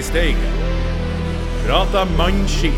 i 0.00 0.02
steigen. 0.02 0.52
Prata 1.66 2.06
mannskit. 2.16 2.72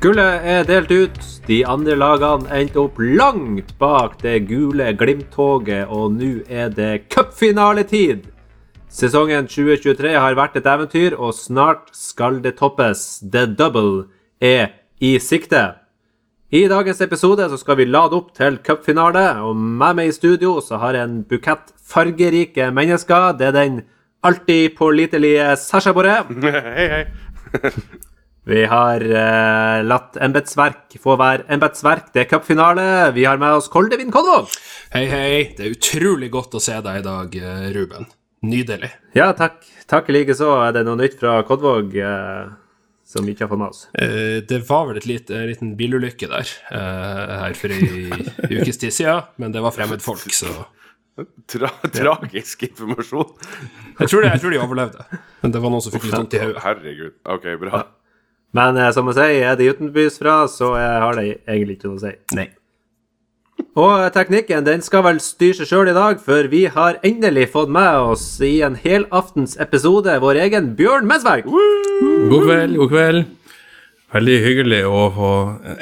Gullet 0.00 0.44
er 0.44 0.66
delt 0.68 0.90
ut. 0.92 1.16
De 1.48 1.62
andre 1.64 1.96
lagene 1.96 2.48
endte 2.52 2.80
opp 2.82 3.00
langt 3.00 3.72
bak 3.80 4.18
det 4.20 4.42
gule 4.50 4.90
Glimt-toget, 5.00 5.88
og 5.88 6.12
nå 6.18 6.42
er 6.48 6.68
det 6.72 7.06
cupfinaletid. 7.12 8.26
Sesongen 8.92 9.48
2023 9.48 10.12
har 10.12 10.36
vært 10.36 10.60
et 10.60 10.68
eventyr, 10.68 11.16
og 11.16 11.32
snart 11.36 11.88
skal 11.96 12.42
det 12.44 12.58
toppes. 12.60 13.22
The 13.24 13.46
double 13.48 14.10
er 14.44 14.76
i 15.00 15.16
sikte. 15.20 15.83
I 16.54 16.68
dagens 16.70 17.00
episode 17.02 17.48
så 17.50 17.56
skal 17.58 17.80
vi 17.80 17.84
lade 17.88 18.14
opp 18.14 18.28
til 18.36 18.60
cupfinale, 18.62 19.24
og 19.42 19.56
med 19.58 19.96
meg 19.98 20.12
i 20.12 20.14
studio 20.14 20.60
så 20.62 20.78
har 20.78 20.94
jeg 20.94 21.08
en 21.08 21.16
bukett 21.26 21.72
fargerike 21.82 22.68
mennesker. 22.70 23.32
Det 23.40 23.48
er 23.48 23.56
den 23.56 23.80
alltid 24.22 24.76
pålitelige 24.78 25.48
Sasha 25.58 25.90
Boré. 25.96 26.20
hei, 26.76 26.86
hei. 26.92 27.02
Vi 28.54 28.62
har 28.70 29.02
eh, 29.02 29.82
latt 29.82 30.20
embetsverk 30.22 30.94
få 31.02 31.18
være 31.18 31.48
embetsverk. 31.56 32.12
Det 32.14 32.22
er 32.22 32.30
cupfinale. 32.36 32.88
Vi 33.18 33.26
har 33.26 33.40
med 33.42 33.58
oss 33.58 33.66
Koldevin 33.72 34.14
Kolvåg. 34.14 34.54
Hei, 34.94 35.08
hei. 35.10 35.30
Det 35.58 35.64
er 35.64 35.74
utrolig 35.74 36.30
godt 36.30 36.54
å 36.54 36.62
se 36.62 36.78
deg 36.86 37.00
i 37.00 37.06
dag, 37.08 37.34
eh, 37.34 37.70
Ruben. 37.74 38.06
Nydelig. 38.46 38.92
Ja, 39.18 39.32
takk. 39.34 39.64
Takk 39.90 40.14
likeså. 40.14 40.54
Er 40.68 40.76
det 40.76 40.86
noe 40.86 41.02
nytt 41.02 41.18
fra 41.18 41.40
Kodvåg 41.48 41.98
eh, 41.98 42.52
som 43.04 43.26
vi 43.26 43.34
ikke 43.34 43.46
har 43.46 43.52
fått 43.52 43.62
med 43.62 43.72
oss? 43.74 43.82
Eh, 44.00 44.38
det 44.48 44.62
var 44.68 44.88
vel 44.90 45.00
en 45.00 45.48
liten 45.50 45.74
bilulykke 45.78 46.30
der 46.30 46.54
eh, 46.72 47.34
her 47.44 47.58
for 47.58 47.74
ei 47.74 48.08
ukes 48.60 48.80
tid 48.80 48.94
siden, 48.96 49.28
men 49.40 49.54
det 49.54 49.62
var 49.64 49.74
fremmedfolk, 49.76 50.32
så 50.34 50.52
Tra 51.46 51.68
tragisk 51.94 52.64
informasjon. 52.66 53.28
jeg 54.00 54.08
tror, 54.10 54.24
det, 54.24 54.30
jeg 54.32 54.40
tror 54.42 54.50
de 54.50 54.58
overlevde. 54.58 55.04
Men 55.44 55.52
det 55.54 55.60
var 55.62 55.70
noen 55.70 55.84
som 55.84 55.94
fikk 55.94 56.08
litt 56.08 56.16
vondt 56.16 56.34
i 56.34 56.40
hodet. 56.42 56.62
Herregud. 56.64 57.14
OK, 57.36 57.46
bra. 57.60 57.84
Men 58.58 58.80
eh, 58.82 58.90
som 58.96 59.06
jeg 59.10 59.18
sier, 59.20 59.44
er 59.52 59.60
de 59.60 59.68
utenbys 59.70 60.18
fra, 60.18 60.40
så 60.50 60.72
jeg 60.80 61.00
har 61.04 61.20
det 61.20 61.26
egentlig 61.44 61.78
ikke 61.78 61.92
noe 61.92 62.00
å 62.00 62.02
si. 62.02 62.12
Nei. 62.34 62.48
Og 63.74 64.04
teknikken 64.14 64.62
den 64.62 64.84
skal 64.86 65.02
vel 65.02 65.16
styre 65.18 65.56
seg 65.58 65.66
sjøl 65.66 65.88
i 65.90 65.94
dag, 65.96 66.20
for 66.22 66.46
vi 66.46 66.60
har 66.70 67.00
endelig 67.02 67.48
fått 67.56 67.72
med 67.74 68.12
oss 68.12 68.22
i 68.38 68.60
en 68.62 68.76
helaftens 68.78 69.56
episode 69.58 70.12
vår 70.22 70.38
egen 70.44 70.68
Bjørn 70.78 71.08
Mensberg. 71.10 71.48
God 71.50 72.44
kveld, 72.46 72.76
god 72.78 72.92
kveld. 72.92 73.24
Veldig 74.14 74.36
hyggelig 74.44 74.78
å 74.86 75.00
få, 75.10 75.30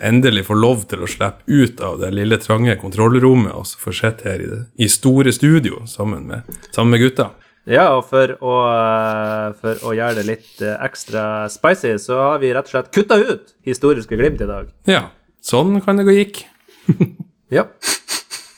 endelig 0.08 0.46
få 0.46 0.56
lov 0.56 0.86
til 0.88 1.02
å 1.04 1.08
slippe 1.10 1.44
ut 1.52 1.82
av 1.84 1.98
det 2.00 2.08
lille, 2.16 2.38
trange 2.40 2.78
kontrollrommet 2.80 3.52
og 3.52 3.68
få 3.76 3.92
sitte 3.98 4.24
her 4.30 4.40
i, 4.40 4.46
det, 4.48 4.60
i 4.80 4.88
store 4.88 5.34
studio 5.36 5.82
sammen 5.84 6.30
med, 6.30 6.48
sammen 6.72 6.94
med 6.94 7.02
gutta. 7.02 7.28
Ja, 7.68 7.90
og 7.98 8.06
for 8.08 8.32
å, 8.40 8.54
eh, 8.72 9.50
for 9.60 9.84
å 9.84 9.92
gjøre 9.92 10.16
det 10.22 10.24
litt 10.30 10.64
eh, 10.64 10.78
ekstra 10.82 11.44
spicy, 11.52 11.92
så 12.00 12.16
har 12.22 12.40
vi 12.40 12.54
rett 12.56 12.72
og 12.72 12.72
slett 12.72 12.88
kutta 12.96 13.20
ut 13.20 13.52
historiske 13.68 14.16
glimt 14.16 14.40
i 14.40 14.48
dag. 14.48 14.72
Ja, 14.88 15.10
sånn 15.44 15.76
kan 15.84 16.00
det 16.00 16.08
gå 16.08 16.16
gikk. 16.16 16.40
Ja. 17.52 17.66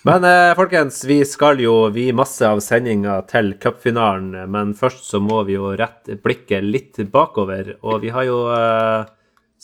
Men 0.04 0.24
eh, 0.28 0.52
folkens, 0.54 1.00
vi 1.08 1.22
skal 1.26 1.58
jo 1.64 1.88
vie 1.90 2.12
masse 2.14 2.44
av 2.46 2.60
sendinga 2.62 3.16
til 3.26 3.54
cupfinalen, 3.58 4.34
men 4.52 4.74
først 4.76 5.06
så 5.08 5.18
må 5.18 5.40
vi 5.48 5.56
jo 5.56 5.72
rette 5.80 6.18
blikket 6.20 6.66
litt 6.66 7.00
bakover. 7.10 7.72
Og 7.82 8.02
vi 8.04 8.12
har 8.12 8.26
jo 8.28 8.36
eh, 8.52 9.06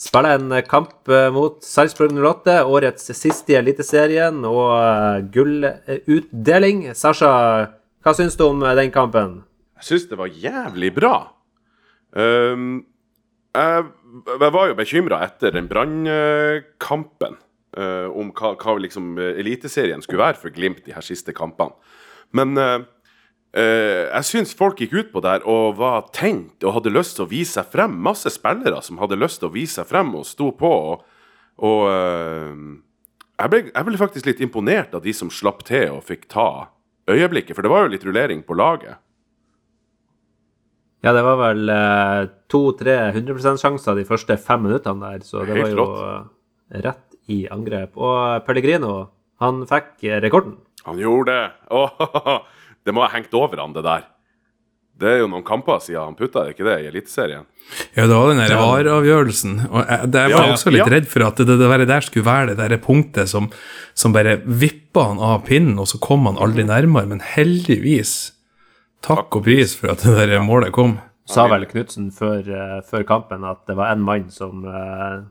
spilla 0.01 0.33
en 0.35 0.55
kamp 0.67 1.07
eh, 1.13 1.29
mot 1.33 1.61
Sarpsborg 1.63 2.17
08, 2.17 2.57
årets 2.65 3.13
siste 3.15 3.53
i 3.53 3.59
Eliteserien, 3.59 4.41
og 4.49 4.73
eh, 4.79 5.21
gullutdeling. 5.35 6.89
Sasha, 6.97 7.31
hva 8.01 8.15
syns 8.17 8.35
du 8.39 8.47
om 8.49 8.65
eh, 8.65 8.75
den 8.81 8.91
kampen? 8.91 9.43
Jeg 9.81 9.91
syns 9.91 10.09
det 10.09 10.19
var 10.19 10.33
jævlig 10.41 10.91
bra. 10.97 11.13
Um, 12.11 12.81
jeg, 13.55 13.87
jeg 14.27 14.51
var 14.57 14.67
jo 14.67 14.75
bekymra 14.81 15.21
etter 15.29 15.53
den 15.55 15.69
brannkampen. 15.69 17.39
Eh, 17.77 18.07
om 18.07 18.31
hva, 18.35 18.55
hva 18.59 18.77
liksom 18.81 19.13
eh, 19.19 19.37
Eliteserien 19.41 20.03
skulle 20.03 20.23
være 20.23 20.39
for 20.41 20.53
Glimt 20.55 20.83
de 20.85 20.95
her 20.95 21.05
siste 21.05 21.35
kampene. 21.35 21.75
Men 22.35 22.57
uh, 22.57 22.79
Uh, 23.51 24.07
jeg 24.07 24.27
syns 24.29 24.53
folk 24.55 24.79
gikk 24.79 24.93
ut 24.95 25.09
på 25.11 25.19
der 25.25 25.43
og 25.43 25.73
var 25.75 26.05
tenkt 26.15 26.63
og 26.63 26.77
hadde 26.77 26.93
lyst 26.95 27.17
til 27.17 27.25
å 27.25 27.31
vise 27.33 27.57
seg 27.57 27.67
frem. 27.73 27.97
Masse 27.99 28.31
spillere 28.31 28.79
som 28.79 29.01
hadde 29.01 29.17
lyst 29.19 29.41
til 29.41 29.49
å 29.49 29.51
vise 29.51 29.81
seg 29.81 29.89
frem 29.89 30.13
og 30.15 30.23
sto 30.23 30.53
på. 30.55 30.69
Og, 30.71 31.01
og 31.59 31.81
uh, 31.91 32.53
jeg, 33.35 33.51
ble, 33.51 33.61
jeg 33.73 33.89
ble 33.89 33.99
faktisk 33.99 34.29
litt 34.29 34.43
imponert 34.47 34.95
av 34.95 35.03
de 35.03 35.11
som 35.15 35.27
slapp 35.27 35.65
til 35.67 35.97
og 35.97 36.05
fikk 36.07 36.29
ta 36.31 36.47
øyeblikket, 37.11 37.57
for 37.57 37.67
det 37.67 37.73
var 37.73 37.83
jo 37.83 37.91
litt 37.91 38.07
rullering 38.07 38.47
på 38.47 38.55
laget. 38.55 39.03
Ja, 41.03 41.11
det 41.11 41.27
var 41.27 41.41
vel 41.41 41.75
to-tre 42.47 42.95
100% 43.09 43.59
sjanser 43.59 43.99
de 43.99 44.07
første 44.07 44.37
fem 44.39 44.63
minuttene 44.63 45.11
der, 45.11 45.27
så 45.27 45.43
det 45.43 45.57
Helt 45.57 45.75
var 45.75 45.89
jo 45.89 46.81
rett 46.87 47.10
i 47.31 47.39
angrep. 47.53 47.95
Og 47.97 48.43
Pellegrino, 48.47 48.95
han 49.41 49.63
fikk 49.69 50.03
rekorden. 50.27 50.57
Han 50.87 50.99
gjorde 51.01 51.31
det! 51.33 51.51
Åh, 51.77 52.41
det 52.85 52.93
må 52.97 53.03
ha 53.05 53.11
hengt 53.15 53.33
over 53.37 53.61
han, 53.61 53.73
det 53.77 53.83
der. 53.85 54.07
Det 55.01 55.09
er 55.15 55.21
jo 55.23 55.29
noen 55.31 55.41
kamper 55.45 55.79
siden 55.81 56.03
han 56.11 56.15
putta, 56.17 56.43
er 56.43 56.51
det 56.51 56.53
ikke 56.55 56.65
det, 56.67 56.73
i 56.83 56.87
Eliteserien? 56.91 57.45
Ja, 57.95 58.03
det 58.05 58.13
var 58.13 58.27
den 58.29 58.41
der 58.43 58.51
VAR-avgjørelsen. 58.59 59.55
Og 59.71 59.79
jeg, 59.81 60.09
jeg 60.13 60.33
var 60.35 60.45
Ja, 60.45 60.51
også 60.53 60.73
litt 60.75 60.81
ja. 60.83 60.89
redd 60.93 61.07
for 61.09 61.25
at 61.25 61.39
det, 61.41 61.47
det 61.57 61.87
der- 61.89 62.05
skulle 62.05 62.27
være 62.27 62.51
det 62.51 62.57
der 62.59 62.77
punktet 62.83 63.29
som, 63.31 63.47
som 63.97 64.13
bare 64.13 64.35
vippa 64.45 65.07
han 65.07 65.21
av 65.23 65.41
pinnen, 65.47 65.79
og 65.81 65.87
så 65.89 65.97
kom 66.03 66.27
han 66.29 66.37
aldri 66.37 66.67
nærmere. 66.69 67.09
Men 67.09 67.23
heldigvis, 67.31 68.13
takk 69.01 69.33
og 69.39 69.45
pris 69.47 69.73
for 69.79 69.95
at 69.95 70.05
det 70.05 70.27
der 70.29 70.43
målet 70.45 70.73
kom. 70.75 70.99
sa 71.31 71.47
vel 71.49 71.65
Knutsen 71.69 72.11
før, 72.13 72.41
eh, 72.45 72.77
før 72.85 73.05
kampen 73.07 73.45
at 73.47 73.61
det 73.69 73.77
var 73.79 73.95
én 73.95 74.01
mann 74.05 74.29
som 74.29 74.65
eh, 74.67 75.21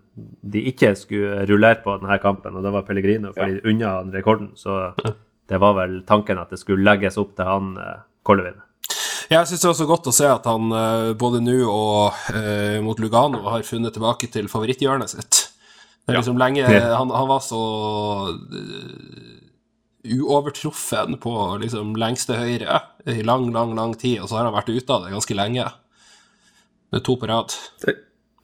de 0.41 0.65
ikke 0.71 0.95
skulle 0.99 1.45
rullere 1.49 1.81
på 1.85 1.99
denne 2.01 2.19
kampen, 2.23 2.57
og 2.57 2.65
det 2.67 2.73
var 2.75 2.87
Pellegrino, 2.89 3.35
fordi 3.37 3.61
unna 3.71 3.97
han 3.99 4.15
rekorden. 4.15 4.53
Så 4.59 4.81
det 5.51 5.61
var 5.61 5.77
vel 5.79 6.01
tanken 6.09 6.41
at 6.41 6.53
det 6.53 6.61
skulle 6.63 6.87
legges 6.87 7.19
opp 7.21 7.37
til 7.39 7.49
han 7.49 7.73
uh, 7.79 8.03
Kollevin. 8.27 8.61
Jeg 9.31 9.47
syns 9.47 9.63
det 9.63 9.69
er 9.69 9.75
også 9.77 9.87
godt 9.87 10.09
å 10.11 10.15
se 10.15 10.27
at 10.27 10.47
han 10.51 10.73
eh, 10.75 11.13
både 11.19 11.39
nå 11.45 11.61
og 11.71 12.33
eh, 12.35 12.81
mot 12.83 12.99
Lugano 12.99 13.45
har 13.47 13.63
funnet 13.63 13.95
tilbake 13.95 14.27
til 14.33 14.49
favoritthjørnet 14.51 15.13
sitt. 15.13 15.45
Det 16.03 16.11
er 16.11 16.19
liksom 16.19 16.41
lenge 16.41 16.65
han, 16.67 17.13
han 17.15 17.29
var 17.31 17.45
så 17.45 17.61
eh, 18.35 19.37
uovertruffen 20.19 21.21
på 21.23 21.35
liksom 21.63 21.95
lengste 22.01 22.41
høyre 22.41 22.81
i 23.07 23.21
lang, 23.23 23.47
lang, 23.55 23.77
lang 23.79 23.95
tid, 23.95 24.19
og 24.19 24.27
så 24.27 24.41
har 24.41 24.49
han 24.49 24.57
vært 24.57 24.73
ute 24.73 24.97
av 24.97 25.07
det 25.07 25.15
ganske 25.15 25.39
lenge. 25.39 25.69
Det 26.91 26.99
er 26.99 27.07
to 27.07 27.15
på 27.21 27.31
rad. 27.31 27.55
De 27.85 27.95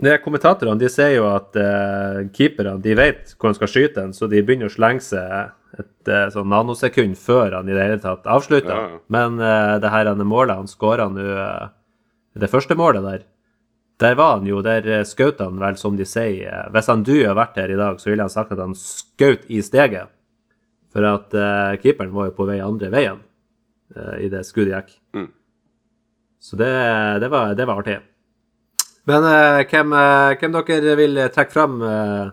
her 0.05 0.19
Kommentatorene 0.21 0.81
de 0.81 0.91
sier 0.93 1.15
jo 1.17 1.29
at 1.31 1.57
uh, 1.57 2.27
keeperne 2.37 2.83
de 2.85 2.97
vet 2.99 3.33
hvor 3.37 3.49
han 3.49 3.57
skal 3.57 3.71
skyte 3.73 4.01
den, 4.03 4.13
så 4.13 4.29
de 4.29 4.43
begynner 4.45 4.69
å 4.69 4.75
slenge 4.75 5.05
seg 5.07 5.55
et 5.77 6.09
eh, 6.09 6.27
sånn 6.33 6.49
nanosekund 6.49 7.19
før 7.21 7.59
han 7.59 7.69
i 7.69 7.75
det 7.77 7.83
hele 7.85 8.01
tatt 8.01 8.29
avslutter. 8.31 8.73
Ja. 8.73 9.01
Men 9.13 9.41
eh, 9.43 9.75
det 9.83 9.93
her 9.93 10.09
målet 10.25 10.57
han 10.57 10.71
skåra 10.71 11.09
nå, 11.13 11.25
eh, 11.37 11.67
det 12.41 12.49
første 12.53 12.77
målet 12.79 13.05
der, 13.05 13.27
der 14.01 14.17
var 14.19 14.37
han 14.37 14.49
jo, 14.49 14.61
der 14.65 14.85
uh, 14.85 15.03
skjøt 15.09 15.39
han 15.41 15.57
vel, 15.61 15.79
som 15.81 15.95
de 15.97 16.05
sier 16.05 16.51
eh, 16.51 16.67
Hvis 16.75 16.91
han 16.93 17.05
du 17.07 17.15
har 17.15 17.37
vært 17.39 17.57
her 17.57 17.73
i 17.73 17.79
dag, 17.81 17.97
så 18.01 18.11
ville 18.11 18.27
han 18.27 18.33
sagt 18.33 18.53
at 18.53 18.61
han 18.61 18.75
skjøt 18.77 19.47
i 19.49 19.63
steget. 19.65 20.13
For 20.93 21.07
at 21.09 21.33
eh, 21.33 21.79
keeperen 21.81 22.13
var 22.13 22.29
jo 22.29 22.35
på 22.37 22.49
vei 22.49 22.59
andre 22.61 22.91
veien 22.93 23.23
uh, 23.97 24.17
i 24.21 24.29
det 24.33 24.45
skuddet 24.49 24.75
gikk. 24.75 24.99
Mm. 25.17 25.31
Så 26.45 26.61
det, 26.61 26.69
det, 27.25 27.31
var, 27.33 27.57
det 27.57 27.67
var 27.69 27.81
artig. 27.81 27.97
Men 29.07 29.27
eh, 29.31 29.63
hvem, 29.71 29.95
eh, 29.95 30.37
hvem 30.41 30.55
dere 30.57 30.97
vil 30.99 31.21
trekke 31.35 31.55
fram 31.55 31.79
eh, 31.87 32.29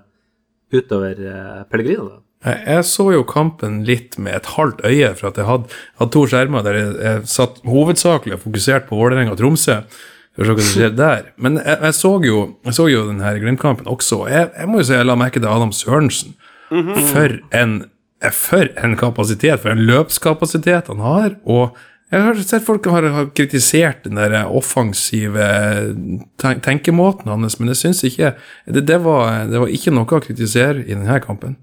utover 0.74 1.20
uh, 1.22 1.60
Pellegrino, 1.70 2.08
da? 2.10 2.20
Jeg, 2.44 2.84
så 2.90 3.06
jo 3.14 3.22
kampen 3.30 3.84
litt 3.88 4.18
med 4.20 4.36
et 4.36 4.50
halvt 4.58 4.81
øye, 4.84 5.12
for 5.16 5.30
at 5.30 5.38
jeg 5.40 5.48
hadde, 5.48 5.78
hadde 6.02 6.14
to 6.16 6.24
skjermer 6.28 6.66
der 6.66 6.75
jeg, 6.75 6.90
jeg 7.06 7.30
satt 7.31 7.62
hovedsakelig 7.70 8.36
og 8.36 8.42
fokusert 8.42 8.90
på 8.90 8.98
Vålerenga 9.00 9.36
og 9.36 9.40
Tromsø. 9.40 9.78
For 10.34 10.42
å 10.42 10.48
se 10.50 10.56
hva 10.58 10.66
som 10.66 10.74
skjer 10.74 10.96
der. 10.98 11.30
Men 11.38 11.60
jeg, 11.62 11.78
jeg, 11.78 11.96
så 11.96 12.12
jo, 12.25 12.42
jeg 12.66 12.76
så 12.76 12.88
jo 12.90 13.06
denne 13.06 13.36
Glimt-kampen 13.38 13.88
også. 13.88 14.24
og 14.26 14.34
Jeg, 14.34 14.50
jeg 14.58 14.72
må 14.72 14.81
jo 14.81 14.88
si 14.90 14.98
jeg 14.98 15.06
la 15.06 15.16
merke 15.19 15.38
til 15.38 15.52
Adam 15.52 15.72
Sørensen. 15.78 16.34
For 16.74 17.38
en 17.54 17.84
for 18.31 18.69
en 18.80 18.96
kapasitet, 18.96 19.60
for 19.60 19.74
en 19.74 19.84
løpskapasitet 19.84 20.88
han 20.88 21.02
har. 21.04 21.36
Og 21.44 21.78
jeg 22.13 22.21
har 22.27 22.39
sett 22.45 22.65
folk 22.65 22.86
har, 22.94 23.07
har 23.15 23.30
kritisert 23.33 24.06
den 24.06 24.19
der 24.21 24.36
offensive 24.45 25.48
ten 26.38 26.62
tenkemåten 26.62 27.31
hans, 27.31 27.57
men 27.60 27.74
jeg 27.74 27.80
syns 27.81 28.04
ikke 28.06 28.36
det, 28.68 28.86
det, 28.86 29.00
var, 29.01 29.48
det 29.50 29.62
var 29.63 29.71
ikke 29.74 29.94
noe 29.95 30.06
å 30.06 30.21
kritisere 30.24 30.83
i 30.86 30.94
denne 30.94 31.19
kampen. 31.24 31.57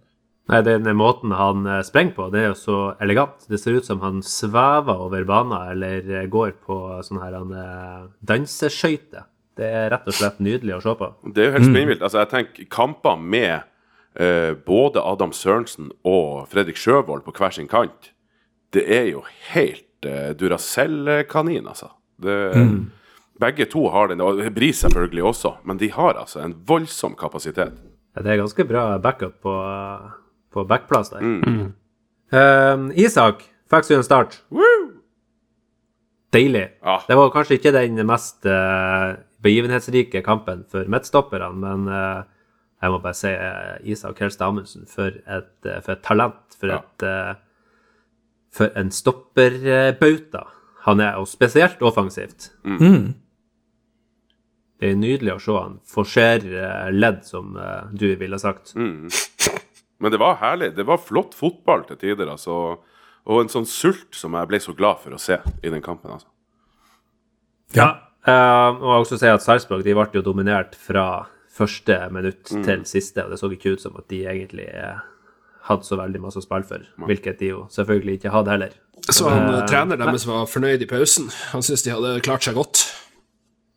Nei, 0.50 0.64
den 0.66 0.88
måten 0.98 1.30
han 1.38 1.62
eh, 1.68 1.82
sprenger 1.86 2.16
på, 2.16 2.28
det 2.32 2.40
er 2.40 2.48
jo 2.48 2.58
så 2.58 2.78
elegant. 3.02 3.44
Det 3.46 3.60
ser 3.62 3.76
ut 3.78 3.86
som 3.86 4.00
han 4.02 4.18
svever 4.26 5.04
over 5.06 5.26
banen 5.28 5.54
eller 5.76 6.08
eh, 6.10 6.26
går 6.30 6.56
på 6.66 6.78
sånn 7.06 7.20
her 7.22 7.36
eh, 7.38 8.08
danseskøyter. 8.26 9.28
Det 9.60 9.68
er 9.68 9.90
rett 9.92 10.08
og 10.10 10.16
slett 10.16 10.40
nydelig 10.42 10.78
å 10.78 10.82
se 10.82 10.94
på. 10.98 11.10
Det 11.30 11.44
er 11.44 11.50
jo 11.50 11.54
helt 11.58 11.68
spinnvilt. 11.68 12.02
Altså, 12.02 12.22
jeg 12.22 12.30
tenker 12.32 12.68
kamper 12.72 13.18
med 13.20 13.66
uh, 14.16 14.54
både 14.64 15.02
Adam 15.04 15.34
Sørensen 15.36 15.90
og 16.06 16.46
Fredrik 16.48 16.78
Sjøvold 16.80 17.26
på 17.26 17.34
hver 17.36 17.52
sin 17.52 17.68
kant, 17.68 18.12
det 18.72 18.86
er 18.88 19.10
jo 19.10 19.24
helt 19.50 19.84
eh, 20.06 20.30
Duracell-kanin, 20.36 21.66
altså. 21.68 21.90
Det, 22.20 22.36
Begge 23.40 23.64
to 23.72 23.86
har 23.88 24.10
den, 24.10 24.20
og 24.20 24.40
Bris 24.52 24.82
selvfølgelig 24.84 25.22
også, 25.24 25.54
men 25.64 25.78
de 25.80 25.88
har 25.94 26.18
altså 26.20 26.42
en 26.44 26.52
voldsom 26.68 27.14
kapasitet. 27.16 27.72
Ja, 28.16 28.22
Det 28.22 28.32
er 28.34 28.42
ganske 28.42 28.64
bra 28.68 28.98
backup 28.98 29.38
på, 29.40 29.54
på 30.52 30.64
backplass 30.68 31.10
der. 31.14 31.24
Eh, 32.32 32.82
Isak 33.00 33.46
fikk 33.70 33.84
seg 33.88 33.96
en 34.00 34.04
start. 34.04 34.36
Deilig. 36.34 36.66
Ja. 36.84 37.00
Det 37.08 37.16
var 37.18 37.32
kanskje 37.34 37.56
ikke 37.58 37.72
den 37.74 37.98
mest 38.06 38.46
uh, 38.46 39.16
begivenhetsrike 39.42 40.20
kampen 40.22 40.62
for 40.70 40.86
midtstopperne, 40.86 41.48
men 41.58 41.88
uh, 41.90 42.22
jeg 42.80 42.92
må 42.94 43.00
bare 43.02 43.16
si 43.18 43.28
eh, 43.32 43.80
Isak 43.92 44.20
Helst 44.22 44.40
Amundsen 44.40 44.86
for 44.88 45.10
et, 45.10 45.50
for 45.82 45.92
et 45.96 46.04
talent. 46.06 46.38
For, 46.56 46.70
Ja. 46.70 46.78
et, 46.78 47.42
for 48.54 48.72
en 48.78 48.90
stopperbauta 48.90 50.46
han 50.86 51.00
er, 51.04 51.18
og 51.20 51.28
spesielt 51.28 51.82
offensivt. 51.84 52.50
Mm. 52.64 53.12
Det 54.80 54.88
er 54.90 54.96
nydelig 54.96 55.34
å 55.34 55.40
se 55.44 55.56
han 55.58 55.74
forsere 55.84 56.62
eh, 56.64 56.92
ledd, 56.94 57.20
som 57.28 57.52
eh, 57.60 57.90
du 57.92 58.06
ville 58.16 58.38
sagt. 58.40 58.72
Men 58.76 60.12
det 60.14 60.20
var 60.22 60.38
herlig. 60.40 60.70
Det 60.78 60.86
var 60.88 61.02
flott 61.04 61.36
fotball 61.36 61.84
til 61.90 62.00
tider, 62.00 62.30
altså. 62.32 62.78
Og 63.28 63.42
en 63.42 63.52
sånn 63.52 63.68
sult 63.68 64.16
som 64.16 64.32
jeg 64.38 64.48
ble 64.48 64.60
så 64.64 64.72
glad 64.72 65.02
for 65.02 65.12
å 65.12 65.20
se 65.20 65.36
i 65.60 65.68
den 65.72 65.84
kampen, 65.84 66.14
altså. 66.16 66.30
Ja. 67.76 67.90
ja 68.24 68.70
og 68.72 69.02
også 69.02 69.20
si 69.20 69.28
at 69.28 69.44
Sarpsborg 69.44 69.84
de 69.84 69.92
ble 69.94 70.08
jo 70.16 70.24
dominert 70.24 70.72
fra 70.80 71.26
første 71.52 71.98
minutt 72.14 72.48
Mm. 72.56 72.64
til 72.64 72.84
siste, 72.88 73.24
og 73.24 73.30
det 73.30 73.38
så 73.38 73.50
ikke 73.52 73.74
ut 73.76 73.82
som 73.84 73.96
at 74.00 74.08
de 74.08 74.24
egentlig 74.24 74.64
eh, 74.72 74.96
hadde 75.68 75.86
så 75.86 75.98
veldig 76.00 76.22
masse 76.22 76.40
å 76.40 76.44
spille 76.44 76.66
for, 76.68 76.86
hvilket 77.08 77.40
de 77.42 77.52
jo 77.52 77.66
selvfølgelig 77.74 78.18
ikke 78.18 78.32
hadde 78.34 78.54
heller. 78.54 78.78
Så 79.10 79.28
han 79.28 79.48
uh, 79.48 79.62
trener 79.68 80.00
deres 80.00 80.26
var 80.28 80.48
fornøyd 80.50 80.82
i 80.84 80.88
pausen. 80.88 81.30
Han 81.54 81.64
syntes 81.64 81.86
de 81.86 81.94
hadde 81.94 82.16
klart 82.24 82.46
seg 82.46 82.58
godt. 82.58 82.84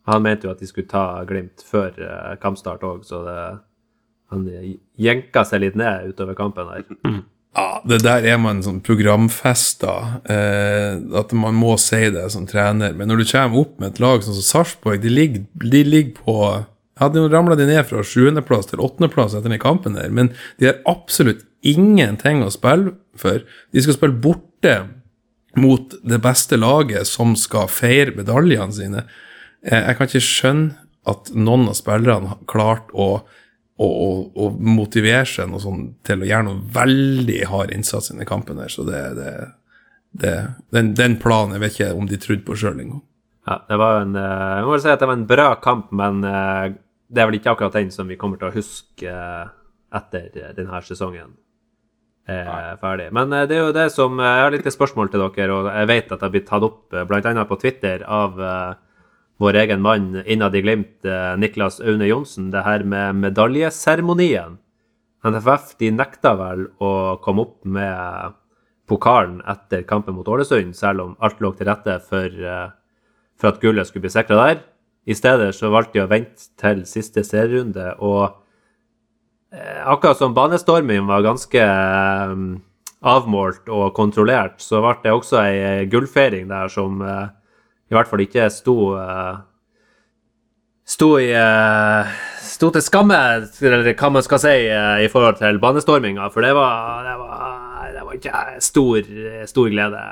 Han 0.10 0.26
mente 0.26 0.48
jo 0.48 0.54
at 0.54 0.60
de 0.60 0.68
skulle 0.68 0.92
ta 0.92 1.24
Glimt 1.28 1.64
før 1.64 1.94
eh, 1.96 2.34
kampstart 2.44 2.82
òg, 2.84 3.06
så 3.08 3.22
det, 3.24 3.38
han 4.34 4.50
jenka 5.00 5.46
seg 5.48 5.64
litt 5.64 5.78
ned 5.80 6.10
utover 6.12 6.36
kampen 6.36 6.72
her. 6.74 6.84
Ja, 7.54 7.68
det 7.86 8.00
der 8.02 8.26
er 8.26 8.40
man 8.42 8.64
sånn 8.66 8.82
programfesta, 8.84 9.94
eh, 10.26 10.98
at 11.20 11.34
man 11.38 11.56
må 11.56 11.76
si 11.78 12.02
det 12.12 12.26
som 12.34 12.48
trener. 12.50 12.96
Men 12.98 13.12
når 13.12 13.22
du 13.22 13.30
kommer 13.30 13.62
opp 13.62 13.76
med 13.80 13.94
et 13.94 14.02
lag 14.02 14.26
sånn 14.26 14.40
som 14.40 14.48
Sarpsborg, 14.48 15.04
de 15.04 15.12
ligger, 15.14 15.48
de 15.64 15.84
ligger 15.88 16.16
på 16.20 16.38
Ja, 17.02 17.08
de 17.10 17.24
ramla 17.26 17.56
ned 17.58 17.88
fra 17.90 18.04
sjuendeplass 18.06 18.68
til 18.70 18.82
åttendeplass 18.86 19.34
etter 19.34 19.50
den 19.50 19.62
kampen 19.62 19.96
der, 19.98 20.12
men 20.14 20.28
de 20.62 20.68
har 20.70 20.76
absolutt 20.86 21.40
ingenting 21.64 22.44
å 22.44 22.52
spille 22.54 22.96
for. 23.20 23.44
De 23.72 23.84
skal 23.84 23.98
spille 23.98 24.22
borte 24.24 24.78
mot 25.60 25.94
det 26.02 26.20
beste 26.24 26.58
laget 26.58 27.08
som 27.10 27.36
skal 27.38 27.70
feire 27.72 28.16
medaljene 28.18 28.74
sine. 28.74 29.06
Eh, 29.66 29.80
jeg 29.80 29.98
kan 29.98 30.10
ikke 30.10 30.26
skjønne 30.28 30.78
at 31.10 31.34
noen 31.36 31.68
av 31.70 31.78
spillerne 31.78 32.32
har 32.32 32.46
klart 32.50 32.92
å 32.94 33.26
å, 33.82 33.88
å, 33.88 34.10
å 34.38 34.50
motivere 34.54 35.26
seg 35.28 35.54
sånn 35.62 35.88
til 36.06 36.22
å 36.22 36.30
gjøre 36.30 36.48
noe 36.50 36.62
veldig 36.76 37.40
hard 37.50 37.74
innsats 37.74 38.12
i 38.14 38.28
kampen 38.30 38.60
der. 38.62 38.72
Så 38.72 38.86
det, 38.88 39.02
det, 39.18 39.34
det 40.22 40.36
den, 40.76 40.94
den 40.98 41.18
planen, 41.22 41.56
jeg 41.58 41.64
vet 41.64 41.78
ikke 41.78 41.92
om 41.98 42.10
de 42.10 42.22
trodde 42.22 42.46
på 42.48 42.58
sjøl 42.60 42.84
engang. 42.84 43.04
Ja, 43.50 43.58
det 43.68 43.76
var 43.82 44.06
en 44.06 44.14
eh, 44.16 44.52
Jeg 44.62 44.68
må 44.70 44.80
si 44.80 44.92
at 44.94 45.02
det 45.02 45.10
var 45.10 45.20
en 45.20 45.28
bra 45.28 45.50
kamp, 45.64 45.90
men 45.96 46.24
eh, 46.28 46.76
det 47.12 47.22
er 47.22 47.30
vel 47.30 47.40
ikke 47.42 47.56
akkurat 47.56 47.76
den 47.76 47.92
som 47.92 48.08
vi 48.08 48.20
kommer 48.20 48.40
til 48.40 48.52
å 48.52 48.56
huske 48.56 49.16
etter 49.94 50.54
denne 50.58 50.80
sesongen 50.86 51.34
er 52.30 52.78
ferdig. 52.82 53.10
Men 53.16 53.34
eh, 53.34 53.46
det 53.50 53.58
er 53.58 53.66
jo 53.68 53.76
det 53.76 53.90
som 53.92 54.20
eh, 54.20 54.26
Jeg 54.38 54.46
har 54.46 54.56
litt 54.56 54.72
spørsmål 54.72 55.12
til 55.12 55.24
dere, 55.26 55.54
og 55.54 55.70
jeg 55.72 55.90
vet 55.90 56.12
at 56.16 56.22
har 56.24 56.32
blitt 56.34 56.48
tatt 56.48 56.64
opp 56.64 56.94
bl.a. 56.94 57.46
på 57.50 57.60
Twitter 57.60 58.06
av 58.08 58.40
eh, 58.40 58.74
vår 59.44 59.60
egen 59.64 59.82
mann 59.84 60.22
innad 60.24 60.56
i 60.56 60.62
Glimt, 60.64 61.06
eh, 61.06 61.34
Niklas 61.40 61.82
Aune 61.82 62.08
Johnsen, 62.08 62.52
det 62.54 62.64
her 62.64 62.86
med 62.88 63.20
medaljeseremonien. 63.24 64.60
NFF 65.24 65.76
de 65.80 65.92
nekta 65.96 66.34
vel 66.40 66.66
å 66.84 67.18
komme 67.24 67.46
opp 67.46 67.60
med 67.64 68.40
pokalen 68.92 69.40
etter 69.48 69.86
kampen 69.88 70.18
mot 70.18 70.28
Ålesund, 70.28 70.76
selv 70.76 71.06
om 71.06 71.18
alt 71.24 71.40
lå 71.44 71.54
til 71.56 71.70
rette 71.70 71.98
for, 72.08 72.28
eh, 72.28 72.70
for 73.40 73.54
at 73.54 73.62
gullet 73.62 73.88
skulle 73.88 74.08
bli 74.08 74.16
sikra 74.16 74.40
der. 74.46 74.64
I 75.08 75.16
stedet 75.16 75.56
så 75.56 75.72
valgte 75.72 76.00
de 76.00 76.06
å 76.06 76.12
vente 76.12 76.52
til 76.58 76.86
siste 76.86 77.24
serierunde, 77.24 77.96
og 78.00 78.24
eh, 78.24 78.43
akkurat 79.54 80.18
som 80.18 80.34
banestorming 80.34 81.06
var 81.08 81.26
ganske 81.26 81.62
eh, 81.62 82.36
avmålt 83.04 83.70
og 83.70 83.94
kontrollert, 83.98 84.62
så 84.64 84.82
ble 84.82 84.96
det 85.04 85.14
også 85.14 85.42
ei 85.44 85.88
gullfeiring 85.92 86.48
der 86.50 86.72
som 86.74 87.02
eh, 87.06 87.28
i 87.92 87.98
hvert 87.98 88.10
fall 88.10 88.24
ikke 88.26 88.52
sto 88.54 88.78
eh, 89.00 89.42
Sto 90.84 91.14
i 91.16 91.30
eh, 91.32 92.10
Sto 92.44 92.68
til 92.76 92.84
skamme, 92.84 93.16
eller 93.64 93.94
hva 93.96 94.10
man 94.12 94.26
skal 94.26 94.42
si, 94.44 94.56
eh, 94.68 95.06
i 95.06 95.08
forhold 95.12 95.40
til 95.40 95.62
banestorminga, 95.64 96.28
for 96.34 96.44
det 96.44 96.52
var, 96.58 97.06
det 97.08 97.14
var, 97.22 97.88
det 97.94 98.04
var 98.04 98.18
ikke 98.18 98.42
stor, 98.62 99.14
stor 99.48 99.72
glede. 99.72 100.04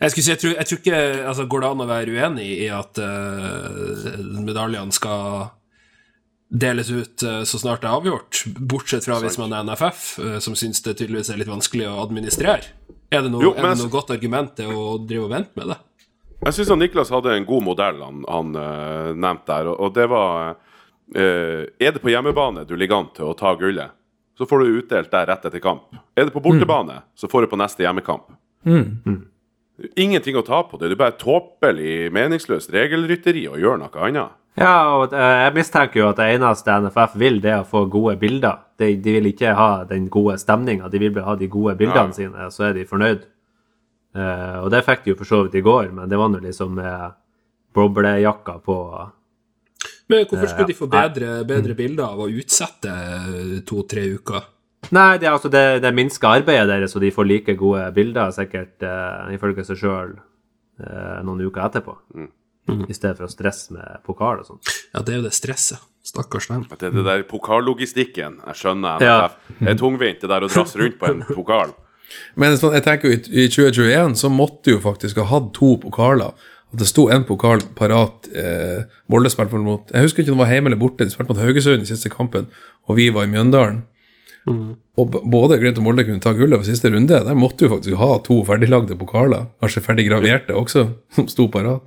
Jeg 0.00 0.12
skulle 0.12 0.24
si, 0.24 0.30
jeg 0.30 0.40
tror, 0.42 0.54
jeg 0.58 0.68
tror 0.68 0.80
ikke 0.82 1.00
altså, 1.30 1.46
Går 1.50 1.62
det 1.62 1.68
an 1.70 1.82
å 1.84 1.88
være 1.90 2.14
uenig 2.14 2.48
i 2.64 2.70
at 2.74 2.98
uh, 2.98 4.40
medaljene 4.42 4.94
skal 4.94 5.50
deles 6.54 6.90
ut 6.90 7.22
eh, 7.22 7.42
så 7.42 7.58
snart 7.58 7.82
det 7.82 7.90
er 7.90 7.96
avgjort? 7.98 8.44
Bortsett 8.58 9.06
fra 9.06 9.18
hvis 9.22 9.38
man 9.40 9.52
er 9.54 9.66
NFF, 9.66 10.04
eh, 10.22 10.36
som 10.44 10.54
syns 10.58 10.82
det 10.84 10.96
tydeligvis 11.00 11.32
er 11.32 11.40
litt 11.40 11.50
vanskelig 11.50 11.88
å 11.90 11.96
administrere. 12.04 12.70
Er 13.10 13.26
det 13.26 13.32
noe, 13.32 13.42
Jo, 13.42 13.54
er 13.58 13.72
det 13.72 13.80
noe 13.82 13.92
godt 13.92 14.12
argument 14.14 14.54
til 14.58 14.70
å 14.70 14.94
drive 15.02 15.26
og 15.26 15.34
vente 15.34 15.58
med 15.58 15.74
det? 15.74 15.80
Jeg 16.44 16.56
syns 16.58 16.72
Niklas 16.78 17.12
hadde 17.14 17.34
en 17.34 17.46
god 17.48 17.64
modell 17.64 18.00
han, 18.04 18.22
han 18.28 18.56
uh, 18.58 19.10
nevnte 19.16 19.48
der, 19.48 19.70
og, 19.72 19.78
og 19.80 19.92
det 19.96 20.06
var 20.12 20.56
uh, 20.58 21.62
Er 21.64 21.94
det 21.94 22.02
på 22.02 22.10
hjemmebane 22.12 22.66
du 22.68 22.74
ligger 22.76 23.00
an 23.00 23.12
til 23.16 23.30
å 23.30 23.36
ta 23.38 23.54
gullet, 23.58 23.94
så 24.36 24.46
får 24.50 24.60
du 24.60 24.80
utdelt 24.80 25.12
der 25.14 25.30
rett 25.30 25.46
etter 25.46 25.62
kamp. 25.62 25.94
Er 26.14 26.28
det 26.28 26.34
på 26.34 26.42
bortebane, 26.44 27.00
så 27.16 27.30
får 27.30 27.46
du 27.46 27.54
på 27.54 27.58
neste 27.60 27.86
hjemmekamp. 27.86 28.28
Ingenting 29.94 30.36
å 30.36 30.44
ta 30.46 30.60
på 30.66 30.78
det. 30.78 30.90
Det 30.90 30.96
er 30.98 31.02
bare 31.04 31.16
tåpelig, 31.18 32.10
meningsløst 32.14 32.72
regelrytteri 32.74 33.46
å 33.50 33.60
gjøre 33.62 33.84
noe 33.84 34.08
annet. 34.08 34.34
Ja, 34.54 34.74
og 34.94 35.14
eh, 35.14 35.36
jeg 35.42 35.54
mistenker 35.56 35.98
jo 35.98 36.08
at 36.12 36.20
det 36.20 36.28
eneste 36.36 36.76
NFF 36.84 37.16
vil, 37.18 37.40
det 37.42 37.50
er 37.50 37.64
å 37.64 37.66
få 37.68 37.84
gode 37.90 38.14
bilder. 38.20 38.60
De, 38.78 38.92
de 39.02 39.14
vil 39.16 39.26
ikke 39.32 39.54
ha 39.58 39.70
den 39.88 40.06
gode 40.12 40.36
stemninga, 40.38 40.90
de 40.90 41.00
vil 41.02 41.18
ha 41.26 41.34
de 41.38 41.48
gode 41.50 41.74
bildene 41.80 42.14
Ja. 42.14 42.18
sine, 42.18 42.50
så 42.54 42.68
er 42.68 42.76
de 42.78 42.86
fornøyd. 42.86 43.24
Uh, 44.14 44.62
og 44.62 44.68
det 44.70 44.84
fikk 44.86 45.02
de 45.02 45.10
jo 45.10 45.18
for 45.18 45.26
så 45.26 45.40
vidt 45.42 45.56
i 45.58 45.64
går, 45.66 45.90
men 45.90 46.06
det 46.10 46.18
var 46.20 46.30
nå 46.30 46.38
liksom 46.38 46.76
med 46.78 47.16
boblejakka 47.74 48.60
på 48.62 48.76
Men 50.06 50.26
hvorfor 50.30 50.46
skulle 50.46 50.68
de 50.70 50.76
få 50.78 50.86
bedre, 50.86 51.40
bedre 51.48 51.74
bilder 51.74 52.12
av 52.12 52.20
å 52.22 52.28
utsette 52.30 52.92
to-tre 53.66 54.04
uker? 54.14 54.46
Nei, 54.94 55.16
det, 55.18 55.32
altså, 55.32 55.50
det, 55.50 55.80
det 55.82 55.90
minsker 55.96 56.28
arbeidet 56.30 56.68
deres, 56.70 56.94
så 56.94 57.02
de 57.02 57.10
får 57.10 57.26
like 57.26 57.56
gode 57.58 57.88
bilder, 57.96 58.30
sikkert 58.36 58.86
uh, 58.86 59.26
ifølge 59.34 59.66
seg 59.66 59.82
sjøl, 59.82 60.14
noen 61.26 61.42
uker 61.46 61.66
etterpå. 61.66 61.98
I 62.68 62.94
stedet 62.96 63.18
for 63.18 63.26
å 63.26 63.32
stresse 63.32 63.74
med 63.76 63.98
pokal 64.06 64.40
og 64.40 64.46
sånn. 64.48 64.60
Ja, 64.94 65.02
det 65.04 65.12
er 65.12 65.18
jo 65.18 65.24
det 65.26 65.34
stresset. 65.36 65.82
Stakkars 66.04 66.46
dem. 66.48 66.66
Det 66.68 66.88
er 66.88 66.92
det 66.96 67.04
der 67.04 67.22
pokallogistikken. 67.28 68.38
Jeg 68.46 68.56
skjønner 68.60 69.00
Ja. 69.04 69.16
Det 69.58 69.68
er 69.72 69.78
tungvint, 69.80 70.20
det 70.20 70.28
der 70.28 70.44
å 70.44 70.48
drasse 70.52 70.78
rundt 70.80 70.98
på 71.00 71.08
en 71.10 71.22
pokal. 71.38 71.72
Men 72.36 72.56
sånn, 72.60 72.74
jeg 72.76 72.84
tenker 72.84 73.08
jo 73.08 73.16
i, 73.16 73.44
i 73.44 73.48
2021 73.48 74.16
så 74.20 74.28
måtte 74.32 74.68
du 74.68 74.74
jo 74.76 74.82
faktisk 74.84 75.16
ha 75.22 75.24
hatt 75.30 75.52
to 75.56 75.74
pokaler. 75.80 76.32
At 76.74 76.80
det 76.82 76.88
sto 76.90 77.06
en 77.12 77.24
pokal 77.28 77.62
parat. 77.78 78.28
Eh, 78.34 78.84
Molde 79.12 79.30
spilte 79.32 79.54
vel 79.56 79.64
mot 79.64 79.92
Jeg 79.94 80.04
husker 80.08 80.24
ikke 80.24 80.32
om 80.34 80.40
det 80.40 80.44
var 80.44 80.52
hjemme 80.52 80.72
eller 80.72 80.80
borte. 80.80 81.04
De 81.06 81.12
spilte 81.14 81.32
mot 81.32 81.40
Haugesund 81.40 81.84
i 81.84 81.88
siste 81.88 82.12
kampen, 82.12 82.48
og 82.88 82.96
vi 83.00 83.08
var 83.14 83.24
i 83.28 83.32
Mjøndalen. 83.32 83.84
Og 85.00 85.14
både 85.32 85.56
Glimt 85.60 85.78
og 85.80 85.86
Molde 85.86 86.04
kunne 86.04 86.20
ta 86.20 86.34
gullet 86.36 86.60
for 86.60 86.68
siste 86.68 86.90
runde. 86.92 87.16
Der 87.24 87.38
måtte 87.38 87.64
du 87.64 87.72
faktisk 87.72 87.96
ha 87.96 88.10
to 88.26 88.42
ferdiglagde 88.44 88.96
pokaler. 89.00 89.46
Kanskje 89.62 89.82
ferdig 89.86 90.08
graverte 90.10 90.56
også, 90.58 90.88
som 91.16 91.28
sto 91.32 91.48
parat. 91.52 91.80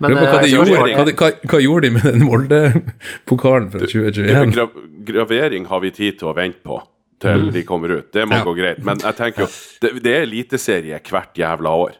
Men, 0.00 0.12
men 0.14 0.20
hva, 0.22 0.36
eh, 0.38 0.44
de 0.44 0.50
gjorde, 0.52 0.76
hva, 0.94 1.04
de, 1.08 1.12
hva, 1.18 1.30
hva 1.50 1.60
gjorde 1.62 1.88
de 1.88 1.90
med 1.96 2.04
den 2.06 2.22
Molde-pokalen 2.28 3.70
fra 3.72 3.80
2021? 3.86 4.52
Gra 4.54 4.66
gravering 5.08 5.66
har 5.70 5.80
vi 5.82 5.90
tid 5.94 6.18
til 6.20 6.30
å 6.30 6.34
vente 6.36 6.60
på 6.66 6.80
til 7.18 7.48
de 7.50 7.62
kommer 7.66 7.90
ut. 7.96 8.12
Det 8.14 8.28
må 8.30 8.36
Ja. 8.38 8.44
gå 8.46 8.52
greit. 8.54 8.78
Men 8.86 9.00
jeg 9.02 9.16
tenker 9.18 9.42
jo, 9.42 9.48
det, 9.82 9.90
det 10.04 10.12
er 10.14 10.22
eliteserie 10.28 11.00
hvert 11.02 11.34
jævla 11.34 11.72
år. 11.74 11.96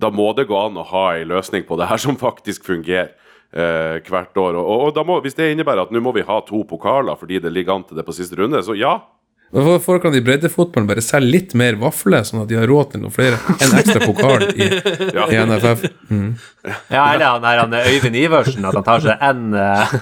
Da 0.00 0.10
må 0.12 0.34
det 0.36 0.46
gå 0.48 0.56
an 0.66 0.76
å 0.76 0.84
ha 0.84 1.04
ei 1.16 1.24
løsning 1.24 1.64
på 1.68 1.78
det 1.80 1.88
her 1.88 1.96
som 2.00 2.16
faktisk 2.20 2.64
fungerer. 2.68 3.14
eh, 3.52 3.98
hvert 4.06 4.36
år. 4.38 4.54
Og, 4.54 4.66
og, 4.66 4.82
og 4.86 4.94
da 4.94 5.02
må, 5.02 5.16
hvis 5.24 5.34
det 5.34 5.48
innebærer 5.54 5.82
at 5.88 5.90
nå 5.90 5.98
må 6.04 6.12
vi 6.14 6.22
ha 6.22 6.36
to 6.46 6.60
pokaler 6.68 7.16
fordi 7.18 7.40
det 7.42 7.50
ligger 7.52 7.74
an 7.80 7.82
til 7.88 7.96
det 7.98 8.04
på 8.06 8.12
siste 8.14 8.36
runde, 8.38 8.60
så 8.62 8.76
ja. 8.78 8.92
Hvorfor 9.50 9.98
kan 9.98 10.12
de 10.14 10.20
i 10.20 10.22
breddefotballen 10.22 10.86
bare 10.86 11.02
selge 11.02 11.32
litt 11.32 11.54
mer 11.58 11.74
vafler, 11.80 12.22
sånn 12.26 12.44
at 12.44 12.50
de 12.52 12.58
har 12.60 12.68
råd 12.70 12.92
til 12.92 13.00
noen 13.02 13.14
flere? 13.14 13.38
En 13.58 13.72
ekstra 13.80 14.04
pokal 14.04 14.44
i, 14.54 14.68
i 14.68 15.40
NFF. 15.42 15.82
Mm. 16.06 16.28
Ja, 16.86 17.08
eller 17.16 17.24
han 17.24 17.46
han 17.48 17.74
Øyvind 17.80 18.18
Iversen, 18.20 18.68
at 18.68 18.78
han 18.78 18.86
tar 18.86 19.02
seg 19.02 19.24
en, 19.26 19.48
eh, 19.58 19.96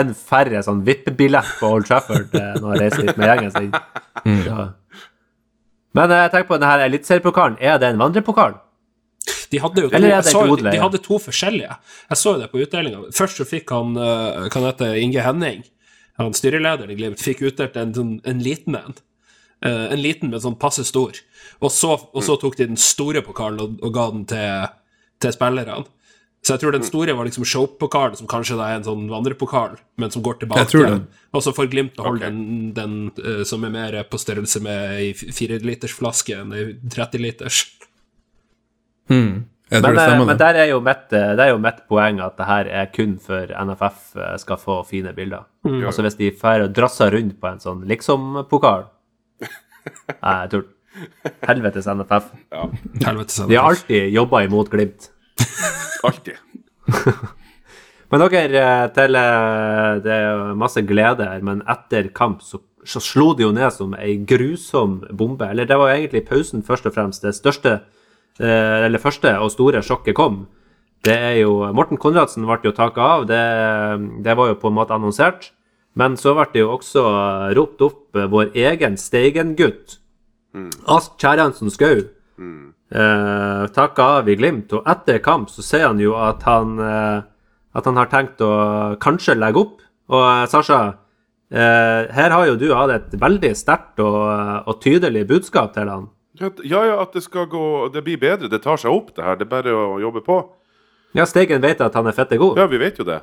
en 0.00 0.12
færre 0.12 0.60
sånn 0.66 0.82
vippebillett 0.84 1.54
på 1.62 1.70
Old 1.78 1.88
Trafford 1.88 2.36
eh, 2.36 2.58
når 2.58 2.74
han 2.74 2.82
reiser 2.82 3.08
dit 3.08 3.16
med 3.16 3.32
gjengen 3.32 3.56
sin. 3.56 3.72
Ja. 4.50 4.68
Men 5.96 6.12
eh, 6.12 6.22
jeg 6.26 6.34
tenker 6.34 6.50
på 6.52 6.60
denne 6.60 6.88
eliteseriepokalen. 6.90 7.56
Er 7.64 7.80
det 7.80 7.88
en 7.94 8.04
vandrepokal? 8.04 8.60
De 9.48 9.62
hadde 9.64 9.86
jo 9.86 9.88
to, 9.88 9.96
Eller 9.96 10.12
er 10.18 10.20
det 10.20 10.34
så, 10.34 10.44
Godle, 10.44 10.76
de 10.76 10.84
hadde 10.84 11.00
to 11.08 11.16
forskjellige. 11.24 11.80
Jeg 12.12 12.20
så 12.20 12.36
jo 12.36 12.44
det 12.44 12.52
på 12.52 12.60
utdelinga. 12.60 13.00
Først 13.16 13.40
så 13.40 13.48
fikk 13.48 13.72
han 13.72 13.96
hva 13.96 14.66
heter 14.68 15.00
Inge 15.00 15.24
Henning, 15.24 15.64
han 16.18 16.34
styrelederen 16.34 16.90
i 16.92 16.96
Glimt, 16.98 17.22
fikk 17.22 17.44
utdelt 17.46 17.76
en, 17.78 17.94
sånn- 17.94 18.18
en 18.26 18.42
liten 18.42 18.78
en. 18.78 18.96
Eh, 19.64 19.92
en 19.92 20.02
liten, 20.02 20.30
men 20.30 20.42
sånn 20.42 20.58
passe 20.58 20.84
stor. 20.86 21.18
Og 21.62 21.70
så, 21.74 21.94
og 21.98 22.24
så 22.26 22.36
tok 22.38 22.58
de 22.58 22.68
den 22.70 22.80
store 22.80 23.22
pokalen 23.26 23.62
og, 23.62 23.78
og 23.82 23.94
ga 23.94 24.08
den 24.14 24.26
til, 24.30 24.68
til 25.22 25.34
spillerne. 25.34 25.86
Så 26.46 26.54
jeg 26.54 26.62
tror 26.62 26.74
den 26.76 26.86
store 26.86 27.14
var 27.18 27.26
liksom 27.26 27.44
showpokalen, 27.48 28.14
som 28.20 28.28
kanskje 28.30 28.56
da 28.56 28.68
er 28.70 28.78
en 28.78 28.86
sånn 28.86 29.08
vandrepokal, 29.10 29.74
men 29.98 30.12
som 30.14 30.22
går 30.24 30.38
tilbake. 30.44 30.70
igjen. 30.78 31.02
Og 31.34 31.42
så 31.44 31.52
får 31.56 31.70
Glimt 31.72 31.98
å 31.98 32.06
holde 32.06 32.28
okay. 32.28 32.30
den, 32.30 32.70
den 32.76 33.24
eh, 33.24 33.42
som 33.48 33.66
er 33.66 33.74
mer 33.74 33.98
på 34.08 34.20
størrelse 34.22 34.62
med 34.64 34.94
ei 35.00 35.10
firelitersflaske 35.18 36.38
enn 36.38 36.54
ei 36.54 36.64
30-liters. 36.94 37.64
Hmm. 39.10 39.48
Jeg 39.68 39.82
tror 39.82 39.92
Men, 39.92 39.96
det 39.98 40.02
eh, 40.02 40.08
stemmer, 40.08 40.28
men 40.30 40.38
der 40.40 40.56
er, 40.56 40.66
jo 40.70 40.78
mitt, 40.80 41.10
eh, 41.12 41.30
det 41.36 41.44
er 41.44 41.50
jo 41.50 41.60
mitt 41.60 41.80
poeng 41.90 42.20
at 42.24 42.38
det 42.38 42.46
her 42.48 42.68
er 42.72 42.86
kun 42.88 43.18
for 43.20 43.50
NFF 43.52 43.98
eh, 44.16 44.36
skal 44.40 44.60
få 44.62 44.76
fine 44.88 45.12
bilder. 45.12 45.44
Altså 45.68 46.04
hvis 46.06 46.16
de 46.16 46.30
drar 46.32 46.64
og 46.64 46.72
drasser 46.76 47.12
rundt 47.12 47.36
på 47.40 47.50
en 47.50 47.60
sånn 47.60 47.82
liksom-pokal 47.90 48.86
Nei, 50.24 50.36
jeg 50.46 50.52
tror 50.54 50.64
Helvetes 51.44 51.86
NFF. 51.86 52.30
Helvete, 53.04 53.44
De 53.50 53.58
har 53.58 53.68
alltid 53.68 54.08
jobba 54.14 54.40
imot 54.46 54.70
Glimt. 54.72 55.10
Alltid. 56.08 56.40
Men 58.08 58.24
dere, 58.32 58.64
til 58.96 59.18
Det 60.02 60.16
er 60.16 60.56
masse 60.58 60.82
glede 60.88 61.28
her, 61.28 61.44
men 61.44 61.60
etter 61.68 62.08
kamp 62.16 62.40
så, 62.42 62.62
så 62.88 63.02
slo 63.04 63.30
det 63.36 63.44
jo 63.44 63.52
ned 63.52 63.70
som 63.76 63.94
ei 64.00 64.16
grusom 64.24 65.02
bombe. 65.12 65.46
Eller 65.52 65.68
det 65.68 65.76
var 65.78 65.92
jo 65.92 66.00
egentlig 66.00 66.24
pausen 66.26 66.64
først 66.66 66.88
og 66.88 66.96
fremst 66.96 67.26
det 67.26 67.36
største 67.36 67.76
Eller 68.38 69.02
første 69.02 69.32
og 69.42 69.50
store 69.50 69.82
sjokket 69.82 70.14
kom. 70.14 70.46
Det 71.02 71.14
er 71.14 71.36
jo 71.40 71.60
Morten 71.74 71.98
Konradsen 72.00 72.46
ble 72.46 72.58
jo 72.64 72.74
taka 72.74 73.06
av, 73.16 73.24
det, 73.30 73.42
det 74.24 74.34
var 74.38 74.50
jo 74.50 74.58
på 74.58 74.70
en 74.70 74.76
måte 74.78 74.94
annonsert. 74.96 75.52
Men 75.98 76.14
så 76.18 76.34
ble 76.36 76.46
det 76.52 76.62
jo 76.62 76.74
også 76.76 77.02
eh, 77.08 77.48
ropt 77.58 77.82
opp 77.82 78.18
eh, 78.18 78.28
vår 78.30 78.52
egen 78.54 78.98
Steigen-gutt, 79.00 79.98
Ask 80.90 81.16
Kjerransen 81.20 81.72
Skau. 81.74 82.04
Eh, 82.38 83.64
takka 83.74 84.06
av 84.18 84.30
i 84.30 84.36
Glimt, 84.38 84.72
og 84.74 84.86
etter 84.88 85.18
kamp 85.24 85.50
så 85.52 85.64
sier 85.64 85.88
han 85.88 85.98
jo 86.02 86.14
at 86.18 86.46
han 86.46 86.78
eh, 86.82 87.26
at 87.78 87.86
han 87.86 87.98
har 88.00 88.08
tenkt 88.10 88.42
å 88.42 88.52
kanskje 89.02 89.36
legge 89.38 89.62
opp. 89.62 89.82
Og 90.12 90.22
eh, 90.24 90.46
Sasha, 90.50 90.80
eh, 91.52 92.08
her 92.14 92.34
har 92.34 92.46
jo 92.48 92.56
du 92.60 92.68
hatt 92.74 92.94
et 92.94 93.18
veldig 93.20 93.52
sterkt 93.58 94.02
og, 94.04 94.22
og 94.64 94.80
tydelig 94.84 95.26
budskap 95.28 95.74
til 95.76 95.90
han. 95.92 96.08
Ja, 96.40 96.82
ja, 96.86 96.94
at 97.02 97.16
det 97.16 97.24
skal 97.24 97.48
gå 97.50 97.88
Det 97.92 98.04
blir 98.06 98.20
bedre. 98.20 98.50
Det 98.50 98.62
tar 98.62 98.78
seg 98.80 98.94
opp, 98.94 99.10
det 99.16 99.24
her. 99.24 99.38
Det 99.38 99.46
er 99.48 99.52
bare 99.52 99.74
å 99.74 99.98
jobbe 100.02 100.22
på. 100.26 100.38
Ja, 101.16 101.24
Steigen 101.26 101.62
vet 101.64 101.80
at 101.80 101.96
han 101.96 102.06
er 102.06 102.16
fette 102.16 102.38
god. 102.38 102.58
Ja, 102.60 102.66
vi 102.70 102.80
vet 102.80 103.00
jo 103.00 103.06
det. 103.08 103.20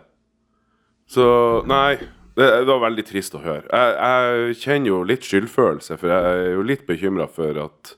Så 1.07 1.25
nei. 1.69 1.97
Det, 2.35 2.43
det 2.43 2.67
var 2.67 2.81
veldig 2.83 3.05
trist 3.07 3.35
å 3.37 3.39
høre. 3.39 3.63
Jeg, 3.71 3.91
jeg 3.95 4.55
kjenner 4.59 4.89
jo 4.89 4.97
litt 5.07 5.23
skyldfølelse, 5.23 5.95
for 6.01 6.11
jeg 6.11 6.31
er 6.33 6.49
jo 6.57 6.65
litt 6.67 6.81
bekymra 6.83 7.29
for 7.31 7.61
at 7.61 7.93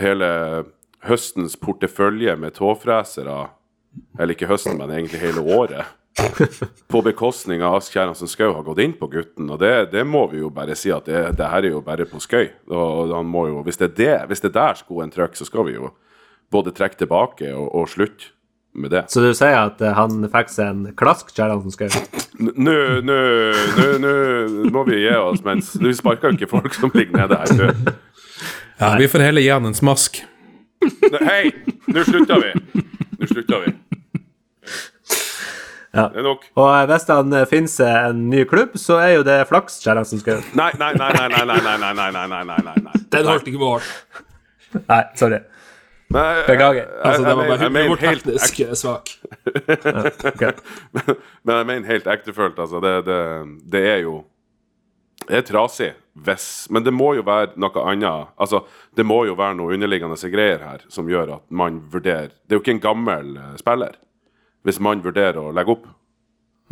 hele 0.00 0.30
høstens 1.04 1.58
portefølje 1.60 2.38
med 2.40 2.56
tåfresere 2.56 3.50
Eller 4.18 4.32
ikke 4.32 4.48
høsten, 4.48 4.76
men 4.80 4.92
egentlig 4.92 5.20
hele 5.20 5.44
året. 5.44 5.92
På 6.92 7.02
bekostning 7.02 7.62
av 7.64 7.74
Ask 7.78 7.92
Kjerransen 7.92 8.28
Skau 8.30 8.52
har 8.54 8.64
gått 8.64 8.80
inn 8.82 8.94
på 8.96 9.08
gutten. 9.12 9.50
Og 9.52 9.60
det, 9.60 9.90
det 9.92 10.04
må 10.08 10.26
vi 10.30 10.40
jo 10.40 10.50
bare 10.54 10.76
si 10.78 10.92
at 10.94 11.08
det, 11.08 11.22
det 11.38 11.50
her 11.52 11.66
er 11.66 11.74
jo 11.76 11.82
bare 11.84 12.06
på 12.08 12.20
skøy. 12.22 12.48
Og 12.72 13.12
han 13.14 13.28
må 13.28 13.46
jo, 13.50 13.60
hvis 13.66 13.80
det 13.80 13.90
er 13.90 13.96
det, 14.00 14.14
hvis 14.30 14.44
det 14.44 14.50
er 14.52 14.56
der 14.60 14.80
skoen 14.80 15.12
trykker, 15.12 15.38
så 15.38 15.48
skal 15.48 15.68
vi 15.68 15.76
jo 15.76 15.92
både 16.52 16.72
trekke 16.74 16.98
tilbake 17.02 17.50
og, 17.52 17.68
og 17.74 17.90
slutte 17.92 18.32
med 18.76 18.92
det. 18.92 19.06
Så 19.12 19.22
du 19.24 19.30
sier 19.36 19.56
at 19.56 19.80
eh, 19.80 19.96
han 19.96 20.26
fikk 20.32 20.52
seg 20.52 20.72
en 20.72 20.82
klask, 20.98 21.32
Kjerransen 21.36 21.74
Skau? 21.74 21.88
Nå, 22.36 22.76
nå, 23.06 23.18
nå, 23.96 23.98
nå 24.04 24.72
må 24.72 24.84
vi 24.88 25.02
gi 25.06 25.14
oss, 25.16 25.40
mens 25.44 25.72
vi 25.80 25.94
sparker 25.96 26.32
jo 26.32 26.40
ikke 26.40 26.50
folk 26.52 26.76
som 26.76 26.92
ligger 26.92 27.22
nede 27.24 27.40
her. 27.40 27.56
Du. 27.56 27.92
Ja, 28.76 28.92
vi 29.00 29.08
får 29.08 29.24
heller 29.30 29.44
gi 29.44 29.52
han 29.54 29.68
en 29.68 29.76
smask. 29.76 30.20
Hei, 31.24 31.48
nå 31.88 32.04
slutter 32.04 32.42
vi. 32.44 32.82
Nå 33.16 33.30
slutter 33.30 33.64
vi. 33.64 33.72
Ja. 35.96 36.06
Det 36.12 36.20
er 36.20 36.26
nok. 36.28 36.46
Og 36.60 36.68
eh, 36.68 36.84
hvis 36.92 37.08
han 37.08 37.36
finnes 37.50 37.74
en 37.88 38.22
ny 38.30 38.44
klubb, 38.48 38.76
så 38.80 39.00
er 39.00 39.16
jo 39.16 39.26
det 39.26 39.40
flaks, 39.48 39.80
som 39.82 40.20
Skau. 40.20 40.38
Nei, 40.58 40.70
nei, 40.80 40.92
nei, 41.00 41.10
nei, 41.16 41.28
nei, 41.32 41.44
nei, 41.48 41.60
nei, 41.64 41.76
nei, 41.80 41.92
nei, 41.96 42.10
nei, 42.12 42.26
nei, 42.36 42.44
nei, 42.52 42.62
nei, 42.70 42.78
nei. 42.86 43.04
Den 43.16 43.30
holdt 43.30 43.48
ikke 43.48 43.62
mål. 43.62 43.84
Nei, 44.86 45.02
sorry. 45.16 45.40
Nei, 46.14 46.42
Beklager. 46.46 46.86
Altså, 47.02 47.24
det 47.24 47.34
var 47.34 47.48
bare 47.50 47.66
humorteknisk 47.66 48.60
eh, 48.60 48.72
svak. 48.78 49.10
Men 51.42 51.56
jeg 51.56 51.66
mener 51.66 51.90
helt 51.90 52.06
ektefølt, 52.06 52.58
altså. 52.62 52.80
Det, 52.82 52.94
det, 53.08 53.20
det 53.72 53.84
er 53.90 54.02
jo 54.04 54.20
Det 55.26 55.40
er 55.40 55.46
trasig 55.48 55.92
hvis 56.26 56.68
Men 56.70 56.84
det 56.86 56.94
må 56.96 57.10
jo 57.18 57.24
være 57.26 57.58
noe 57.60 57.82
annet. 57.90 58.30
Altså, 58.40 58.62
det 58.96 59.04
må 59.04 59.24
jo 59.26 59.34
være 59.36 59.58
noe 59.58 59.74
underliggende 59.74 60.30
greier 60.32 60.62
her 60.62 60.86
som 60.88 61.10
gjør 61.10 61.34
at 61.40 61.44
man 61.50 61.82
vurderer 61.92 62.30
Det 62.46 62.54
er 62.54 62.60
jo 62.60 62.64
ikke 62.64 62.76
en 62.78 62.84
gammel 62.86 63.36
eh, 63.36 63.56
spiller. 63.60 63.98
Hvis 64.66 64.80
man 64.82 65.00
vurderer 65.04 65.38
å 65.38 65.52
legge 65.54 65.72
opp. 65.76 65.86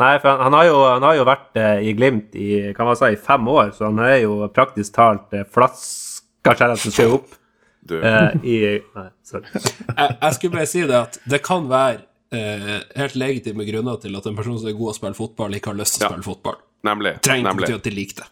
Nei, 0.02 0.16
for 0.18 0.32
han, 0.32 0.40
han, 0.48 0.54
har 0.58 0.64
jo, 0.66 0.78
han 0.90 1.04
har 1.06 1.14
jo 1.20 1.24
vært 1.28 1.58
eh, 1.62 1.84
i 1.86 1.92
Glimt 1.94 2.34
i 2.34 2.48
kan 2.74 2.88
man 2.88 2.96
si, 2.98 3.12
i 3.14 3.18
fem 3.22 3.46
år, 3.52 3.68
så 3.76 3.86
han 3.92 4.00
er 4.02 4.16
jo 4.24 4.40
praktisk 4.50 4.96
talt 4.96 5.30
eh, 5.38 5.44
flaska 5.54 6.56
Kjerransen 6.58 6.94
Skau 6.96 7.12
opp 7.20 7.36
Du, 7.88 7.98
eh, 8.00 8.34
i 8.42 8.56
Nei, 8.96 9.06
sorry. 9.22 9.46
Jeg, 10.00 10.16
jeg 10.24 10.34
skulle 10.38 10.56
bare 10.56 10.66
si 10.72 10.82
det 10.88 10.96
at 10.98 11.18
det 11.30 11.38
kan 11.46 11.68
være 11.70 12.00
eh, 12.34 12.78
helt 12.98 13.14
legitime 13.20 13.66
grunner 13.68 14.00
til 14.02 14.16
at 14.18 14.26
en 14.26 14.34
person 14.38 14.56
som 14.58 14.70
er 14.72 14.74
god 14.78 14.90
å 14.90 14.96
spille 14.98 15.18
fotball, 15.20 15.54
ikke 15.60 15.70
har 15.70 15.78
lyst 15.84 15.98
til 16.00 16.02
å 16.02 16.08
Ja. 16.08 16.10
spille 16.16 16.26
fotball. 16.26 16.58
nemlig. 16.90 17.14
Trenger 17.22 17.52
ikke 17.52 17.60
bety 17.62 17.76
at 17.78 17.86
de 17.86 17.92
liker 17.94 18.22
det. 18.24 18.30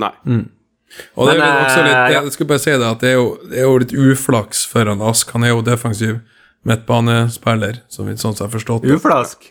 Nei. 0.00 0.10
Og 1.14 1.28
det 1.28 1.36
er 1.36 1.38
Men, 1.38 1.46
jo 1.46 1.62
også 1.68 1.82
litt, 1.86 1.94
jeg, 1.94 2.14
jeg 2.24 2.32
skulle 2.34 2.50
bare 2.50 2.62
si 2.64 2.72
det 2.74 2.88
at 2.90 3.04
det 3.04 3.10
er 3.12 3.18
jo, 3.20 3.26
det 3.52 3.58
er 3.60 3.66
jo 3.68 3.78
litt 3.84 3.92
uflaks 3.94 4.64
for 4.66 4.90
han 4.90 5.04
Ask. 5.06 5.30
Han 5.36 5.44
er 5.46 5.52
jo 5.54 5.60
defensiv 5.62 6.16
midtbanespiller, 6.66 7.80
som 7.88 8.06
vi- 8.06 8.16
sånn 8.20 8.34
som 8.36 8.46
har 8.48 8.52
forstått 8.52 8.82
det. 8.82 8.96
Uflask. 8.98 9.46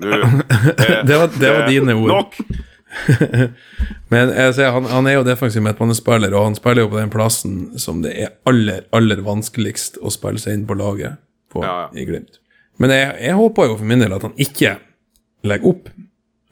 Du, 0.00 0.08
eh, 0.12 1.04
Det 1.08 1.16
var, 1.18 1.28
det 1.40 1.52
var 1.54 1.68
dine 1.68 1.94
ord. 1.94 2.08
Nok! 2.08 2.40
Men 4.12 4.30
jeg 4.32 4.54
sier, 4.56 4.70
han, 4.72 4.86
han 4.90 5.06
er 5.10 5.18
jo 5.18 5.24
defensiv 5.26 5.62
midtbanespiller, 5.64 6.32
og 6.34 6.48
han 6.48 6.56
spiller 6.58 6.84
jo 6.86 6.90
på 6.92 7.00
den 7.00 7.10
plassen 7.12 7.56
som 7.80 8.00
det 8.04 8.14
er 8.24 8.32
aller, 8.48 8.84
aller 8.96 9.20
vanskeligst 9.26 9.98
å 10.02 10.10
spille 10.14 10.40
seg 10.42 10.56
inn 10.56 10.66
på 10.68 10.76
laget 10.78 11.18
på 11.52 11.62
Ja, 11.64 11.74
ja. 11.84 11.88
i 12.00 12.06
Glimt. 12.08 12.40
Men 12.78 12.92
jeg, 12.94 13.10
jeg 13.26 13.34
håper 13.38 13.68
jo 13.72 13.76
for 13.80 13.90
min 13.90 14.02
del 14.04 14.14
at 14.14 14.24
han 14.26 14.34
ikke 14.40 14.76
legger 15.48 15.70
opp. 15.72 15.88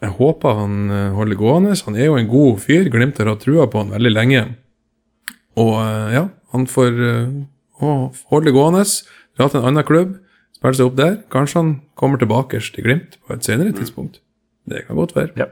Jeg 0.03 0.13
håper 0.19 0.59
han 0.61 0.75
eh, 0.93 1.11
holder 1.17 1.39
gående. 1.41 1.75
Han 1.87 1.97
er 1.97 2.09
jo 2.11 2.17
en 2.21 2.29
god 2.31 2.59
fyr. 2.65 2.89
Glimt 2.93 3.19
har 3.23 3.31
hatt 3.31 3.45
trua 3.47 3.67
på 3.71 3.81
han 3.85 3.95
veldig 3.95 4.13
lenge. 4.13 4.43
Og 5.57 5.73
eh, 5.81 6.17
ja, 6.19 6.25
han 6.53 6.67
får 6.69 6.99
eh, 7.11 7.37
å 7.87 7.95
holde 8.33 8.53
gående, 8.57 8.83
dra 9.39 9.49
til 9.53 9.61
en 9.61 9.69
annen 9.71 9.85
klubb, 9.87 10.17
spille 10.57 10.79
seg 10.79 10.89
opp 10.91 10.97
der. 10.99 11.17
Kanskje 11.33 11.61
han 11.63 11.73
kommer 11.99 12.21
tilbake 12.21 12.61
til 12.61 12.85
Glimt 12.87 13.19
på 13.27 13.37
et 13.37 13.45
senere 13.47 13.73
tidspunkt. 13.77 14.21
Det 14.67 14.87
kan 14.87 14.97
godt 14.99 15.15
være. 15.17 15.33
Ja. 15.39 15.47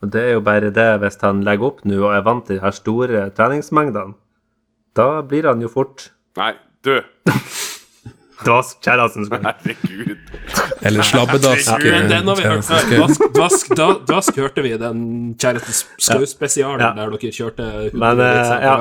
Og 0.00 0.12
det 0.14 0.20
er 0.22 0.32
jo 0.38 0.40
bare 0.40 0.70
det 0.72 0.88
hvis 1.02 1.18
han 1.20 1.42
legger 1.44 1.66
opp 1.72 1.82
nå 1.84 1.98
og 2.00 2.14
er 2.16 2.22
vant 2.24 2.46
til 2.48 2.56
de 2.56 2.62
her 2.64 2.72
store 2.76 3.26
treningsmengdene. 3.36 4.14
Da 4.96 5.20
blir 5.22 5.46
han 5.50 5.60
jo 5.62 5.68
fort 5.68 6.10
Nei, 6.38 6.54
du. 6.86 7.00
Dask 8.46 8.78
Kjerransen 8.80 9.26
Skau. 9.28 9.40
Herregud. 9.44 10.16
Eller 10.88 11.04
slabbedask. 11.04 11.66
Herregud, 11.68 12.06
den 12.08 12.30
har 12.30 12.38
vi 12.38 12.46
hørt 12.48 12.64
før. 12.64 12.86
Dvask, 12.94 13.24
dvask, 13.36 13.74
da, 13.76 13.88
dvask 14.08 14.38
hørte 14.40 14.64
vi 14.64 14.72
i 14.72 14.78
den 14.80 15.02
Kjæreste 15.40 15.74
Skau-spesialen 16.00 16.80
Ja. 16.80 16.94
der 16.96 17.12
dere 17.12 17.32
kjørte 17.36 17.66
Men, 17.92 18.20
eh, 18.24 18.38
på 18.40 18.62
ja. 18.64 18.76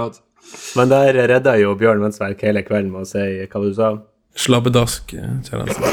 Men 0.79 0.89
der 0.93 1.19
redda 1.33 1.57
jo 1.59 1.73
Bjørn 1.75 1.99
Mønsverk 2.05 2.39
hele 2.47 2.63
kvelden 2.63 2.93
med 2.93 3.03
å 3.03 3.09
si 3.09 3.25
hva 3.51 3.61
du 3.65 3.73
sa. 3.75 3.89
Slabbedask, 4.39 5.13
eh, 5.13 5.19
Kjerransen. 5.43 5.83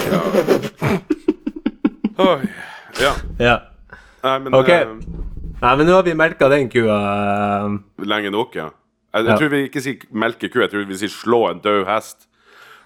Oi. 2.19 2.47
Ja. 3.03 3.13
Ja. 3.43 3.57
Nei, 4.23 4.39
men 4.45 4.55
Ok. 4.55 4.69
eh, 4.69 4.87
Nei, 5.61 5.73
men 5.77 5.87
nå 5.89 5.93
har 5.97 6.03
vi 6.07 6.15
melka 6.15 6.49
den 6.53 6.69
kua. 6.69 6.99
eh, 7.67 7.79
lenge 8.07 8.31
nok, 8.31 8.55
ja. 8.55 8.69
Jeg, 9.15 9.25
jeg 9.25 9.33
Ja. 9.33 9.37
tror 9.41 9.49
vi 9.51 9.63
ikke 9.69 9.81
sier 9.83 9.97
melke 10.13 10.49
ku, 10.53 10.61
jeg 10.61 10.71
tror 10.71 10.85
vi 10.87 10.95
sier 11.01 11.09
slå 11.13 11.49
en 11.51 11.61
død 11.61 11.87
hest. 11.87 12.27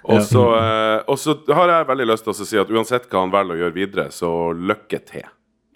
Og 0.05 0.21
Ja. 0.21 0.25
så 0.25 0.45
eh, 0.57 1.02
har 1.55 1.69
jeg 1.69 1.87
veldig 1.88 2.07
lyst 2.07 2.25
til 2.25 2.33
å 2.33 2.37
si 2.47 2.59
at 2.59 2.69
uansett 2.71 3.09
hva 3.11 3.21
han 3.21 3.31
velger 3.31 3.55
å 3.55 3.59
gjøre 3.61 3.75
videre, 3.75 4.09
så 4.11 4.52
lykke 4.55 4.99
til. 5.05 5.23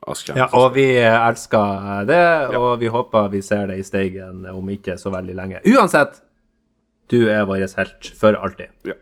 Asken, 0.07 0.37
Ja, 0.37 0.49
og 0.53 0.75
vi 0.75 0.97
elsker 1.01 2.05
det, 2.07 2.55
og 2.57 2.79
vi 2.79 2.89
håper 2.89 3.29
vi 3.31 3.41
ser 3.41 3.67
det 3.69 3.79
i 3.79 3.83
Steigen 3.83 4.45
om 4.47 4.69
ikke 4.69 4.99
så 4.99 5.11
veldig 5.11 5.35
lenge. 5.35 5.61
Uansett, 5.65 6.21
du 7.09 7.27
er 7.29 7.45
vår 7.47 7.67
helt 7.77 8.07
for 8.15 8.35
alltid. 8.35 8.69
Ja. 8.85 8.93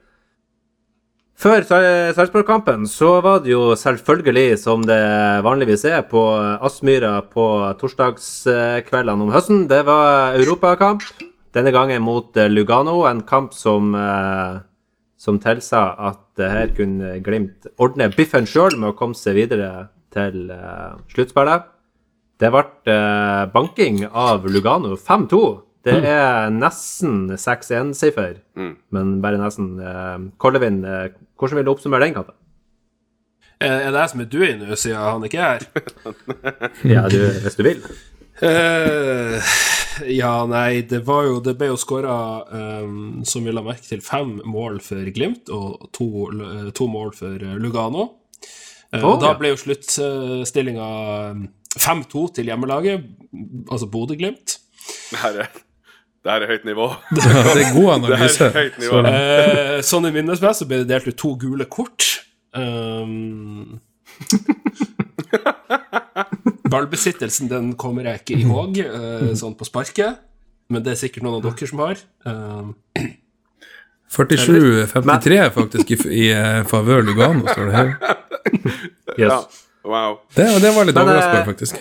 Før 1.42 1.64
Sar- 1.66 2.12
Sarpsborg-kampen 2.14 2.84
så 2.86 3.16
var 3.24 3.40
det 3.42 3.50
jo 3.50 3.72
selvfølgelig, 3.78 4.58
som 4.62 4.84
det 4.86 4.98
vanligvis 5.42 5.82
er 5.90 6.04
på 6.06 6.20
Aspmyra 6.62 7.16
på 7.32 7.46
torsdagskveldene 7.80 9.24
om 9.26 9.32
høsten, 9.34 9.64
det 9.70 9.80
var 9.88 10.36
europakamp. 10.38 11.02
Denne 11.52 11.72
gangen 11.74 12.00
mot 12.06 12.36
eh, 12.38 12.46
Lugano, 12.48 13.02
en 13.10 13.24
kamp 13.28 13.52
som, 13.58 13.90
eh, 13.98 14.60
som 15.20 15.40
tilsa 15.42 15.82
at 16.12 16.40
her 16.40 16.70
kunne 16.76 17.18
Glimt 17.26 17.66
ordne 17.82 18.06
biffen 18.14 18.46
sjøl 18.48 18.78
med 18.78 18.92
å 18.92 18.96
komme 18.96 19.18
seg 19.18 19.34
videre 19.36 19.88
til 20.14 20.46
eh, 20.54 20.94
sluttspillet. 21.12 21.66
Det 22.40 22.48
ble 22.54 22.94
banking 23.52 24.06
av 24.08 24.46
Lugano 24.50 24.94
5-2. 24.96 25.42
Det 25.82 25.98
er 26.06 26.48
nesten 26.54 27.32
6-1-siffer, 27.34 28.36
Mm. 28.56 28.72
men 28.94 29.08
bare 29.22 29.38
nesten. 29.40 29.68
Kollevin, 30.38 30.76
hvordan 31.42 31.58
vil 31.58 31.66
du 31.66 31.72
oppsummere 31.74 32.06
den 32.06 32.14
kampen? 32.14 32.38
Er 33.62 33.80
er 33.88 33.94
det 33.94 34.00
jeg 34.00 34.10
som 34.12 34.22
er 34.22 34.30
du 34.30 34.40
i 34.42 34.54
nå, 34.58 34.76
siden 34.78 34.98
han 35.02 35.24
ikke 35.26 35.42
er 35.42 35.48
her? 35.52 35.62
Ja, 36.94 37.02
du, 37.10 37.18
hvis 37.42 37.58
du 37.58 37.62
vil. 37.66 37.82
Uh, 38.42 39.38
ja, 40.10 40.32
nei, 40.48 40.82
det 40.88 41.02
var 41.06 41.26
jo 41.28 41.36
Det 41.44 41.52
ble 41.58 41.68
jo 41.68 41.78
skåra, 41.78 42.14
som 43.28 43.44
vi 43.44 43.54
la 43.54 43.62
merke 43.62 43.84
til, 43.86 44.02
fem 44.02 44.38
mål 44.48 44.80
for 44.82 45.10
Glimt 45.14 45.50
og 45.52 45.90
to, 45.94 46.08
eh, 46.32 46.70
to 46.74 46.88
mål 46.90 47.12
for 47.18 47.36
eh, 47.36 47.58
Lugano. 47.60 48.08
Uh, 48.92 49.02
oh, 49.02 49.18
da 49.20 49.32
ja. 49.32 49.36
ble 49.38 49.52
jo 49.52 49.60
sluttstillinga 49.60 50.88
5-2 51.74 52.24
til 52.38 52.50
hjemmelaget, 52.50 53.06
altså 53.70 53.90
Bodø-Glimt. 53.90 54.58
Det 55.10 55.20
her 55.22 55.44
er, 55.44 55.62
det 56.22 56.30
her 56.30 56.44
er 56.44 56.50
høyt 56.52 56.66
nivå. 56.68 56.84
Det 57.16 57.22
er 57.64 57.72
god 57.74 57.88
analyse. 57.96 58.44
er 58.46 58.52
høyt 58.54 58.76
nivå. 58.78 59.00
Så. 59.00 59.10
Eh, 59.10 59.78
sånn 59.86 60.06
i 60.06 60.12
minnesmed 60.14 60.54
så 60.58 60.66
ble 60.70 60.78
det 60.82 60.90
delt 60.92 61.08
ut 61.10 61.18
to 61.18 61.32
gule 61.40 61.66
kort. 61.70 62.06
Um, 62.54 63.80
ballbesittelsen 66.72 67.50
den 67.50 67.72
kommer 67.80 68.06
jeg 68.10 68.22
ikke 68.22 68.38
ihåg 68.44 68.78
eh, 68.84 69.32
sånn 69.38 69.56
på 69.58 69.64
sparket, 69.68 70.20
men 70.72 70.84
det 70.84 70.90
er 70.94 71.00
sikkert 71.02 71.24
noen 71.26 71.38
av 71.40 71.44
dere 71.48 71.66
som 71.68 71.82
har. 71.82 71.96
Um, 72.28 72.66
47-53 74.12 75.36
faktisk 75.54 75.86
i, 75.94 75.96
i 76.12 76.24
eh, 76.36 76.60
favør 76.68 77.00
Lugano, 77.06 77.44
står 77.48 77.66
det 77.70 77.76
her. 77.80 77.88
Yes. 79.12 79.28
Ja. 79.28 79.44
Wow. 79.84 80.14
Det, 80.32 80.46
det 80.62 80.70
var 80.72 80.86
litt 80.88 80.96
eh, 80.96 81.02
overraskende, 81.04 81.44
faktisk. 81.44 81.76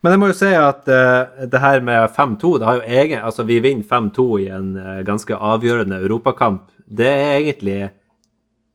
Men 0.00 0.14
jeg 0.14 0.20
må 0.22 0.28
jo 0.30 0.36
si 0.38 0.48
at 0.56 0.86
uh, 0.88 1.46
det 1.52 1.60
her 1.60 1.82
med 1.84 2.10
5-2 2.16 2.50
det 2.60 2.66
har 2.68 2.78
jo 2.78 2.98
egen, 3.00 3.20
altså 3.20 3.44
Vi 3.44 3.58
vinner 3.60 3.84
5-2 3.84 4.24
i 4.40 4.46
en 4.56 4.70
uh, 4.78 5.00
ganske 5.04 5.36
avgjørende 5.36 5.98
europakamp. 6.06 6.70
Det 6.88 7.08
er 7.10 7.34
egentlig 7.42 7.80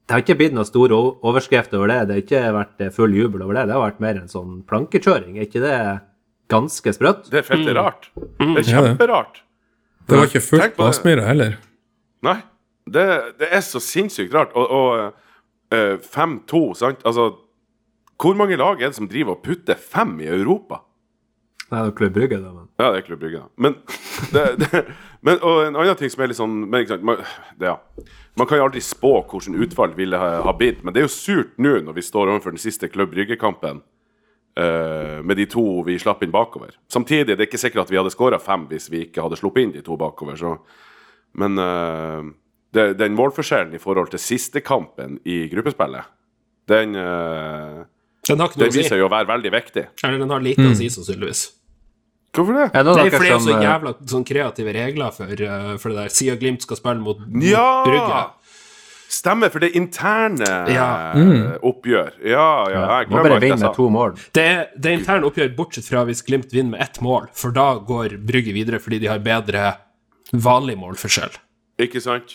Det 0.06 0.14
har 0.14 0.22
ikke 0.22 0.36
blitt 0.38 0.54
noe 0.54 0.68
stor 0.70 0.94
overskrift 0.94 1.74
over 1.74 1.90
det. 1.90 1.98
Det 2.06 2.14
har 2.14 2.22
ikke 2.22 2.42
vært 2.54 2.82
eh, 2.86 2.92
full 2.94 3.16
jubel 3.18 3.42
over 3.42 3.58
det. 3.58 3.64
Det 3.66 3.74
har 3.74 3.82
vært 3.88 4.04
mer 4.06 4.20
en 4.22 4.30
sånn 4.30 4.60
plankekjøring. 4.70 5.40
Er 5.40 5.48
ikke 5.48 5.64
det 5.64 5.78
ganske 6.54 6.94
sprøtt? 6.94 7.24
Det 7.34 7.40
er 7.42 7.48
fette 7.48 7.74
rart. 7.74 8.12
Det 8.14 8.46
er 8.46 8.52
Ja, 8.52 8.60
det. 8.60 8.68
kjemperart. 8.70 9.40
Det 10.06 10.20
var 10.20 10.30
ikke 10.30 10.44
fullt 10.46 10.76
på. 10.78 10.86
Aspmyra 10.86 11.26
heller. 11.26 11.56
Nei. 12.22 12.36
Det, 12.86 13.06
det 13.42 13.50
er 13.50 13.64
så 13.66 13.82
sinnssykt 13.82 14.30
rart. 14.38 14.54
Og, 14.54 14.70
og 14.70 15.74
uh, 15.74 15.98
5-2, 16.06 16.62
sant? 16.78 17.02
Altså 17.02 17.32
Hvor 18.22 18.38
mange 18.38 18.62
lag 18.62 18.78
er 18.78 18.94
det 18.94 19.00
som 19.00 19.10
driver 19.10 19.40
og 19.40 19.42
putter 19.44 19.74
fem 19.82 20.14
i 20.22 20.30
Europa? 20.30 20.84
Nei, 21.72 21.80
det 21.82 21.88
er 21.90 21.96
Klubb 21.98 22.14
Brygge, 22.14 22.38
da, 22.44 22.52
men 22.54 22.68
Ja, 22.78 22.92
det 22.94 23.00
er 23.00 23.06
Klubb 23.08 23.24
Brygge, 23.24 23.42
da. 23.42 23.50
Men, 23.58 23.80
det, 24.34 24.44
det, 24.62 24.84
men 25.26 25.40
og 25.42 25.64
en 25.66 25.80
annen 25.82 25.98
ting 26.00 26.12
som 26.14 26.22
er 26.22 26.30
litt 26.30 26.40
sånn 26.40 26.60
men, 26.68 26.84
ikke 26.84 26.94
sant, 26.94 27.08
man, 27.10 27.24
det, 27.58 27.72
ja. 27.72 28.12
man 28.38 28.50
kan 28.50 28.62
jo 28.62 28.68
aldri 28.68 28.84
spå 28.86 29.16
hvordan 29.24 29.58
utfall 29.66 29.98
ville 29.98 30.20
ha, 30.22 30.30
ha 30.46 30.54
blitt, 30.58 30.84
men 30.86 30.94
det 30.94 31.02
er 31.02 31.08
jo 31.08 31.16
surt 31.16 31.58
nå 31.58 31.80
når 31.88 31.98
vi 31.98 32.06
står 32.06 32.30
overfor 32.30 32.54
den 32.54 32.62
siste 32.62 32.92
Klubb 32.94 33.14
Brygge-kampen 33.16 33.84
Uh, 34.56 35.20
med 35.20 35.36
de 35.36 35.44
to 35.52 35.82
vi 35.84 35.98
slapp 36.00 36.22
inn 36.24 36.32
bakover. 36.32 36.70
Samtidig 36.88 37.34
det 37.34 37.42
er 37.42 37.48
ikke 37.50 37.60
sikkert 37.60 37.82
at 37.82 37.90
vi 37.92 37.98
hadde 38.00 38.14
skåra 38.14 38.38
fem 38.40 38.62
hvis 38.70 38.86
vi 38.88 39.02
ikke 39.04 39.26
hadde 39.26 39.36
sluppet 39.36 39.66
inn 39.66 39.74
de 39.74 39.82
to 39.84 39.98
bakover. 40.00 40.38
Så. 40.40 40.54
Men 41.36 41.60
uh, 41.60 42.24
det, 42.72 42.94
den 42.96 43.18
målforskjellen 43.20 43.76
i 43.76 43.82
forhold 43.84 44.14
til 44.14 44.22
siste 44.24 44.64
kampen 44.64 45.18
i 45.28 45.42
gruppespillet, 45.52 46.08
den, 46.72 46.96
uh, 46.96 47.84
den 48.24 48.40
den 48.40 48.46
å 48.48 48.72
si. 48.72 48.80
viser 48.80 49.02
jo 49.02 49.10
å 49.10 49.12
være 49.12 49.28
veldig 49.34 49.52
viktig. 49.58 49.86
Eller 50.08 50.24
den 50.24 50.32
har 50.32 50.48
lite 50.48 50.70
å 50.72 50.78
si, 50.80 50.88
sannsynligvis. 50.94 51.44
Hvorfor 52.36 52.58
det? 52.58 52.66
er 52.74 52.84
det 52.84 52.96
er 52.96 53.14
fordi 53.16 53.30
det 53.30 53.36
er 53.36 53.44
så 53.46 53.54
eh, 53.56 53.64
jævla 53.66 53.94
sånn 54.12 54.26
kreative 54.28 54.74
regler 54.76 55.14
for, 55.16 55.32
eh, 55.48 55.70
for 55.82 55.90
det 55.94 55.98
der. 56.04 56.14
Siden 56.16 56.40
Glimt 56.42 56.66
skal 56.66 56.80
spille 56.80 57.02
mot, 57.04 57.22
mot 57.26 57.44
Ja! 57.44 57.68
Brygge. 57.88 58.24
Stemmer, 59.16 59.52
for 59.54 59.62
det 59.64 59.70
er 59.72 59.78
interne 59.80 60.50
Ja. 60.74 61.14
Mm. 61.16 61.60
oppgjør. 61.64 62.12
Ja, 62.26 62.48
ja. 62.70 62.82
Jeg 63.00 63.10
Må 63.10 63.16
glemmer 63.16 63.36
bare 63.36 63.44
vinne 63.44 63.60
med 63.62 63.76
to 63.78 63.90
mål. 63.94 64.16
Det 64.36 64.44
er, 64.44 64.66
det 64.76 64.92
er 64.92 64.98
interne 65.00 65.30
oppgjør, 65.30 65.56
bortsett 65.56 65.88
fra 65.88 66.04
hvis 66.10 66.24
Glimt 66.26 66.52
vinner 66.52 66.76
med 66.76 66.82
ett 66.82 67.00
mål, 67.02 67.30
for 67.34 67.52
da 67.56 67.76
går 67.80 68.18
Brygge 68.26 68.54
videre 68.56 68.82
fordi 68.82 69.00
de 69.00 69.08
har 69.14 69.20
bedre 69.24 69.76
vanlig 70.34 70.76
målforskjell. 70.82 71.38
Ikke 71.80 72.02
sant? 72.04 72.34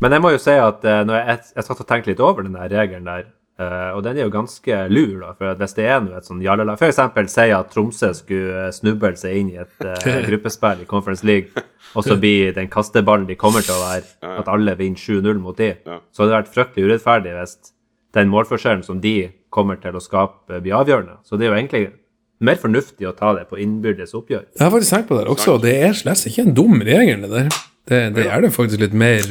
Men 0.00 0.14
jeg 0.16 0.22
må 0.24 0.30
jo 0.32 0.40
si 0.40 0.54
at 0.56 0.84
eh, 0.88 1.02
når 1.04 1.18
jeg, 1.20 1.38
jeg 1.58 1.66
satt 1.66 1.82
og 1.84 1.88
tenkte 1.90 2.10
litt 2.10 2.22
over 2.24 2.46
den 2.46 2.56
regelen 2.56 3.04
der, 3.04 3.26
eh, 3.60 3.90
og 3.94 4.02
den 4.04 4.18
er 4.18 4.26
jo 4.26 4.32
ganske 4.32 4.76
lur, 4.90 5.16
da, 5.20 5.32
for 5.38 5.58
hvis 5.60 5.76
det 5.76 5.86
er 5.86 6.00
noe 6.04 6.18
et 6.18 6.28
sånn 6.28 6.42
jallala 6.44 6.76
For 6.80 6.90
eksempel 6.90 7.28
si 7.30 7.48
at 7.54 7.70
Tromsø 7.74 8.12
skulle 8.16 8.66
eh, 8.66 8.72
snuble 8.74 9.12
seg 9.20 9.36
inn 9.40 9.52
i 9.52 9.58
et 9.60 9.84
uh, 9.86 10.20
gruppespill 10.26 10.84
i 10.84 10.88
Conference 10.90 11.26
League, 11.26 11.64
og 11.94 12.06
så 12.06 12.16
blir 12.20 12.54
den 12.56 12.70
kasteballen 12.72 13.28
de 13.28 13.38
kommer 13.38 13.64
til 13.66 13.76
å 13.76 13.84
være, 13.84 14.06
at 14.40 14.50
alle 14.50 14.76
vinner 14.78 15.00
7-0 15.00 15.42
mot 15.42 15.58
de, 15.58 15.72
så 15.84 16.22
hadde 16.22 16.30
det 16.32 16.38
vært 16.38 16.52
fryktelig 16.54 16.88
urettferdig 16.88 17.36
hvis 17.36 17.56
den 18.16 18.30
målforskjellen 18.30 18.84
som 18.86 19.00
de 19.02 19.30
kommer 19.54 19.78
til 19.82 19.96
å 19.98 20.02
skape, 20.02 20.60
blir 20.62 20.76
avgjørende. 20.78 21.20
Så 21.26 21.38
det 21.38 21.46
er 21.46 21.52
jo 21.52 21.58
egentlig 21.58 21.82
mer 22.46 22.58
fornuftig 22.58 23.06
å 23.06 23.14
ta 23.14 23.32
det 23.36 23.44
på 23.50 23.58
innbyrdes 23.60 24.14
oppgjør. 24.18 24.46
Jeg 24.56 24.64
har 24.64 24.72
faktisk 24.72 24.94
tenkt 24.94 25.10
på 25.10 25.18
det 25.18 25.26
også, 25.30 25.56
og 25.58 25.66
det 25.66 25.74
er 25.76 25.98
slett 25.98 26.24
ikke 26.30 26.46
en 26.46 26.56
dum 26.56 26.78
regel, 26.86 27.26
det 27.26 27.30
der. 27.34 27.58
Det, 27.90 28.00
det 28.14 28.26
gjør 28.26 28.44
det 28.44 28.52
faktisk 28.54 28.82
litt 28.84 28.94
mer 28.94 29.26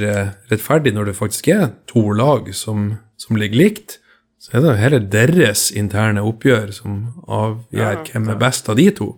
rettferdig 0.52 0.92
når 0.96 1.12
det 1.12 1.15
faktisk 1.15 1.48
er 1.54 1.65
to 1.88 2.04
lag 2.18 2.50
som, 2.56 2.92
som 3.20 3.39
ligger 3.39 3.62
likt. 3.62 4.00
Så 4.39 4.54
er 4.56 4.63
det 4.63 4.69
jo 4.71 4.80
heller 4.80 5.08
deres 5.12 5.65
interne 5.75 6.21
oppgjør 6.23 6.69
som 6.75 6.99
avgjør 7.28 8.06
hvem 8.08 8.30
er 8.32 8.38
best 8.39 8.69
av 8.71 8.78
de 8.80 8.86
to. 8.95 9.10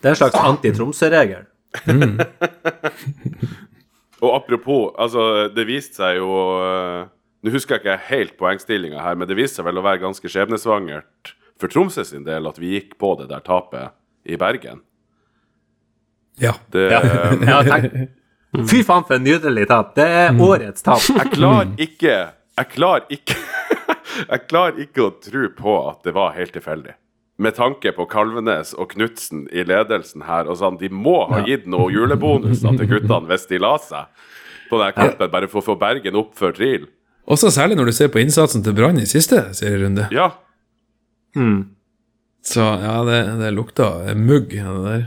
Det 0.00 0.08
er 0.08 0.14
en 0.16 0.20
slags 0.22 0.38
anti-Tromsø-regel. 0.40 1.44
Og 4.22 4.30
apropos, 4.36 4.92
altså, 5.00 5.48
det 5.54 5.64
viste 5.66 5.98
seg 5.98 6.18
jo 6.20 6.30
eh, 6.62 7.06
Nå 7.42 7.50
husker 7.50 7.74
jeg 7.74 7.82
ikke 7.82 8.08
helt 8.10 8.34
poengstillinga 8.38 9.02
her, 9.02 9.16
men 9.18 9.26
det 9.26 9.34
viste 9.34 9.58
seg 9.58 9.66
vel 9.66 9.80
å 9.80 9.84
være 9.84 10.02
ganske 10.04 10.30
skjebnesvangert 10.30 11.32
for 11.58 11.72
Tromsø 11.72 12.04
sin 12.06 12.22
del 12.26 12.46
at 12.46 12.58
vi 12.60 12.76
gikk 12.76 12.94
på 13.02 13.16
det 13.18 13.26
der 13.32 13.42
tapet 13.42 13.90
i 14.30 14.38
Bergen. 14.38 14.78
Ja. 16.40 16.54
Det, 16.72 16.86
eh, 16.94 17.34
Ja, 17.48 17.58
tenk. 17.72 17.96
Fy 18.68 18.82
faen, 18.84 19.02
for 19.08 19.16
en 19.16 19.24
nydelig 19.24 19.64
tap. 19.70 19.94
Det 19.96 20.06
er 20.06 20.38
årets 20.44 20.84
tap. 20.84 21.00
Jeg 21.08 21.32
klarer 21.34 21.72
ikke 21.80 22.14
Jeg 22.60 22.68
klarer 22.74 23.06
ikke 23.16 23.36
Jeg 24.28 24.46
klarer 24.48 24.80
ikke 24.84 25.06
å 25.06 25.14
tro 25.22 25.48
på 25.56 25.76
at 25.90 26.02
det 26.04 26.14
var 26.16 26.34
helt 26.36 26.52
tilfeldig. 26.56 26.94
Med 27.42 27.54
tanke 27.56 27.92
på 27.96 28.04
Kalvenes 28.10 28.74
og 28.78 28.90
Knutsen 28.92 29.46
i 29.50 29.64
ledelsen 29.64 30.22
her. 30.28 30.46
og 30.52 30.56
sånn, 30.60 30.76
De 30.78 30.88
må 30.92 31.28
ha 31.30 31.40
gitt 31.46 31.64
noe 31.66 31.88
julebonuser 31.90 32.76
til 32.78 32.86
guttene 32.92 33.26
hvis 33.30 33.46
de 33.48 33.58
la 33.58 33.76
seg 33.78 34.06
på 34.70 34.78
den 34.80 34.92
kampen, 34.96 35.30
bare 35.32 35.48
for 35.48 35.60
å 35.60 35.64
få 35.72 35.78
Bergen 35.80 36.14
opp 36.16 36.34
før 36.38 36.52
TRIL. 36.56 36.86
Også 37.28 37.50
særlig 37.54 37.76
når 37.78 37.90
du 37.90 37.92
ser 37.92 38.08
på 38.12 38.20
innsatsen 38.22 38.62
til 38.64 38.72
Brann 38.76 38.98
i 38.98 39.06
siste 39.08 39.40
serierunde. 39.54 40.08
Ja. 40.12 40.30
Så 42.44 42.60
ja, 42.60 42.94
det, 43.06 43.18
det 43.40 43.50
lukta 43.54 43.88
mugg, 44.18 44.50
det 44.50 44.84
der. 44.86 45.04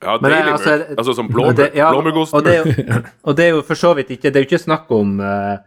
ja 0.00 0.14
det, 0.18 0.30
deilig 0.32 0.52
altså, 0.54 0.76
mugg. 0.76 0.94
Altså 0.98 1.14
som 1.18 1.28
blå, 1.28 1.48
ja, 1.76 1.90
blåmuggost. 1.92 2.34
og, 2.34 2.44
det 2.46 2.54
er 2.54 2.64
jo- 2.64 3.02
og 3.26 3.36
det 3.36 3.44
er 3.44 3.50
jo 3.54 3.62
for 3.62 3.74
så 3.78 3.92
vidt 3.98 4.10
ikke 4.16 4.30
Det 4.32 4.36
er 4.40 4.46
jo 4.46 4.48
ikke 4.48 4.62
snakk 4.64 4.90
om, 4.96 5.20
eh, 5.20 5.58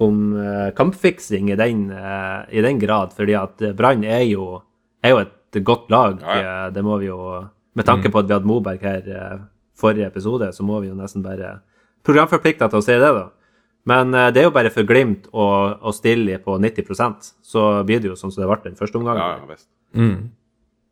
om 0.00 0.20
eh, 0.36 0.70
kampfiksing 0.76 1.50
i 1.52 1.56
den, 1.60 1.90
eh, 1.92 2.44
i 2.56 2.62
den 2.64 2.78
grad, 2.80 3.12
fordi 3.16 3.36
at 3.38 3.62
eh, 3.62 3.74
Brann 3.76 4.04
er 4.04 4.24
er 5.02 5.10
jo 5.10 5.18
et 5.20 5.64
godt 5.64 5.90
lag. 5.90 6.20
Ja, 6.20 6.70
Det 6.70 6.82
må 6.84 6.98
vi 6.98 7.06
jo 7.06 7.48
Med 7.74 7.86
tanke 7.86 8.10
på 8.10 8.18
at 8.18 8.26
vi 8.26 8.34
hadde 8.34 8.46
Moberg 8.46 8.82
her 8.82 9.46
forrige 9.78 10.06
episode, 10.06 10.52
så 10.52 10.62
må 10.66 10.80
vi 10.80 10.88
jo 10.88 10.94
nesten 10.94 11.22
bare 11.22 11.60
programforplikta 12.02 12.68
til 12.68 12.80
å 12.80 12.82
si 12.82 12.92
det, 12.92 13.12
da. 13.14 13.30
Men 13.86 14.10
det 14.10 14.42
er 14.42 14.48
jo 14.48 14.50
bare 14.50 14.72
for 14.74 14.82
Glimt 14.82 15.28
å, 15.32 15.46
å 15.80 15.92
stille 15.94 16.38
på 16.42 16.58
90% 16.58 17.30
så 17.42 17.84
blir 17.86 18.00
det 18.02 18.10
jo 18.10 18.16
sånn 18.18 18.32
som 18.34 18.42
det 18.42 18.50
ble 18.50 18.58
den 18.64 18.76
første 18.76 18.98
omgangen. 18.98 19.22
Ja, 19.22 19.38
ja, 19.38 19.46
visst. 19.46 19.70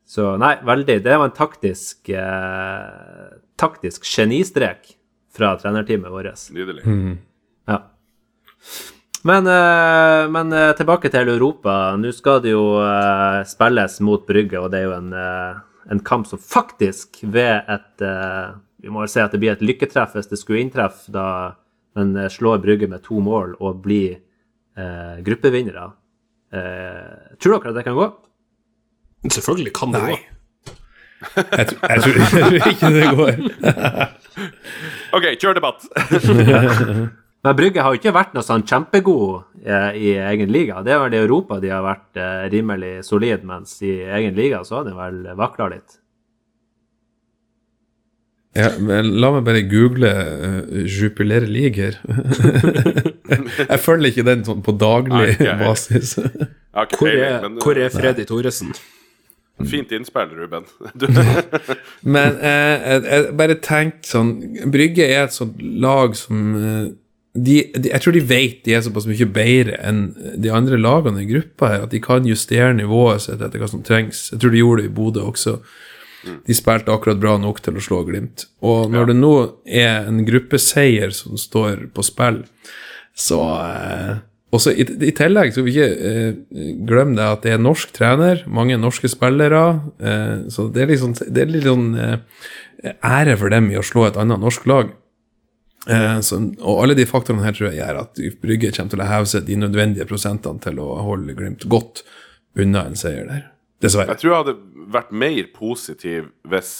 Så 0.08 0.36
nei, 0.40 0.54
veldig. 0.64 1.02
Det 1.04 1.18
var 1.18 1.28
en 1.28 1.36
taktisk 1.36 2.08
eh, 2.08 3.34
taktisk 3.60 4.06
genistrek 4.08 4.94
fra 5.34 5.52
trenerteamet 5.60 6.10
vårt. 6.14 6.46
Nydelig. 6.54 6.86
Ja. 7.68 7.82
Men, 9.28 9.46
eh, 9.50 10.24
men 10.32 10.52
eh, 10.56 10.70
tilbake 10.78 11.10
til 11.12 11.28
Europa. 11.34 11.74
Nå 12.00 12.12
skal 12.16 12.40
det 12.44 12.52
jo 12.54 12.62
eh, 12.80 13.40
spilles 13.50 13.98
mot 14.06 14.24
Brygge, 14.28 14.60
og 14.62 14.70
det 14.72 14.80
er 14.80 14.86
jo 14.88 14.94
en, 14.96 15.10
en 15.92 16.02
kamp 16.06 16.28
som 16.30 16.40
faktisk 16.40 17.20
ved 17.28 17.68
et 17.68 18.04
Vi 18.78 18.92
må 18.94 19.02
vel 19.02 19.10
si 19.10 19.18
at 19.20 19.32
det 19.34 19.40
blir 19.42 19.52
et 19.56 19.64
lykketreff 19.64 20.12
hvis 20.14 20.28
det 20.30 20.38
skulle 20.38 20.60
inntreffe, 20.62 21.10
da 21.12 21.26
man 21.98 22.12
slår 22.30 22.60
Brygge 22.62 22.86
med 22.88 23.02
to 23.02 23.18
mål 23.24 23.56
og 23.58 23.80
blir 23.82 24.20
eh, 24.78 25.16
gruppevinnere. 25.26 25.88
Eh, 26.54 27.34
tror 27.42 27.58
dere 27.58 27.72
at 27.74 27.78
det 27.80 27.86
kan 27.88 27.98
gå? 27.98 28.06
Selvfølgelig 29.34 29.72
kan 29.74 29.92
det 29.96 30.02
Nei. 30.04 30.12
gå. 30.14 30.18
Jeg, 31.18 31.66
tror- 31.72 31.88
jeg, 31.90 32.02
tror, 32.04 32.14
jeg 32.14 32.28
tror 32.30 32.70
ikke 32.70 32.92
det 32.94 33.08
går. 33.18 33.34
OK, 35.18 35.26
kjør 35.42 35.58
debatt! 35.58 35.88
Men 37.48 37.56
Brygge 37.56 37.80
har 37.80 37.94
jo 37.94 37.96
ikke 37.96 38.12
vært 38.12 38.34
noe 38.36 38.44
sånn 38.44 38.60
kjempegod 38.68 39.62
eh, 39.64 39.94
i 39.96 40.10
egen 40.20 40.50
liga. 40.52 40.82
Det 40.84 40.92
er 40.92 40.98
vel 41.00 41.14
i 41.16 41.20
Europa 41.22 41.56
de 41.62 41.70
har 41.72 41.80
vært 41.80 42.18
eh, 42.20 42.42
rimelig 42.52 42.90
solid, 43.06 43.46
mens 43.48 43.72
i 43.80 43.94
egen 44.04 44.36
liga 44.36 44.60
så 44.68 44.82
har 44.82 44.84
de 44.84 44.92
vel 44.92 45.22
vakla 45.38 45.70
litt. 45.72 45.96
Ja, 48.58 48.68
men 48.76 49.14
la 49.22 49.32
meg 49.32 49.48
bare 49.48 49.64
google 49.70 50.12
uh, 50.12 50.84
'Jupilere 50.84 51.48
liger'. 51.48 51.96
jeg 53.70 53.80
følger 53.80 54.12
ikke 54.12 54.28
den 54.28 54.44
sånn 54.44 54.60
på 54.68 54.76
daglig 54.76 55.16
Nei, 55.16 55.32
ikke 55.38 55.56
basis. 55.64 56.14
Jeg 56.20 56.52
har 56.76 56.88
ikke 56.88 57.00
Hvor 57.00 57.16
er, 57.16 57.40
men 57.48 57.58
hvor 57.64 57.80
er 57.80 57.92
Freddy 57.96 58.28
Thoresen? 58.28 58.76
eh, 58.76 59.66
fint 59.72 59.92
innspill, 59.92 60.36
Ruben. 60.36 60.68
Men 62.14 62.36
eh, 62.44 62.76
jeg, 62.76 63.04
jeg 63.08 63.28
bare 63.40 63.56
tenker 63.64 64.12
sånn 64.12 64.32
Brygge 64.68 65.08
er 65.08 65.24
et 65.24 65.34
sånt 65.34 65.58
lag 65.58 66.16
som 66.18 66.56
eh, 66.60 66.88
de, 67.34 67.58
de, 67.74 67.90
Jeg 67.92 68.00
tror 68.02 68.16
de 68.16 68.24
vet 68.24 68.62
de 68.64 68.74
er 68.74 68.84
såpass 68.84 69.06
mye 69.08 69.28
bedre 69.30 69.76
enn 69.84 70.00
de 70.40 70.52
andre 70.54 70.78
lagene 70.80 71.22
i 71.22 71.28
gruppa 71.28 71.72
her, 71.72 71.84
at 71.86 71.92
de 71.94 72.00
kan 72.02 72.26
justere 72.26 72.72
nivået 72.76 73.26
sitt 73.26 73.42
etter 73.44 73.60
hva 73.60 73.68
som 73.70 73.84
trengs. 73.86 74.28
Jeg 74.32 74.42
tror 74.42 74.54
de 74.54 74.62
gjorde 74.62 74.84
det 74.84 74.90
i 74.90 74.96
Bodø 74.96 75.26
også. 75.28 75.58
De 76.48 76.56
spilte 76.56 76.92
akkurat 76.92 77.20
bra 77.20 77.36
nok 77.40 77.60
til 77.62 77.78
å 77.78 77.82
slå 77.82 78.02
Glimt. 78.08 78.48
Og 78.66 78.90
når 78.92 79.12
det 79.12 79.18
nå 79.20 79.34
er 79.64 80.08
en 80.08 80.24
gruppeseier 80.26 81.14
som 81.14 81.38
står 81.38 81.88
på 81.94 82.04
spill, 82.06 82.42
så 83.18 83.38
eh, 83.62 84.16
også 84.54 84.72
i, 84.72 84.86
I 85.08 85.12
tillegg 85.16 85.52
skal 85.52 85.66
vi 85.66 85.74
ikke 85.74 85.88
eh, 86.10 86.30
glemme 86.88 87.18
det 87.18 87.26
at 87.26 87.44
det 87.44 87.54
er 87.54 87.62
norsk 87.62 87.92
trener, 87.96 88.42
mange 88.50 88.78
norske 88.80 89.10
spillere. 89.10 89.64
Eh, 90.00 90.48
så 90.52 90.68
det 90.72 90.84
er, 90.84 90.92
liksom, 90.94 91.14
det 91.20 91.44
er 91.44 91.52
litt 91.52 91.68
sånn 91.68 91.90
eh, 92.00 92.16
ære 93.04 93.36
for 93.40 93.52
dem 93.52 93.70
i 93.72 93.78
å 93.78 93.86
slå 93.86 94.08
et 94.08 94.18
annet 94.20 94.42
norsk 94.42 94.66
lag. 94.70 94.94
Eh, 95.88 96.20
så, 96.20 96.38
og 96.60 96.82
alle 96.82 96.96
de 96.98 97.06
faktorene 97.08 97.44
her 97.46 97.54
tror 97.56 97.70
jeg 97.70 97.80
gjør 97.80 98.00
at 98.02 98.18
Brygge 98.42 98.72
kommer 98.76 98.92
til 98.92 99.02
å 99.04 99.08
heve 99.08 99.30
seg 99.30 99.46
de 99.48 99.56
nødvendige 99.56 100.08
prosentene 100.08 100.60
til 100.60 100.80
å 100.84 100.88
holde 101.06 101.36
Glimt 101.38 101.64
godt 101.70 102.02
unna 102.58 102.84
en 102.88 102.98
seier 102.98 103.28
der. 103.28 103.46
Dessverre. 103.80 104.10
jeg 104.10 104.24
tror 104.24 104.32
jeg 104.32 104.42
hadde 104.42 104.54
vært 104.90 105.10
mer 105.14 105.44
positiv 105.54 106.32
hvis 106.50 106.72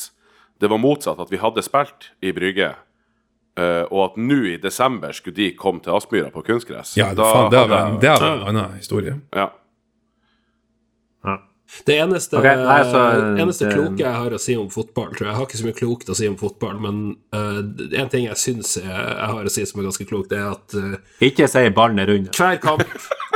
det 0.59 0.67
var 0.73 0.81
motsatt, 0.83 1.21
at 1.23 1.31
vi 1.31 1.39
hadde 1.39 1.63
spilt 1.63 2.09
i 2.27 2.33
Brygge, 2.35 2.73
eh, 3.59 3.85
og 3.87 4.01
at 4.09 4.17
nå 4.19 4.41
i 4.51 4.57
desember 4.59 5.15
skulle 5.15 5.39
de 5.39 5.53
komme 5.55 5.85
til 5.85 5.95
Aspmyra 5.95 6.33
på 6.35 6.43
kunstgress. 6.49 6.97
Ja, 6.99 7.13
det, 7.15 7.23
Da 7.23 7.29
faen, 7.31 7.53
det 7.53 7.63
vært 7.71 8.27
en 8.27 8.49
annen 8.51 8.75
historie. 8.81 9.15
Ja. 9.37 9.53
Det 11.85 11.99
eneste, 12.01 12.39
okay, 12.39 12.57
nei, 12.57 12.83
så- 12.89 13.37
eneste 13.43 13.67
det- 13.69 13.75
kloke 13.75 13.99
jeg 13.99 14.15
har 14.15 14.31
å 14.31 14.41
si 14.41 14.57
om 14.57 14.69
fotball, 14.73 15.11
tror 15.13 15.27
jeg 15.27 15.29
Jeg 15.29 15.37
har 15.37 15.47
ikke 15.47 15.59
så 15.61 15.67
mye 15.67 15.77
klokt 15.77 16.09
å 16.09 16.17
si 16.17 16.29
om 16.29 16.37
fotball, 16.37 16.79
men 16.81 17.17
uh, 17.35 17.59
en 18.01 18.09
ting 18.09 18.25
jeg 18.25 18.37
syns 18.41 18.77
jeg, 18.79 18.85
jeg 18.89 19.29
har 19.33 19.45
å 19.45 19.51
si 19.53 19.65
som 19.69 19.81
er 19.81 19.85
ganske 19.85 20.07
klokt, 20.09 20.31
det 20.31 20.39
er 20.39 20.51
at 20.51 20.75
uh, 20.75 20.97
Ikke 21.21 21.49
si 21.49 21.69
ballen 21.77 21.99
er 21.99 22.07
rund. 22.07 22.31
hver, 22.33 22.59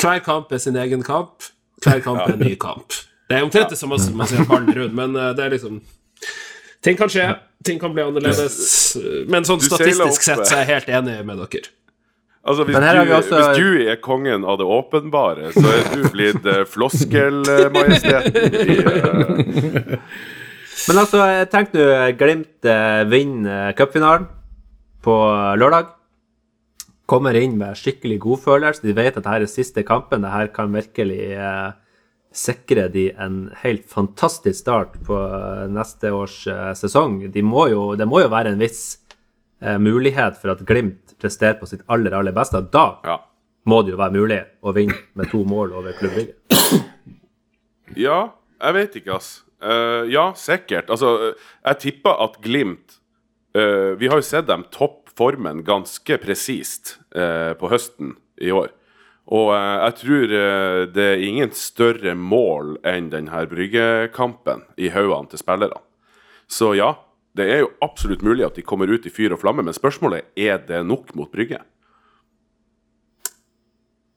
hver 0.01 0.21
kamp 0.25 0.53
er 0.53 0.59
sin 0.59 0.77
egen 0.77 1.03
kamp. 1.03 1.43
Hver 1.85 2.01
kamp 2.03 2.21
er 2.25 2.33
en 2.33 2.39
ny 2.41 2.55
kamp. 2.57 2.93
Det 3.29 3.39
er 3.39 3.45
omtrent 3.45 3.71
det 3.71 3.79
samme 3.79 3.99
som 4.01 4.17
man 4.17 4.27
sier 4.27 4.45
ballen 4.49 4.73
rundt, 4.75 4.95
men 4.95 5.15
uh, 5.17 5.33
det 5.37 5.45
er 5.45 5.51
liksom 5.59 5.81
Ting 6.83 6.97
kan 6.99 7.07
skje, 7.09 7.29
ting 7.63 7.79
kan 7.79 7.93
bli 7.95 8.03
annerledes. 8.03 8.97
Men 9.31 9.45
sånn 9.47 9.61
statistisk 9.63 10.25
sett 10.27 10.41
så 10.49 10.57
er 10.57 10.65
jeg 10.65 10.71
helt 10.73 10.89
enig 10.99 11.21
med 11.29 11.39
dere. 11.39 11.69
Altså, 12.43 12.65
hvis, 12.67 12.75
du, 12.75 13.13
også- 13.15 13.39
hvis 13.39 13.59
du 13.61 13.91
er 13.93 13.99
kongen 14.03 14.45
av 14.45 14.57
det 14.59 14.67
åpenbare, 14.67 15.53
så 15.55 15.63
er 15.63 15.85
du 15.95 16.09
blitt 16.11 16.47
uh, 16.51 16.65
floskelmajesteten 16.67 18.57
i 18.67 18.79
eh, 18.83 19.99
Men 20.89 20.99
altså, 21.05 21.21
jeg 21.31 21.51
tenkte 21.53 21.85
nå 21.87 22.09
Glimt 22.19 22.67
uh, 22.67 23.05
vinner 23.07 23.69
eh, 23.69 23.75
cupfinalen 23.79 24.27
på 25.03 25.15
lørdag. 25.61 25.93
Kommer 27.07 27.39
inn 27.39 27.55
med 27.61 27.79
skikkelig 27.79 28.19
godfølelse. 28.25 28.83
De 28.89 28.95
vet 28.97 29.15
at 29.15 29.23
dette 29.23 29.39
er 29.39 29.47
siste 29.51 29.83
kampen. 29.87 30.27
Dette 30.27 30.51
kan 30.57 30.75
virkelig 30.75 31.23
uh, 31.39 31.71
sikre 32.33 32.89
de 32.89 33.11
en 33.21 33.51
helt 33.63 33.85
fantastisk 33.91 34.57
start 34.63 34.95
på 35.07 35.17
eh, 35.21 35.67
neste 35.73 36.11
års 36.17 36.47
eh, 36.49 36.73
sesong. 36.79 37.19
De 37.33 37.43
må 37.45 37.67
jo, 37.73 37.83
det 37.99 38.07
må 38.09 38.23
jo 38.23 38.31
være 38.33 38.55
en 38.55 38.63
viss 38.63 38.99
eh, 39.61 39.77
mulighet 39.79 40.39
for 40.41 40.55
at 40.55 40.63
Glimt 40.69 41.02
presterer 41.23 41.57
på 41.61 41.69
sitt 41.71 41.85
aller, 41.89 42.15
aller 42.19 42.35
beste. 42.37 42.61
Da 42.73 42.99
Ja. 43.07 43.21
må 43.67 43.83
det 43.87 43.95
jo 43.95 44.01
være 44.01 44.17
mulig 44.19 44.41
å 44.63 44.75
vinne 44.75 44.99
med 45.15 45.31
to 45.31 45.45
mål 45.47 45.73
over 45.79 45.95
Klubb 45.99 46.17
Brygge. 46.19 46.35
Ja, 47.99 48.33
jeg 48.63 48.75
vet 48.79 48.95
ikke, 49.03 49.17
ass. 49.19 49.31
Uh, 49.63 50.09
ja, 50.11 50.31
sikkert. 50.39 50.89
Altså, 50.91 51.11
eh, 51.29 51.49
jeg 51.69 51.79
tipper 51.85 52.17
at 52.25 52.39
Glimt 52.43 52.97
uh, 53.55 53.93
Vi 54.01 54.09
har 54.11 54.19
jo 54.19 54.25
sett 54.27 54.49
dem 54.49 54.65
topp 54.75 55.13
formen 55.15 55.61
ganske 55.67 56.17
presist 56.23 56.97
uh, 57.15 57.53
på 57.61 57.69
høsten 57.71 58.17
i 58.43 58.51
år. 58.51 58.73
Og 59.33 59.53
jeg 59.55 59.95
tror 60.01 60.33
det 60.93 61.05
er 61.13 61.21
ingen 61.23 61.53
større 61.55 62.11
mål 62.19 62.73
enn 62.91 63.07
denne 63.13 63.45
bryggekampen 63.47 64.65
i 64.83 64.89
haugene 64.91 65.31
til 65.31 65.39
spillerne. 65.39 65.79
Så 66.51 66.73
ja, 66.75 66.89
det 67.37 67.47
er 67.51 67.59
jo 67.63 67.71
absolutt 67.83 68.23
mulig 68.23 68.45
at 68.45 68.55
de 68.59 68.63
kommer 68.63 68.91
ut 68.93 69.07
i 69.07 69.11
fyr 69.11 69.33
og 69.33 69.41
flamme, 69.41 69.63
men 69.65 69.73
spørsmålet 69.75 70.23
er 70.37 70.55
er 70.55 70.59
det 70.69 70.83
nok 70.87 71.15
mot 71.17 71.31
Brygge. 71.33 71.59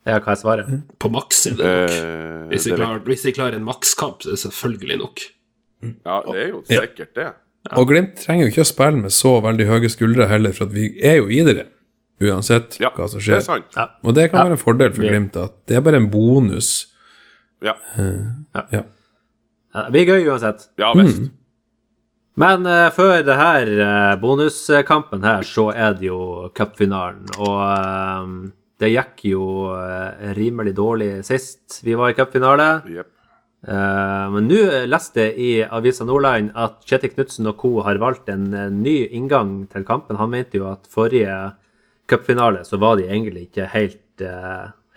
Ja, 0.06 0.20
hva 0.22 0.36
er 0.36 0.38
svaret? 0.38 0.68
På 1.02 1.10
maks 1.10 1.48
er 1.50 1.56
det 1.58 1.66
nok. 1.66 1.94
Eh, 1.96 2.42
Hvis 2.52 2.68
de 2.68 2.76
klarer, 2.78 3.00
hvis 3.08 3.24
de 3.26 3.32
klarer 3.34 3.56
en 3.58 3.64
makskamp, 3.66 4.20
så 4.22 4.30
er 4.30 4.36
det 4.36 4.42
selvfølgelig 4.44 4.98
nok. 5.02 5.24
ja, 6.06 6.20
det 6.28 6.42
er 6.44 6.48
jo 6.52 6.60
sikkert 6.70 7.16
det. 7.16 7.30
Og 7.74 7.88
Glimt 7.90 8.14
trenger 8.22 8.46
jo 8.46 8.52
ikke 8.54 8.62
å 8.62 8.70
spille 8.70 9.00
med 9.02 9.12
så 9.16 9.32
veldig 9.42 9.66
høye 9.66 9.90
skuldre 9.90 10.28
heller, 10.30 10.54
for 10.54 10.68
at 10.68 10.74
vi 10.76 10.92
er 11.02 11.16
jo 11.18 11.26
i 11.34 11.40
det, 11.48 11.66
uansett 12.22 12.78
Ja, 12.80 12.92
hva 12.94 13.08
som 13.10 13.18
det 13.20 13.34
er 13.34 13.42
skjer. 13.42 13.64
Ja. 13.76 13.88
Og 14.04 14.14
det 14.14 14.28
kan 14.30 14.38
Ja. 14.40 14.44
være 14.46 14.52
en 14.60 14.62
fordel 14.62 14.94
for 14.94 15.02
Glimt, 15.10 15.36
at 15.42 15.56
det 15.66 15.78
er 15.78 15.82
bare 15.82 15.96
en 15.98 16.10
bonus. 16.12 16.92
Ja, 17.64 17.74
Ja. 17.98 18.84
Ja, 19.74 19.90
det 19.90 19.92
blir 19.92 20.06
gøy 20.06 20.28
uansett. 20.30 20.68
ja 20.78 20.94
visst. 20.94 21.32
Men 22.36 22.68
uh, 22.68 22.92
før 22.92 23.22
det 23.24 23.36
her 23.40 23.70
uh, 23.80 24.14
bonuskampen 24.20 25.24
her, 25.24 25.46
så 25.48 25.70
er 25.72 25.96
det 25.96 26.10
jo 26.10 26.50
cupfinalen. 26.56 27.30
Og 27.40 27.60
uh, 27.64 28.52
det 28.82 28.92
gikk 28.92 29.22
jo 29.30 29.44
rimelig 30.36 30.74
dårlig 30.76 31.22
sist 31.24 31.78
vi 31.86 31.94
var 31.96 32.12
i 32.12 32.18
cupfinale. 32.18 32.66
Yep. 32.92 33.12
Men 33.66 34.50
nå 34.50 34.58
leste 34.92 35.24
jeg 35.24 35.38
i 35.40 35.52
Avisa 35.64 36.04
Nordland 36.06 36.52
at 36.60 36.84
Kjetil 36.86 37.14
Knutsen 37.14 37.48
og 37.50 37.56
co. 37.58 37.72
har 37.88 37.98
valgt 38.04 38.28
en 38.30 38.44
ny 38.84 38.98
inngang 39.08 39.64
til 39.72 39.88
kampen. 39.88 40.20
Han 40.20 40.34
mente 40.36 40.60
jo 40.60 40.68
at 40.68 40.92
forrige 40.92 41.56
cupfinale 42.06 42.66
så 42.68 42.78
var 42.84 43.00
de 43.00 43.08
egentlig 43.08 43.48
ikke 43.48 43.72
helt, 43.72 44.28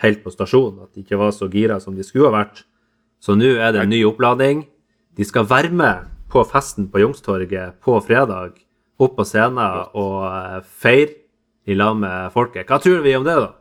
helt 0.03 0.20
på 0.27 0.35
stasjon. 0.35 0.83
At 0.83 0.98
de 0.98 1.07
ikke 1.07 1.22
var 1.22 1.31
så 1.38 1.46
gira 1.48 1.79
som 1.81 1.94
de 1.96 2.05
skulle 2.05 2.29
ha 2.29 2.42
vært. 2.42 2.66
Så 3.22 3.38
nå 3.38 3.55
er 3.62 3.72
det 3.72 3.87
en 3.87 3.94
ny 3.94 4.03
oppladning. 4.11 4.66
De 5.16 5.24
skal 5.24 5.46
være 5.48 5.70
med 5.70 6.17
på 6.30 6.42
festen 6.48 6.88
på 6.92 7.00
Youngstorget 7.02 7.78
på 7.84 7.98
fredag. 8.04 8.58
Opp 8.98 9.14
på 9.16 9.24
scenen 9.28 9.60
og 9.94 10.24
eh, 10.26 10.58
feire 10.82 11.14
i 11.68 11.74
lag 11.78 11.94
med 12.00 12.32
folket. 12.34 12.66
Hva 12.66 12.80
tror 12.82 13.02
vi 13.04 13.14
om 13.16 13.24
det, 13.26 13.36
da? 13.38 13.52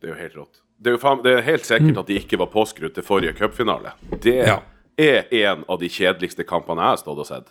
Det 0.00 0.08
er 0.10 0.14
jo 0.14 0.20
helt 0.22 0.36
rått. 0.38 0.62
Det 0.78 0.90
er 0.92 0.96
jo 0.98 1.00
faen, 1.02 1.22
det 1.24 1.32
er 1.38 1.44
helt 1.46 1.64
sikkert 1.64 1.98
at 2.02 2.08
de 2.10 2.18
ikke 2.20 2.36
var 2.38 2.50
påskrudd 2.52 2.92
til 2.94 3.04
forrige 3.06 3.32
cupfinale. 3.38 3.94
Det 4.20 4.34
Ja. 4.46 4.58
er 4.98 5.24
en 5.32 5.64
av 5.68 5.78
de 5.80 5.88
kjedeligste 5.88 6.44
kampene 6.46 6.82
jeg 6.84 6.92
har 6.94 6.96
stått 7.00 7.18
og 7.18 7.26
sett. 7.26 7.48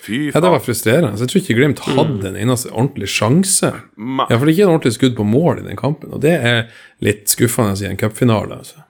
Fy 0.00 0.30
Ja, 0.32 0.40
det 0.40 0.50
var 0.54 0.60
frustrerende. 0.64 1.18
Så 1.18 1.26
jeg 1.26 1.28
tror 1.28 1.42
ikke 1.42 1.56
Glimt 1.58 1.80
hadde 1.84 2.28
en 2.30 2.36
eneste 2.36 2.70
ordentlig 2.72 3.08
sjanse. 3.12 3.74
Iallfall 3.98 4.48
ikke 4.54 4.62
en 4.64 4.70
ordentlig 4.72 4.94
skudd 4.94 5.16
på 5.18 5.26
mål 5.26 5.58
i 5.58 5.66
den 5.68 5.76
kampen, 5.76 6.14
og 6.14 6.20
det 6.22 6.32
er 6.40 6.70
litt 7.04 7.26
skuffende 7.28 7.74
i 7.84 7.90
en 7.90 7.98
cupfinale. 8.00 8.56
Altså. 8.62 8.84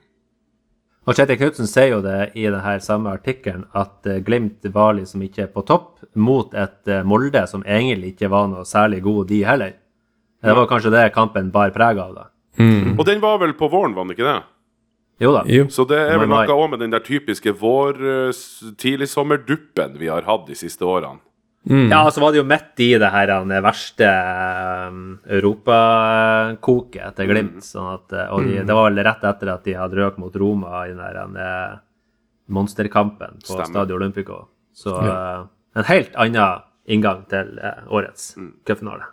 Og 1.09 1.17
Kjetil 1.17 1.39
Knutsen 1.39 1.65
sier 1.69 1.95
jo 1.95 2.01
det 2.05 2.31
i 2.37 2.43
denne 2.45 2.75
samme 2.85 3.09
artikkelen, 3.15 3.63
at 3.73 4.05
eh, 4.05 4.19
Glimt 4.21 4.67
var 4.73 4.93
liksom 4.99 5.23
ikke 5.25 5.47
på 5.49 5.63
topp 5.65 6.03
mot 6.13 6.53
et 6.53 6.91
eh, 6.91 7.01
Molde 7.07 7.41
som 7.49 7.63
egentlig 7.65 8.13
ikke 8.13 8.29
var 8.29 8.51
noe 8.51 8.67
særlig 8.69 9.01
god, 9.07 9.23
de 9.31 9.39
heller. 9.47 9.73
Det 10.41 10.53
var 10.57 10.69
kanskje 10.69 10.93
det 10.93 11.07
kampen 11.13 11.49
bar 11.53 11.73
preg 11.73 11.97
av, 12.01 12.13
da. 12.17 12.27
Og 12.97 13.03
den 13.07 13.21
var 13.21 13.39
vel 13.41 13.53
på 13.57 13.69
våren, 13.71 13.95
var 13.97 14.05
den 14.05 14.13
ikke 14.13 14.27
det? 14.27 14.39
Jo 15.21 15.33
da. 15.35 15.41
Jo. 15.49 15.67
Så 15.69 15.85
det 15.89 15.99
er 16.01 16.17
vel 16.21 16.29
noe 16.29 16.45
òg 16.49 16.71
med 16.73 16.81
den 16.81 16.93
der 16.93 17.03
typiske 17.05 17.53
vår 17.57 17.99
eh, 18.01 19.97
vi 19.97 20.09
har 20.09 20.25
hatt 20.25 20.47
de 20.47 20.57
siste 20.57 20.85
årene. 20.85 21.21
Ja, 21.63 22.11
så 22.11 22.23
var 22.23 22.33
det 22.33 22.39
jo 22.39 22.47
midt 22.49 22.79
i 22.81 22.87
det 22.97 23.09
her 23.13 23.29
Den 23.29 23.51
verste 23.61 24.07
um, 24.89 25.19
europakoket 25.29 27.19
til 27.19 27.29
Glimt. 27.29 27.61
Sånn 27.65 27.91
at, 27.93 28.07
eh, 28.17 28.31
og 28.33 28.47
de, 28.47 28.63
det 28.65 28.77
var 28.77 28.89
vel 28.89 29.03
rett 29.05 29.27
etter 29.29 29.53
at 29.53 29.67
de 29.67 29.77
hadde 29.77 29.99
røkt 29.99 30.17
mot 30.21 30.35
Roma 30.41 30.87
i 30.87 30.95
den 30.95 31.03
der 31.03 31.21
eh, 31.45 31.77
monsterkampen 32.51 33.37
på 33.43 33.53
Stemmer. 33.53 33.69
Stadio 33.69 33.99
Olympico. 34.01 34.39
Så 34.73 34.97
eh, 35.05 35.45
en 35.77 35.89
helt 35.91 36.17
annen 36.17 36.65
inngang 36.89 37.21
til 37.29 37.53
årets 37.93 38.33
cupfinale. 38.65 39.05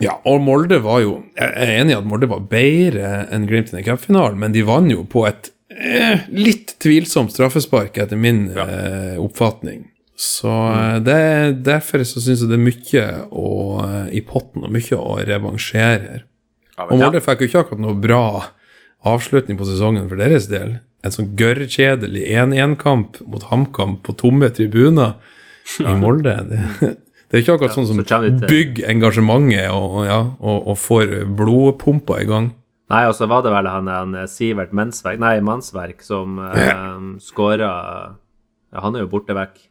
Ja, 0.00 0.16
og 0.24 0.40
Molde 0.40 0.78
var 0.80 1.02
jo 1.04 1.18
Jeg 1.36 1.52
er 1.52 1.70
enig 1.76 1.92
i 1.92 1.98
at 1.98 2.06
Molde 2.08 2.30
var 2.30 2.40
bedre 2.48 3.26
enn 3.28 3.44
Glimt 3.46 3.74
i 3.76 3.84
cupfinalen, 3.84 4.40
men 4.40 4.56
de 4.56 4.64
vant 4.64 4.88
jo 4.88 5.04
på 5.04 5.26
et 5.28 5.52
eh, 5.68 6.24
litt 6.32 6.78
tvilsomt 6.80 7.32
straffespark, 7.34 7.98
etter 8.00 8.16
min 8.16 8.46
eh, 8.56 9.20
oppfatning. 9.20 9.89
Så 10.20 10.52
eh, 10.52 10.98
det, 11.00 11.20
derfor 11.64 12.04
så 12.04 12.20
syns 12.20 12.42
jeg 12.44 12.50
det 12.50 12.58
er 12.58 12.66
mye 12.66 13.04
å, 13.32 13.50
eh, 13.86 14.08
i 14.18 14.20
potten 14.26 14.66
og 14.66 14.74
mye 14.74 14.98
å 14.98 15.16
revansjere 15.24 16.10
her. 16.12 16.24
Ja, 16.76 16.84
Og 16.84 16.92
Molde 16.92 17.06
Molde 17.06 17.22
fikk 17.24 17.44
jo 17.44 17.48
ikke 17.48 17.62
akkurat 17.64 17.84
noe 17.86 17.96
bra 17.96 18.24
avslutning 19.08 19.56
på 19.56 19.68
sesongen 19.68 20.10
for 20.10 20.20
deres 20.20 20.50
del. 20.52 20.78
En 21.00 21.14
sånn 21.14 21.30
gørrkjedelig 21.40 22.26
1-1-kamp 22.36 23.22
mot 23.32 23.46
HamKam 23.48 23.96
på 24.04 24.12
tomme 24.20 24.50
tribuner 24.52 25.16
i 25.80 25.94
Molde. 25.96 26.36
Det, 26.50 26.60
det 26.84 27.38
er 27.38 27.44
ikke 27.44 27.56
akkurat 27.56 27.78
sånn 27.78 27.88
som 27.88 28.04
bygger 28.44 28.90
engasjementet 28.92 29.72
og, 29.72 30.02
ja, 30.04 30.20
og, 30.36 30.68
og 30.74 30.80
får 30.82 31.16
blodpumpa 31.38 32.20
i 32.20 32.28
gang. 32.28 32.52
Nei, 32.92 33.04
og 33.06 33.16
så 33.16 33.30
var 33.30 33.46
det 33.46 33.54
vel 33.54 33.70
han, 33.70 33.88
han 33.88 34.20
Sivert 34.28 34.76
Mensverk, 34.76 35.20
nei, 35.22 35.36
Mannsverk 35.46 36.04
som 36.04 36.40
eh, 36.42 37.04
skåra 37.22 37.68
ja, 37.70 38.80
Han 38.82 38.98
er 38.98 39.06
jo 39.06 39.12
borte 39.14 39.36
vekk. 39.36 39.69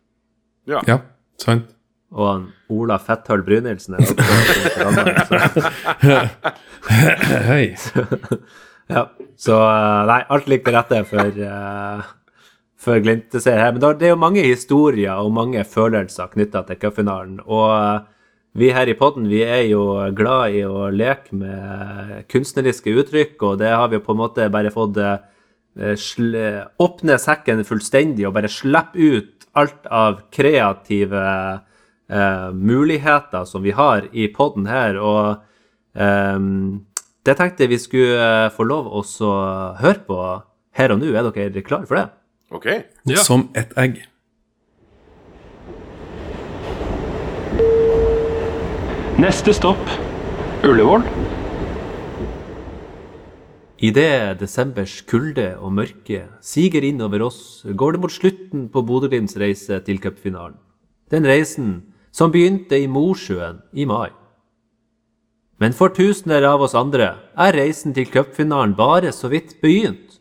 Ja. 0.70 0.82
Ja, 0.88 0.98
sant? 1.42 1.66
Og 2.10 2.26
han 2.26 2.48
Ola 2.74 2.98
Fetthøl 3.02 3.44
Brynildsen 3.46 3.96
er 3.98 4.02
også 4.06 4.16
Hei. 7.50 7.66
så, 7.78 8.06
ja. 8.96 9.04
så 9.38 9.56
eh, 9.62 10.06
nei, 10.10 10.22
alt 10.34 10.48
ligger 10.50 10.66
til 10.70 10.78
rette 10.80 11.00
for 11.10 11.26
uh, 11.46 12.00
for 12.80 12.96
Glimt 13.04 13.36
ser 13.36 13.60
her. 13.60 13.74
Men 13.76 13.82
det 14.00 14.08
er 14.08 14.14
jo 14.16 14.22
mange 14.22 14.44
historier 14.46 15.20
og 15.20 15.34
mange 15.36 15.64
følelser 15.68 16.32
knytta 16.34 16.60
til 16.68 16.80
cupfinalen. 16.82 17.38
Og 17.46 17.70
eh, 17.76 18.00
vi 18.60 18.68
her 18.74 18.88
i 18.90 18.98
podden 18.98 19.30
vi 19.30 19.42
er 19.46 19.64
jo 19.70 19.84
glad 20.18 20.56
i 20.58 20.64
å 20.66 20.90
leke 20.90 21.36
med 21.38 22.26
kunstneriske 22.32 22.90
uttrykk, 22.98 23.36
og 23.44 23.60
det 23.62 23.70
har 23.70 23.88
vi 23.92 23.96
jo 24.00 24.06
på 24.08 24.14
en 24.16 24.24
måte 24.24 24.54
bare 24.54 24.72
fått 24.74 24.98
åpne 25.78 27.18
sekken 27.22 27.64
fullstendig 27.64 28.28
og 28.28 28.36
bare 28.36 28.52
slippe 28.52 29.00
ut 29.00 29.48
alt 29.58 29.88
av 29.88 30.22
kreative 30.34 31.24
eh, 32.10 32.52
muligheter 32.54 33.46
som 33.46 33.64
vi 33.64 33.72
har 33.72 34.08
i 34.14 34.28
podden 34.34 34.68
her. 34.70 35.00
Og 35.00 35.40
eh, 35.96 36.38
det 37.26 37.38
tenkte 37.38 37.66
jeg 37.66 37.74
vi 37.74 37.82
skulle 37.82 38.30
eh, 38.46 38.52
få 38.54 38.68
lov 38.68 38.92
å 38.92 39.04
høre 39.80 40.06
på 40.08 40.22
her 40.80 40.96
og 40.96 41.02
nå. 41.02 41.12
Er 41.14 41.32
dere 41.34 41.66
klare 41.66 41.90
for 41.90 42.00
det? 42.00 42.08
Ok. 42.52 42.70
Ja. 43.10 43.24
Som 43.24 43.50
et 43.58 43.76
egg. 43.78 44.02
Neste 49.20 49.52
stopp 49.52 49.92
Ullevål. 50.64 51.04
Idet 53.80 54.42
desembers 54.42 54.98
kulde 55.08 55.54
og 55.56 55.72
mørke 55.72 56.26
siger 56.44 56.84
inn 56.84 57.00
over 57.00 57.24
oss, 57.30 57.64
går 57.64 57.96
det 57.96 58.02
mot 58.04 58.12
slutten 58.12 58.66
på 58.74 58.84
Bodø-Glimts 58.84 59.38
reise 59.40 59.80
til 59.86 60.02
cupfinalen. 60.04 60.58
Den 61.10 61.24
reisen 61.24 61.70
som 62.12 62.34
begynte 62.34 62.76
i 62.76 62.90
Mosjøen 62.92 63.62
i 63.72 63.86
mai. 63.88 64.12
Men 65.64 65.72
for 65.76 65.96
tusener 65.96 66.44
av 66.48 66.66
oss 66.68 66.76
andre 66.76 67.14
er 67.40 67.56
reisen 67.56 67.96
til 67.96 68.12
cupfinalen 68.12 68.76
bare 68.76 69.14
så 69.16 69.32
vidt 69.32 69.56
begynt. 69.64 70.20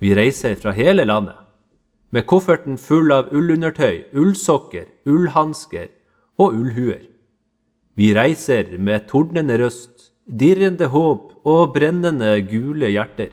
Vi 0.00 0.12
reiser 0.12 0.56
fra 0.60 0.76
hele 0.76 1.08
landet, 1.08 1.40
med 2.12 2.28
kofferten 2.28 2.76
full 2.76 3.08
av 3.12 3.32
ullundertøy, 3.32 4.12
ullsokker, 4.12 4.84
ullhansker 5.08 5.88
og 6.36 6.52
ullhuer. 6.52 7.08
Vi 7.96 8.12
reiser 8.12 8.76
med 8.76 9.08
tordnende 9.08 9.56
røst, 9.64 10.12
dirrende 10.24 10.88
håp 10.88 11.32
og 11.44 11.74
brennende 11.74 12.36
gule 12.48 12.88
hjerter. 12.92 13.32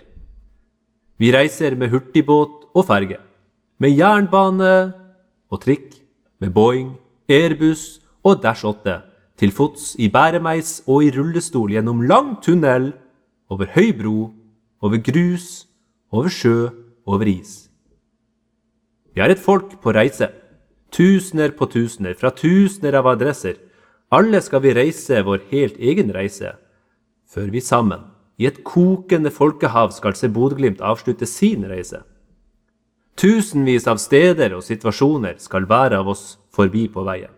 Vi 1.21 1.31
reiser 1.31 1.75
med 1.77 1.91
hurtigbåt 1.91 2.67
og 2.75 2.85
ferge, 2.87 3.19
med 3.79 3.95
jernbane 3.95 4.91
og 5.51 5.61
trikk, 5.63 5.93
med 6.41 6.53
Boeing, 6.53 6.95
Airbus 7.29 8.01
og 8.23 8.41
Dash 8.43 8.65
8, 8.65 9.01
til 9.37 9.51
fots 9.53 9.95
i 10.01 10.09
bæremeis 10.09 10.81
og 10.87 11.05
i 11.05 11.11
rullestol 11.15 11.71
gjennom 11.71 12.01
lang 12.05 12.35
tunnel, 12.43 12.91
over 13.51 13.69
høy 13.75 13.91
bro, 13.97 14.31
over 14.81 14.97
grus, 15.03 15.67
over 16.11 16.29
sjø, 16.31 16.69
over 17.05 17.27
is. 17.27 17.69
Vi 19.13 19.21
er 19.21 19.33
et 19.33 19.41
folk 19.41 19.75
på 19.83 19.91
reise. 19.91 20.29
Tusener 20.91 21.51
på 21.55 21.67
tusener, 21.71 22.15
fra 22.19 22.31
tusener 22.35 22.95
av 22.99 23.07
adresser. 23.11 23.59
Alle 24.11 24.41
skal 24.43 24.63
vi 24.63 24.73
reise 24.75 25.21
vår 25.23 25.45
helt 25.51 25.77
egen 25.79 26.11
reise, 26.15 26.55
før 27.31 27.51
vi 27.53 27.61
sammen, 27.63 28.03
i 28.41 28.47
et 28.49 28.63
kokende 28.67 29.31
folkehav, 29.31 29.91
skal 29.95 30.15
se 30.17 30.29
Bodø-Glimt 30.31 30.81
avslutte 30.81 31.27
sin 31.29 31.63
reise. 31.69 32.01
Tusenvis 33.19 33.85
av 33.91 33.99
steder 34.01 34.55
og 34.57 34.63
situasjoner 34.65 35.37
skal 35.39 35.67
hver 35.69 35.93
av 35.99 36.09
oss 36.11 36.39
forbi 36.55 36.87
på 36.91 37.03
veien. 37.05 37.31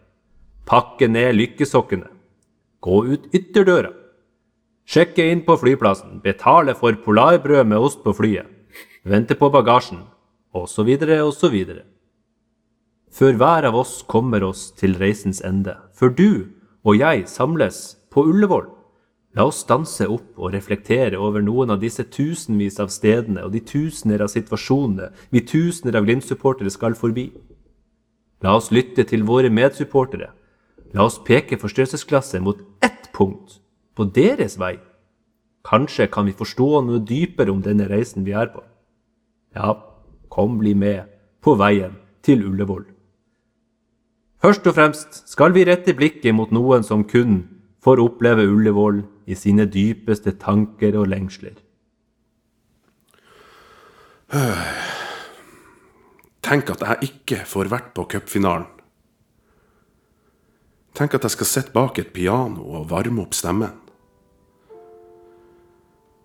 Pakke 0.69 1.09
ned 1.11 1.35
lykkesokkene. 1.35 2.07
Gå 2.83 2.99
ut 3.09 3.27
ytterdøra. 3.35 3.91
Sjekke 4.87 5.25
inn 5.31 5.43
på 5.47 5.57
flyplassen, 5.59 6.19
betale 6.23 6.75
for 6.75 6.95
polarbrød 7.03 7.67
med 7.67 7.83
ost 7.83 8.01
på 8.03 8.13
flyet, 8.15 8.47
vente 9.03 9.35
på 9.35 9.51
bagasjen, 9.51 10.03
Og 10.53 10.69
så 10.69 10.83
videre 10.85 11.23
og 11.23 11.33
så 11.33 11.49
videre. 11.49 11.81
Før 13.09 13.33
hver 13.33 13.65
av 13.65 13.75
oss 13.75 14.03
kommer 14.05 14.43
oss 14.43 14.71
til 14.77 14.93
reisens 15.01 15.41
ende, 15.41 15.73
før 15.97 16.13
du 16.13 16.45
og 16.85 16.99
jeg 16.99 17.25
samles 17.25 17.97
på 18.13 18.21
Ullevål, 18.21 18.67
la 19.33 19.47
oss 19.49 19.63
stanse 19.63 20.05
opp 20.09 20.37
og 20.37 20.53
reflektere 20.53 21.17
over 21.17 21.41
noen 21.41 21.73
av 21.73 21.81
disse 21.81 22.05
tusenvis 22.05 22.79
av 22.83 22.91
stedene 22.93 23.45
og 23.45 23.53
de 23.55 23.63
tusener 23.65 24.21
av 24.21 24.29
situasjonene 24.29 25.09
vi 25.33 25.41
tusener 25.41 25.97
av 25.97 26.05
Glimt-supportere 26.05 26.69
skal 26.73 26.97
forbi. 26.97 27.31
La 28.45 28.57
oss 28.59 28.69
lytte 28.75 29.05
til 29.09 29.25
våre 29.25 29.49
medsupportere. 29.49 30.29
La 30.93 31.07
oss 31.07 31.17
peke 31.25 31.57
forstørrelsesglasset 31.57 32.43
mot 32.45 32.59
ett 32.85 33.09
punkt 33.15 33.57
på 33.97 34.05
deres 34.13 34.59
vei. 34.61 34.75
Kanskje 35.65 36.09
kan 36.11 36.27
vi 36.27 36.35
forstå 36.37 36.69
noe 36.85 37.01
dypere 37.01 37.53
om 37.53 37.63
denne 37.63 37.87
reisen 37.89 38.27
vi 38.27 38.35
er 38.37 38.51
på. 38.53 38.61
Ja, 39.55 39.77
kom 40.29 40.59
bli 40.59 40.73
med 40.75 41.07
på 41.41 41.55
veien 41.57 41.95
til 42.21 42.43
Ullevål. 42.45 42.85
Først 44.43 44.67
og 44.67 44.75
fremst 44.75 45.21
skal 45.31 45.53
vi 45.55 45.63
rette 45.65 45.95
blikket 45.95 46.35
mot 46.35 46.51
noen 46.51 46.83
som 46.83 47.05
kun 47.07 47.45
får 47.83 47.99
oppleve 47.99 48.45
Ullevål 48.47 49.03
i 49.27 49.35
sine 49.35 49.65
dypeste 49.67 50.35
tanker 50.39 50.95
og 50.99 51.09
lengsler. 51.11 51.57
Tenk 56.43 56.71
at 56.73 56.83
jeg 56.87 57.09
ikke 57.09 57.43
får 57.47 57.69
vært 57.71 57.91
på 57.95 58.07
cupfinalen. 58.15 58.69
Tenk 60.93 61.15
at 61.17 61.25
jeg 61.25 61.33
skal 61.33 61.49
sitte 61.49 61.73
bak 61.73 61.97
et 61.97 62.11
piano 62.13 62.67
og 62.77 62.89
varme 62.91 63.23
opp 63.23 63.33
stemmen. 63.33 63.79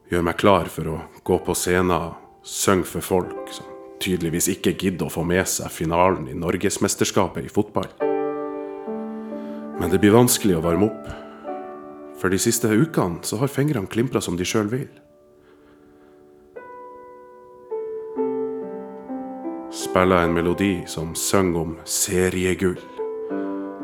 Gjør 0.08 0.24
meg 0.24 0.38
klar 0.40 0.68
for 0.72 0.88
å 0.92 0.98
gå 1.24 1.38
på 1.44 1.56
scenen 1.56 1.92
og 1.92 2.44
synge 2.44 2.88
for 2.88 3.04
folk 3.04 3.52
som 3.52 3.68
tydeligvis 4.00 4.48
ikke 4.52 4.76
gidder 4.78 5.08
å 5.08 5.12
få 5.12 5.24
med 5.26 5.48
seg 5.48 5.72
finalen 5.72 6.28
i 6.30 6.36
Norgesmesterskapet 6.36 7.48
i 7.48 7.52
fotball. 7.52 7.88
Men 9.78 9.90
det 9.92 10.00
blir 10.02 10.16
vanskelig 10.16 10.58
å 10.58 10.64
varme 10.64 10.88
opp. 10.88 11.27
For 12.18 12.30
de 12.30 12.38
siste 12.42 12.66
ukene 12.66 13.22
så 13.22 13.38
har 13.38 13.50
fingrene 13.52 13.90
klimpra 13.90 14.20
som 14.24 14.36
de 14.38 14.46
sjøl 14.46 14.70
vil. 14.72 14.88
Spiller 19.70 20.24
en 20.24 20.34
melodi 20.34 20.72
som 20.90 21.12
synger 21.14 21.60
om 21.60 21.76
seriegull 21.86 22.80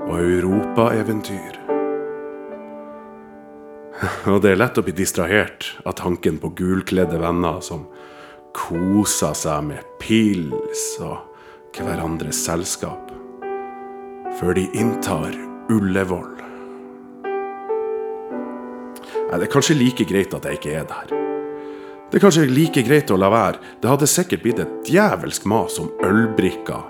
og 0.08 0.16
europaeventyr. 0.18 1.60
Og 4.32 4.40
det 4.42 4.50
er 4.50 4.58
lett 4.58 4.80
å 4.80 4.84
bli 4.84 4.96
distrahert 4.96 5.70
av 5.86 5.94
tanken 6.00 6.40
på 6.42 6.50
gulkledde 6.58 7.20
venner 7.22 7.62
som 7.62 7.86
koser 8.54 9.34
seg 9.38 9.68
med 9.70 9.86
pils 10.02 10.82
og 11.02 11.30
hverandres 11.78 12.42
selskap, 12.46 13.14
før 14.38 14.58
de 14.58 14.66
inntar 14.78 15.34
Ullevål. 15.72 16.53
Nei, 19.34 19.40
det 19.42 19.48
er 19.48 19.50
kanskje 19.50 19.74
like 19.74 20.04
greit 20.06 20.34
at 20.36 20.44
jeg 20.46 20.60
ikke 20.60 20.72
er 20.78 20.84
der. 20.86 21.08
Det 22.06 22.20
er 22.20 22.22
kanskje 22.22 22.44
like 22.46 22.82
greit 22.86 23.10
å 23.10 23.16
la 23.18 23.26
være. 23.32 23.58
Det 23.82 23.88
hadde 23.90 24.06
sikkert 24.06 24.44
blitt 24.44 24.60
et 24.62 24.76
djevelsk 24.86 25.48
mas 25.50 25.74
om 25.82 25.88
ølbrikker 26.06 26.84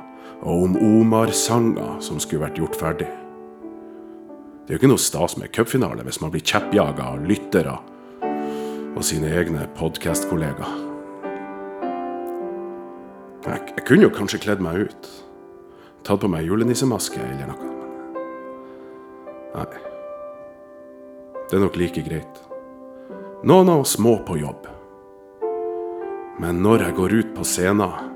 og 0.45 0.67
om 0.67 0.75
Omar-sanger 0.77 2.03
som 2.05 2.19
skulle 2.21 2.43
vært 2.43 2.61
gjort 2.61 2.77
ferdig. 2.77 3.07
Det 3.09 4.69
er 4.69 4.77
jo 4.77 4.83
ikke 4.83 4.91
noe 4.93 5.01
stas 5.01 5.39
med 5.41 5.55
cupfinale 5.57 6.05
hvis 6.05 6.21
man 6.21 6.35
blir 6.35 6.45
kjeppjaga 6.45 7.07
av 7.15 7.25
lyttere 7.25 7.79
og 8.29 9.01
sine 9.09 9.33
egne 9.33 9.65
podkastkollegaer. 9.81 10.77
Jeg, 13.49 13.65
jeg 13.73 13.89
kunne 13.89 14.11
jo 14.11 14.13
kanskje 14.21 14.45
kledd 14.45 14.61
meg 14.69 14.85
ut. 14.85 15.11
Tatt 16.05 16.21
på 16.21 16.29
meg 16.29 16.45
julenissemaske 16.45 17.25
eller 17.25 17.55
noe. 17.55 17.75
Nei. 19.57 19.94
Det 21.51 21.59
er 21.59 21.63
nok 21.63 21.77
like 21.77 22.03
greit. 22.07 22.41
Noen 23.45 23.69
av 23.69 23.83
oss 23.85 23.99
må 24.01 24.17
på 24.25 24.39
jobb. 24.41 24.65
Men 26.41 26.63
når 26.65 26.87
jeg 26.87 26.97
går 26.97 27.17
ut 27.21 27.35
på 27.37 27.45
scenen 27.47 28.13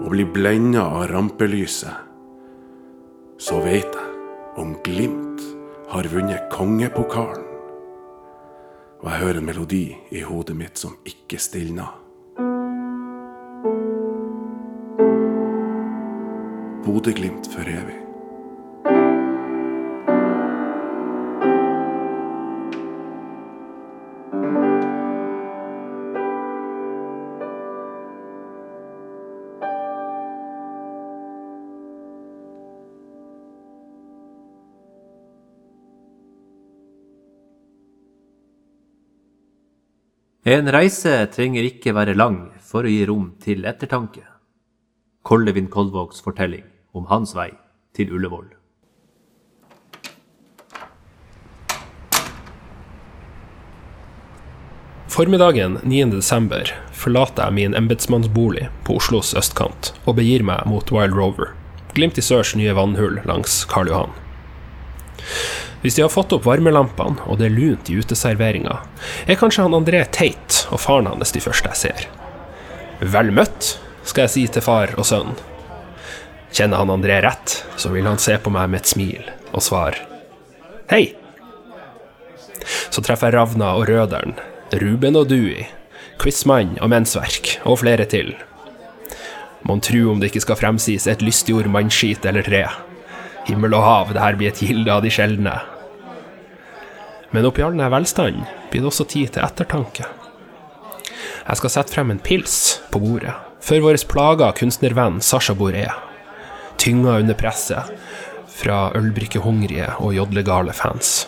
og 0.00 0.10
blir 0.12 0.30
blenda 0.30 0.84
av 0.86 1.08
rampelyset, 1.10 2.06
så 3.40 3.58
veit 3.64 3.96
jeg 3.96 4.06
om 4.60 4.74
Glimt 4.84 5.42
har 5.90 6.06
vunnet 6.12 6.50
kongepokalen. 6.52 7.46
Og 9.00 9.08
jeg 9.08 9.22
hører 9.22 9.40
en 9.40 9.48
melodi 9.48 9.84
i 10.12 10.22
hodet 10.26 10.54
mitt 10.58 10.78
som 10.78 10.98
ikke 11.08 11.40
stilner. 11.40 11.96
Bodø-Glimt 16.84 17.48
for 17.50 17.64
evig. 17.64 18.09
En 40.50 40.66
reise 40.74 41.12
trenger 41.30 41.62
ikke 41.62 41.92
være 41.94 42.16
lang 42.16 42.48
for 42.66 42.82
å 42.82 42.90
gi 42.90 43.04
rom 43.06 43.28
til 43.38 43.62
ettertanke. 43.70 44.24
Kollevin 45.22 45.68
Kolvågs 45.70 46.24
fortelling 46.24 46.64
om 46.96 47.04
hans 47.06 47.36
vei 47.38 47.52
til 47.94 48.10
Ullevål. 48.16 48.48
Formiddagen 55.14 55.78
9.12. 55.84 56.74
forlater 56.98 57.46
jeg 57.46 57.58
min 57.60 57.78
embetsmannsbolig 57.78 58.66
på 58.88 58.98
Oslos 58.98 59.30
østkant 59.38 59.92
og 60.02 60.18
begir 60.18 60.42
meg 60.42 60.66
mot 60.66 60.90
Wild 60.90 61.14
Rover, 61.14 61.54
Glimt 61.94 62.18
i 62.18 62.26
Sørs 62.26 62.56
nye 62.58 62.74
vannhull 62.74 63.22
langs 63.28 63.60
Karl 63.70 63.90
Johan. 63.92 64.18
Hvis 65.80 65.96
de 65.96 66.04
har 66.04 66.12
fått 66.12 66.34
opp 66.36 66.44
varmelampene 66.44 67.24
og 67.26 67.38
det 67.40 67.48
er 67.48 67.54
lunt 67.56 67.88
i 67.88 67.96
uteserveringa, 68.00 68.80
er 69.26 69.38
kanskje 69.40 69.64
han 69.64 69.76
André 69.76 70.02
Teit 70.12 70.64
og 70.68 70.82
faren 70.82 71.08
hans 71.08 71.32
de 71.32 71.40
første 71.40 71.72
jeg 71.72 71.80
ser. 71.80 72.08
Vel 73.00 73.32
møtt, 73.32 73.78
skal 74.04 74.26
jeg 74.26 74.34
si 74.34 74.44
til 74.52 74.64
far 74.64 74.92
og 75.00 75.08
sønn. 75.08 75.32
Kjenner 76.52 76.82
han 76.82 76.92
André 76.92 77.20
rett, 77.24 77.62
så 77.80 77.92
vil 77.94 78.08
han 78.10 78.20
se 78.20 78.36
på 78.42 78.52
meg 78.52 78.68
med 78.72 78.82
et 78.82 78.92
smil 78.92 79.32
og 79.54 79.64
svare 79.64 80.06
Hei! 80.90 81.14
Så 82.90 83.00
treffer 83.06 83.30
jeg 83.30 83.38
Ravna 83.38 83.72
og 83.78 83.86
Røderen, 83.88 84.34
Ruben 84.82 85.16
og 85.16 85.30
Dewey, 85.30 85.64
Quizmann 86.20 86.74
og 86.82 86.90
Mensverk, 86.92 87.54
og 87.64 87.80
flere 87.80 88.04
til. 88.10 88.34
Mon 89.64 89.80
tru 89.80 90.10
om 90.10 90.20
det 90.20 90.30
ikke 90.30 90.42
skal 90.44 90.58
fremsies 90.60 91.06
et 91.08 91.22
lystgjord 91.24 91.70
mannskit 91.72 92.26
eller 92.26 92.44
tre. 92.44 92.64
Himmel 93.50 93.74
og 93.74 93.82
hav, 93.82 94.14
det 94.14 94.22
her 94.22 94.38
blir 94.38 94.52
et 94.52 94.62
gilde 94.62 94.92
av 94.94 95.02
de 95.02 95.10
sjeldne. 95.12 95.56
Men 97.34 97.46
oppi 97.46 97.62
all 97.62 97.74
denne 97.74 97.90
velstanden 97.92 98.46
blir 98.70 98.84
det 98.84 98.90
også 98.90 99.06
tid 99.10 99.34
til 99.34 99.44
ettertanke. 99.46 100.06
Jeg 101.40 101.58
skal 101.58 101.72
sette 101.74 101.94
frem 101.94 102.12
en 102.12 102.22
pils 102.22 102.54
på 102.92 103.02
bordet, 103.02 103.34
for 103.64 103.82
vår 103.82 103.98
plaga 104.10 104.52
kunstnervenn 104.58 105.18
Sasha 105.24 105.56
Boré. 105.58 105.88
Tynga 106.80 107.18
under 107.18 107.36
presset 107.38 107.90
fra 108.60 108.90
ølbrikkehungrige 108.96 109.88
og 109.98 110.14
jodlegale 110.14 110.74
fans. 110.76 111.26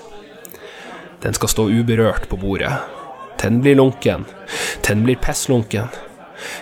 Den 1.22 1.34
skal 1.34 1.50
stå 1.50 1.68
uberørt 1.70 2.28
på 2.30 2.38
bordet. 2.38 2.72
Den 3.42 3.60
blir 3.62 3.78
lunken, 3.78 4.26
den 4.86 5.04
blir 5.06 5.18
pisslunken. 5.18 5.90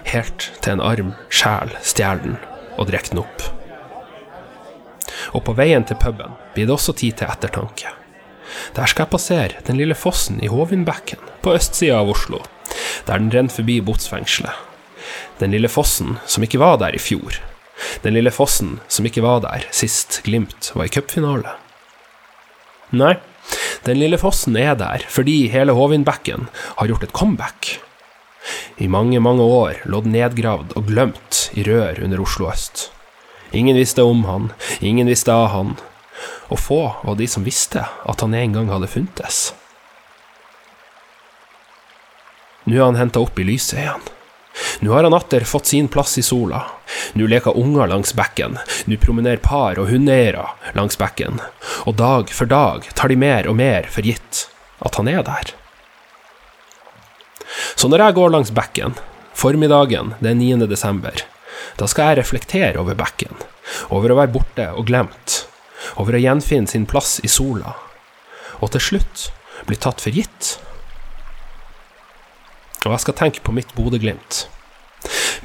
helt 0.04 0.52
til 0.60 0.72
en 0.72 0.82
arm 0.84 1.14
sjel 1.32 1.72
stjeler 1.80 2.22
den 2.24 2.36
og 2.76 2.88
drikker 2.90 3.14
den 3.14 3.22
opp. 3.24 3.59
Og 5.34 5.44
på 5.46 5.54
veien 5.58 5.84
til 5.86 5.98
puben 6.00 6.36
blir 6.54 6.66
det 6.66 6.74
også 6.74 6.94
tid 6.98 7.20
til 7.20 7.30
ettertanke. 7.30 7.92
Der 8.74 8.90
skal 8.90 9.06
jeg 9.06 9.12
passere 9.12 9.62
den 9.66 9.78
lille 9.78 9.94
fossen 9.94 10.40
i 10.42 10.50
Hovindbekken, 10.50 11.20
på 11.42 11.54
østsida 11.54 12.00
av 12.00 12.10
Oslo, 12.10 12.42
der 13.06 13.22
den 13.22 13.30
renner 13.32 13.54
forbi 13.54 13.78
botsfengselet. 13.84 14.52
Den 15.40 15.54
lille 15.54 15.70
fossen 15.72 16.18
som 16.26 16.44
ikke 16.44 16.60
var 16.60 16.78
der 16.82 16.94
i 16.94 17.02
fjor. 17.02 17.38
Den 18.04 18.14
lille 18.16 18.32
fossen 18.34 18.78
som 18.92 19.06
ikke 19.08 19.24
var 19.24 19.40
der 19.44 19.64
sist 19.74 20.20
Glimt 20.26 20.72
var 20.74 20.86
i 20.86 20.92
cupfinale. 20.92 21.54
Nei, 22.90 23.14
den 23.86 24.00
lille 24.02 24.18
fossen 24.20 24.58
er 24.60 24.74
der 24.78 25.06
fordi 25.08 25.46
hele 25.52 25.76
Hovindbekken 25.78 26.48
har 26.76 26.90
gjort 26.90 27.06
et 27.06 27.14
comeback. 27.16 27.78
I 28.80 28.88
mange, 28.88 29.20
mange 29.20 29.44
år 29.44 29.82
lå 29.88 30.02
den 30.04 30.16
nedgravd 30.16 30.74
og 30.76 30.88
glemt 30.88 31.48
i 31.56 31.64
rør 31.66 32.02
under 32.04 32.22
Oslo 32.24 32.50
øst. 32.52 32.88
Ingen 33.52 33.76
visste 33.76 34.02
om 34.02 34.24
han, 34.24 34.52
ingen 34.80 35.06
visste 35.10 35.34
av 35.34 35.48
han, 35.54 35.74
og 36.48 36.58
få 36.58 36.80
var 37.02 37.16
de 37.18 37.26
som 37.30 37.44
visste 37.46 37.82
at 37.82 38.22
han 38.22 38.34
en 38.34 38.54
gang 38.54 38.70
hadde 38.70 38.90
funtes. 38.90 39.50
Nå 42.64 42.76
er 42.76 42.84
han 42.84 42.98
henta 43.00 43.22
opp 43.24 43.38
i 43.40 43.46
lyset 43.48 43.80
igjen. 43.80 44.08
Nå 44.80 44.92
har 44.92 45.04
han 45.04 45.14
atter 45.16 45.46
fått 45.48 45.66
sin 45.66 45.88
plass 45.88 46.18
i 46.18 46.22
sola. 46.22 46.62
Nå 47.18 47.26
leker 47.26 47.58
unger 47.58 47.90
langs 47.90 48.12
bekken, 48.14 48.58
nå 48.86 48.98
promenerer 49.02 49.42
par 49.42 49.80
og 49.80 49.90
hundeeiere 49.90 50.46
langs 50.76 50.98
bekken, 51.00 51.40
og 51.88 51.96
dag 51.98 52.30
for 52.34 52.50
dag 52.50 52.86
tar 52.94 53.10
de 53.10 53.18
mer 53.18 53.48
og 53.50 53.58
mer 53.58 53.88
for 53.90 54.06
gitt 54.06 54.46
at 54.84 54.96
han 55.00 55.10
er 55.10 55.24
der. 55.26 55.54
Så 57.74 57.88
når 57.90 58.04
jeg 58.04 58.18
går 58.20 58.32
langs 58.34 58.54
bekken, 58.54 58.94
formiddagen 59.34 60.14
den 60.20 60.38
9. 60.38 60.68
desember, 60.70 61.24
da 61.78 61.88
skal 61.90 62.10
jeg 62.10 62.20
reflektere 62.20 62.80
over 62.80 62.98
bekken, 62.98 63.34
over 63.94 64.12
å 64.12 64.18
være 64.20 64.34
borte 64.34 64.66
og 64.74 64.88
glemt, 64.90 65.44
over 66.00 66.16
å 66.16 66.22
gjenfinne 66.22 66.70
sin 66.70 66.86
plass 66.88 67.18
i 67.24 67.30
sola, 67.30 67.74
og 68.60 68.72
til 68.74 68.84
slutt 68.90 69.30
bli 69.68 69.78
tatt 69.80 70.02
for 70.02 70.14
gitt. 70.14 70.56
Og 72.86 72.94
jeg 72.94 73.04
skal 73.04 73.16
tenke 73.16 73.44
på 73.44 73.52
mitt 73.52 73.72
Bodø-Glimt. 73.76 74.46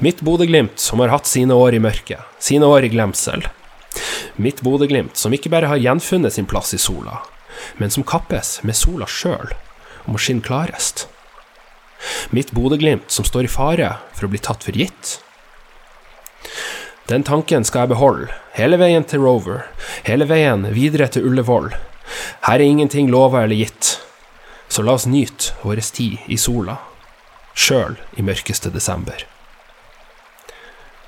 Mitt 0.04 0.22
Bodø-Glimt 0.24 0.80
som 0.80 1.00
har 1.00 1.12
hatt 1.12 1.28
sine 1.28 1.56
år 1.56 1.76
i 1.76 1.80
mørket, 1.80 2.20
sine 2.40 2.68
år 2.68 2.88
i 2.88 2.92
glemsel. 2.92 3.44
Mitt 4.36 4.62
Bodø-Glimt 4.64 5.16
som 5.16 5.32
ikke 5.32 5.52
bare 5.52 5.68
har 5.70 5.80
gjenfunnet 5.80 6.36
sin 6.36 6.48
plass 6.48 6.74
i 6.76 6.80
sola, 6.80 7.22
men 7.80 7.92
som 7.92 8.04
kappes 8.04 8.58
med 8.64 8.76
sola 8.76 9.08
sjøl 9.08 9.52
om 10.06 10.16
å 10.16 10.20
skinne 10.20 10.44
klarest. 10.44 11.06
Mitt 12.30 12.52
Bodø-Glimt 12.56 13.08
som 13.12 13.24
står 13.24 13.48
i 13.48 13.52
fare 13.52 13.94
for 14.12 14.28
å 14.28 14.32
bli 14.32 14.40
tatt 14.42 14.64
for 14.66 14.76
gitt. 14.76 15.16
Den 17.06 17.22
tanken 17.22 17.62
skal 17.64 17.84
jeg 17.84 17.94
beholde, 17.94 18.32
hele 18.56 18.78
veien 18.80 19.04
til 19.06 19.22
Rover, 19.22 19.68
hele 20.08 20.26
veien 20.26 20.64
videre 20.74 21.06
til 21.12 21.28
Ullevål. 21.28 21.70
Her 22.48 22.58
er 22.58 22.66
ingenting 22.66 23.10
lova 23.12 23.44
eller 23.44 23.60
gitt, 23.60 23.92
så 24.68 24.82
la 24.82 24.96
oss 24.98 25.06
nyte 25.06 25.54
vår 25.62 25.82
tid 25.94 26.26
i 26.26 26.38
sola, 26.40 26.80
sjøl 27.54 27.94
i 28.18 28.26
mørkeste 28.26 28.72
desember. 28.74 29.22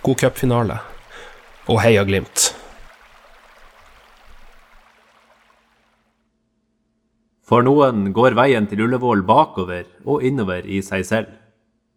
God 0.07 0.22
cupfinale, 0.22 0.79
og 1.66 1.83
heia 1.83 2.07
Glimt! 2.07 2.53
For 7.48 7.64
noen 7.64 8.11
går 8.12 8.37
veien 8.37 8.66
til 8.68 8.85
Ullevål 8.85 9.24
bakover 9.27 9.87
og 10.05 10.22
innover 10.22 10.66
i 10.68 10.83
seg 10.85 11.07
selv, 11.09 11.35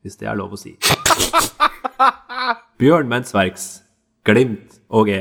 hvis 0.01 0.17
det 0.17 0.32
er 0.32 0.39
lov 0.39 0.56
å 0.56 0.60
si. 0.60 0.77
Bjørn 2.82 3.11
Mensverks 3.11 3.84
Glimt 4.25 4.79
og 4.89 5.05
E. 5.13 5.19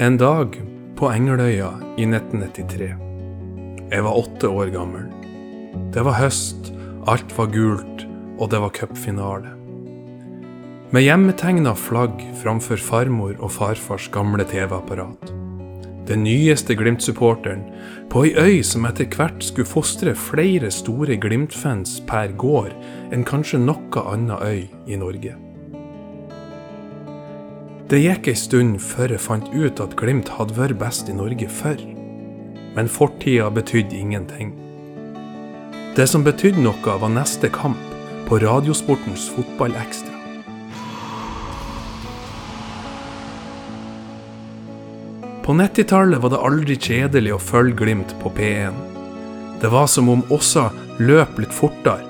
En 0.00 0.16
dag 0.16 0.56
på 0.96 1.10
Engeløya 1.12 1.68
i 2.00 2.06
1993. 2.08 2.88
Jeg 3.92 4.06
var 4.08 4.16
åtte 4.22 4.48
år 4.48 4.72
gammel. 4.72 5.04
Det 5.92 6.00
var 6.08 6.16
høst, 6.16 6.72
alt 7.04 7.36
var 7.36 7.52
gult, 7.52 8.08
og 8.40 8.48
det 8.56 8.64
var 8.64 8.72
cupfinale. 8.80 9.52
Med 10.88 11.04
hjemmetegna 11.04 11.76
flagg 11.76 12.24
framfor 12.40 12.80
farmor 12.80 13.36
og 13.36 13.52
farfars 13.52 14.08
gamle 14.16 14.48
TV-apparat. 14.48 15.43
Den 16.08 16.24
nyeste 16.24 16.74
Glimt-supporteren 16.76 17.62
på 18.12 18.26
ei 18.26 18.34
øy 18.36 18.62
som 18.62 18.84
etter 18.84 19.08
hvert 19.08 19.40
skulle 19.44 19.68
fostre 19.68 20.12
flere 20.14 20.68
store 20.70 21.16
Glimt-fans 21.16 21.96
per 22.06 22.34
gård 22.36 22.74
enn 23.12 23.24
kanskje 23.24 23.62
noe 23.62 24.04
anna 24.12 24.36
øy 24.44 24.66
i 24.86 25.00
Norge. 25.00 25.32
Det 27.88 28.00
gikk 28.00 28.28
ei 28.28 28.36
stund 28.36 28.78
før 28.80 29.16
jeg 29.16 29.24
fant 29.24 29.48
ut 29.52 29.80
at 29.80 29.96
Glimt 29.96 30.28
hadde 30.36 30.56
vært 30.56 30.78
best 30.80 31.08
i 31.08 31.16
Norge 31.16 31.48
før. 31.48 31.80
Men 32.76 32.88
fortida 32.88 33.50
betydde 33.54 33.96
ingenting. 33.96 34.54
Det 35.96 36.08
som 36.10 36.24
betydde 36.26 36.64
noe, 36.64 36.98
var 37.00 37.12
neste 37.12 37.48
kamp 37.48 37.80
på 38.26 38.40
Radiosportens 38.42 39.28
Fotballekstra. 39.30 40.13
På 45.44 45.52
90-tallet 45.52 46.22
var 46.22 46.30
det 46.32 46.38
aldri 46.40 46.74
kjedelig 46.80 47.34
å 47.34 47.42
følge 47.42 47.76
Glimt 47.82 48.14
på 48.22 48.30
P1. 48.32 48.76
Det 49.60 49.68
var 49.68 49.90
som 49.92 50.08
om 50.08 50.22
Åsa 50.32 50.70
løp 50.96 51.36
litt 51.36 51.52
fortere. 51.52 52.00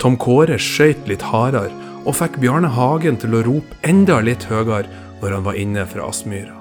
Tom 0.00 0.16
Kåre 0.16 0.56
skøyt 0.56 1.04
litt 1.10 1.20
hardere, 1.28 1.68
og 2.08 2.16
fikk 2.16 2.38
Bjarne 2.40 2.70
Hagen 2.72 3.20
til 3.20 3.36
å 3.36 3.42
rope 3.44 3.76
enda 3.84 4.22
litt 4.24 4.48
høyere 4.48 4.88
når 5.20 5.36
han 5.36 5.44
var 5.50 5.60
inne 5.60 5.84
fra 5.92 6.08
Aspmyra. 6.08 6.56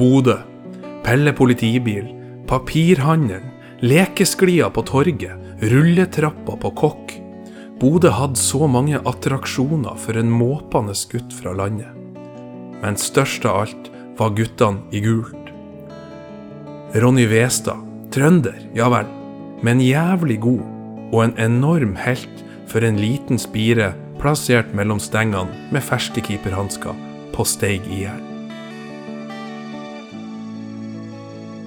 Bodø. 0.00 0.40
Pelle 1.04 1.36
politibil. 1.36 2.08
Papirhandelen. 2.48 3.52
Lekesklia 3.84 4.72
på 4.72 4.88
torget. 4.88 5.36
Rulletrappa 5.60 6.56
på 6.64 6.74
Kokk. 6.80 7.16
Bodø 7.76 8.16
hadde 8.16 8.40
så 8.40 8.64
mange 8.64 9.04
attraksjoner 9.04 10.00
for 10.00 10.16
en 10.16 10.32
måpende 10.32 10.96
gutt 11.12 11.36
fra 11.36 11.52
landet. 11.52 11.99
Men 12.80 12.96
størst 12.96 13.44
av 13.48 13.64
alt 13.64 13.90
var 14.18 14.34
guttene 14.36 14.82
i 14.92 15.02
gult. 15.04 15.36
Ronny 17.00 17.26
Westad, 17.30 17.80
trønder, 18.10 18.56
ja 18.74 18.88
vel, 18.90 19.08
men 19.62 19.82
jævlig 19.84 20.40
god, 20.42 20.64
og 21.10 21.20
en 21.24 21.36
enorm 21.38 21.94
helt 22.00 22.44
for 22.70 22.84
en 22.86 22.98
liten 22.98 23.38
spire 23.38 23.92
plassert 24.20 24.74
mellom 24.76 25.00
stengene 25.02 25.70
med 25.72 25.84
ferske 25.86 26.22
keeperhansker 26.26 26.96
på 27.34 27.46
Steig 27.46 27.86
IL. 27.90 28.26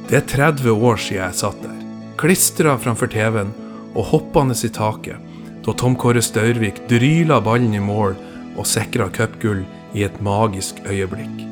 Det 0.10 0.20
er 0.20 0.28
30 0.30 0.76
år 0.76 1.00
siden 1.00 1.24
jeg 1.24 1.40
satt 1.40 1.62
der, 1.64 1.78
klistra 2.20 2.76
framfor 2.78 3.10
TV-en 3.10 3.54
og 3.94 4.10
hoppende 4.12 4.58
i 4.58 4.70
taket, 4.74 5.18
da 5.64 5.74
Tom 5.80 5.96
Kåre 5.96 6.22
Staurvik 6.22 6.84
dryla 6.92 7.40
ballen 7.42 7.74
i 7.74 7.82
mål 7.82 8.18
og 8.60 8.68
sikra 8.68 9.08
cupgull 9.16 9.64
i 9.94 10.04
et 10.04 10.22
magisk 10.22 10.82
øyeblikk. 10.90 11.44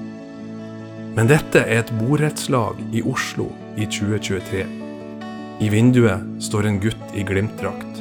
Men 1.16 1.28
dette 1.28 1.62
er 1.62 1.82
et 1.82 1.92
borettslag 2.00 2.80
i 2.96 3.04
Oslo 3.04 3.50
i 3.76 3.86
2023. 3.86 4.64
I 5.62 5.70
vinduet 5.70 6.26
står 6.42 6.68
en 6.70 6.80
gutt 6.82 7.16
i 7.18 7.26
Glimt-drakt. 7.28 8.00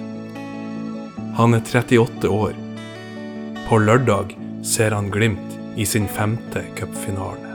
Han 1.37 1.57
er 1.57 1.65
38 1.67 2.31
år. 2.31 2.55
På 3.69 3.79
lørdag 3.83 4.37
ser 4.67 4.95
han 4.97 5.11
Glimt 5.13 5.57
i 5.77 5.85
sin 5.85 6.09
femte 6.09 6.63
cupfinale. 6.79 7.51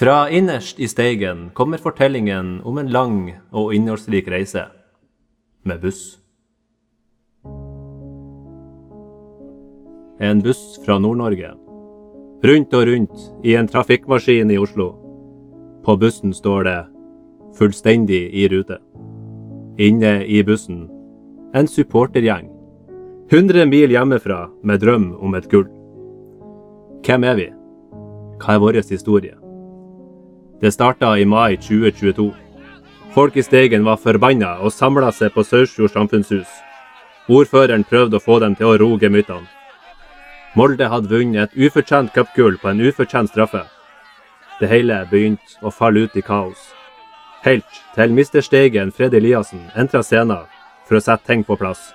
Fra 0.00 0.30
innerst 0.32 0.78
i 0.80 0.88
Steigen 0.88 1.50
kommer 1.52 1.78
fortellingen 1.78 2.60
om 2.64 2.78
en 2.80 2.88
lang 2.88 3.18
og 3.52 3.74
innholdsrik 3.76 4.30
reise 4.32 4.62
med 5.62 5.80
buss. 5.80 6.18
En 10.20 10.42
buss 10.42 10.80
fra 10.84 10.98
Nord-Norge. 10.98 11.54
Rundt 12.42 12.74
og 12.74 12.86
rundt 12.86 13.26
i 13.44 13.54
en 13.56 13.68
trafikkmaskin 13.68 14.50
i 14.50 14.58
Oslo. 14.58 14.92
På 15.84 15.96
bussen 15.96 16.32
står 16.32 16.64
det 16.64 16.86
'fullstendig 17.56 18.30
i 18.32 18.48
rute'. 18.48 18.80
Inne 19.78 20.26
i 20.26 20.42
bussen 20.42 20.88
en 21.54 21.68
supportergjeng. 21.68 22.50
100 23.30 23.66
mil 23.66 23.90
hjemmefra 23.90 24.48
med 24.62 24.80
drøm 24.80 25.16
om 25.20 25.34
et 25.34 25.48
gull. 25.50 25.68
Hvem 27.06 27.24
er 27.24 27.34
vi? 27.34 27.48
Hva 28.38 28.54
er 28.54 28.58
vår 28.58 28.78
historie? 28.90 29.34
Det 30.60 30.72
starta 30.72 31.14
i 31.18 31.24
mai 31.24 31.56
2022. 31.56 32.32
Folk 33.14 33.36
i 33.36 33.42
Steigen 33.42 33.82
var 33.82 33.96
forbanna 33.98 34.52
og 34.62 34.70
samla 34.70 35.08
seg 35.10 35.32
på 35.34 35.42
Saursfjord 35.42 35.90
samfunnshus. 35.90 36.50
Ordføreren 37.26 37.82
prøvde 37.82 38.20
å 38.20 38.22
få 38.22 38.36
dem 38.38 38.54
til 38.54 38.68
å 38.70 38.76
roe 38.78 39.00
gemyttene. 39.02 39.48
Molde 40.54 40.86
hadde 40.92 41.10
vunnet 41.10 41.50
et 41.50 41.66
ufortjent 41.66 42.12
cupgull 42.14 42.58
på 42.62 42.70
en 42.70 42.82
ufortjent 42.86 43.32
straffe. 43.32 43.64
Det 44.60 44.70
hele 44.70 45.00
begynte 45.10 45.58
å 45.62 45.74
falle 45.74 46.06
ut 46.06 46.14
i 46.14 46.22
kaos. 46.22 46.70
Helt 47.42 47.82
til 47.96 48.14
mister 48.14 48.46
Steigen 48.46 48.94
Fred 48.94 49.14
Eliassen 49.18 49.66
entra 49.74 50.04
scenen 50.06 50.46
for 50.86 51.00
å 51.00 51.02
sette 51.02 51.26
ting 51.26 51.42
på 51.42 51.58
plass. 51.58 51.90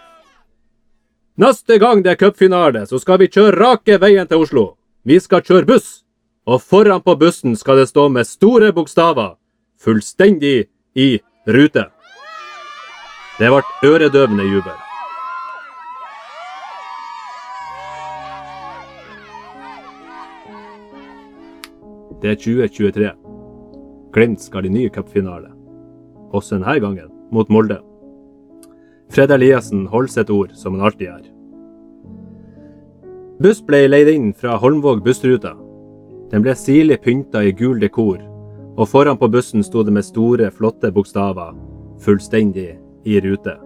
Neste 1.39 1.79
gang 1.79 2.03
det 2.03 2.15
er 2.15 2.19
cupfinale, 2.19 2.83
så 2.87 2.99
skal 2.99 3.23
vi 3.23 3.31
kjøre 3.31 3.55
rake 3.55 4.01
veien 4.03 4.27
til 4.27 4.43
Oslo. 4.43 4.67
Vi 5.07 5.19
skal 5.23 5.43
kjøre 5.47 5.71
buss, 5.71 6.03
og 6.43 6.59
foran 6.59 7.03
på 7.03 7.15
bussen 7.15 7.55
skal 7.55 7.79
det 7.79 7.89
stå 7.91 8.09
med 8.09 8.27
store 8.27 8.75
bokstaver 8.75 9.35
'Fullstendig 9.79 10.74
i 10.95 11.19
rute'. 11.47 11.89
Det 13.39 13.49
ble 13.51 13.89
øredøvende 13.89 14.43
jubel. 14.43 14.77
Det 22.21 22.29
er 22.31 22.35
2023. 22.35 23.11
Glimt 24.13 24.41
skal 24.41 24.65
i 24.65 24.69
ny 24.69 24.89
cupfinale. 24.89 25.51
Også 26.31 26.55
denne 26.55 26.79
gangen 26.79 27.11
mot 27.31 27.49
Molde. 27.49 27.81
Fred 29.11 29.31
Eliassen 29.31 29.85
holder 29.87 30.11
sitt 30.11 30.29
ord, 30.29 30.53
som 30.53 30.73
han 30.73 30.85
alltid 30.87 31.07
gjør. 31.07 31.25
Buss 33.43 33.61
ble 33.61 33.87
leid 33.87 34.07
inn 34.07 34.33
fra 34.33 34.55
Holmvåg 34.57 35.03
bussrute. 35.03 35.51
Den 36.31 36.41
ble 36.41 36.55
sirlig 36.55 37.01
pynta 37.03 37.43
i 37.43 37.51
gul 37.51 37.79
dekor, 37.83 38.34
og 38.75 38.89
foran 38.91 39.17
på 39.17 39.29
bussen 39.31 39.63
sto 39.63 39.83
det 39.83 39.93
med 39.93 40.03
store, 40.03 40.51
flotte 40.51 40.91
bokstaver 40.91 41.55
'Fullstendig 41.99 42.77
i 43.05 43.19
rute'. 43.19 43.57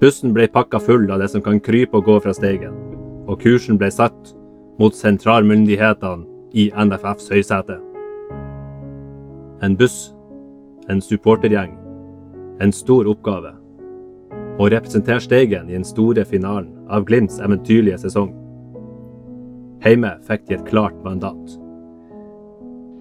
Bussen 0.00 0.34
ble 0.34 0.48
pakka 0.48 0.78
full 0.78 1.10
av 1.10 1.18
det 1.18 1.30
som 1.30 1.42
kan 1.42 1.60
krype 1.60 1.96
og 1.96 2.04
gå 2.04 2.20
fra 2.20 2.34
steigen, 2.34 2.74
og 3.26 3.40
kursen 3.40 3.78
ble 3.78 3.90
satt 3.90 4.34
mot 4.78 4.94
sentralmyndighetene 4.94 6.26
i 6.52 6.70
NFFs 6.70 7.30
høysete. 7.32 7.80
En 9.62 9.76
buss, 9.76 10.14
en 10.88 11.00
supportergjeng, 11.00 11.78
en 12.60 12.72
stor 12.72 13.08
oppgave. 13.08 13.54
Å 14.58 14.68
representere 14.72 15.20
Steigen 15.20 15.68
i 15.68 15.72
den 15.72 15.84
store 15.84 16.24
finalen 16.24 16.72
av 16.88 17.04
Glimts 17.04 17.40
eventyrlige 17.40 17.98
sesong. 17.98 18.32
Heime 19.84 20.16
fikk 20.28 20.46
de 20.48 20.54
et 20.54 20.68
klart 20.68 20.96
mandat. 21.04 21.65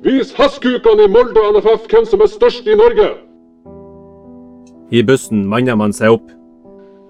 Vis 0.05 0.29
hasskukene 0.37 1.07
i 1.07 1.09
Molde 1.09 1.41
og 1.41 1.55
NFF 1.55 1.87
hvem 1.89 2.03
som 2.05 2.21
er 2.21 2.29
størst 2.29 2.67
i 2.69 2.75
Norge! 2.77 3.07
I 4.93 5.01
bussen 5.01 5.47
manner 5.49 5.77
man 5.79 5.95
seg 5.97 6.13
opp. 6.13 6.27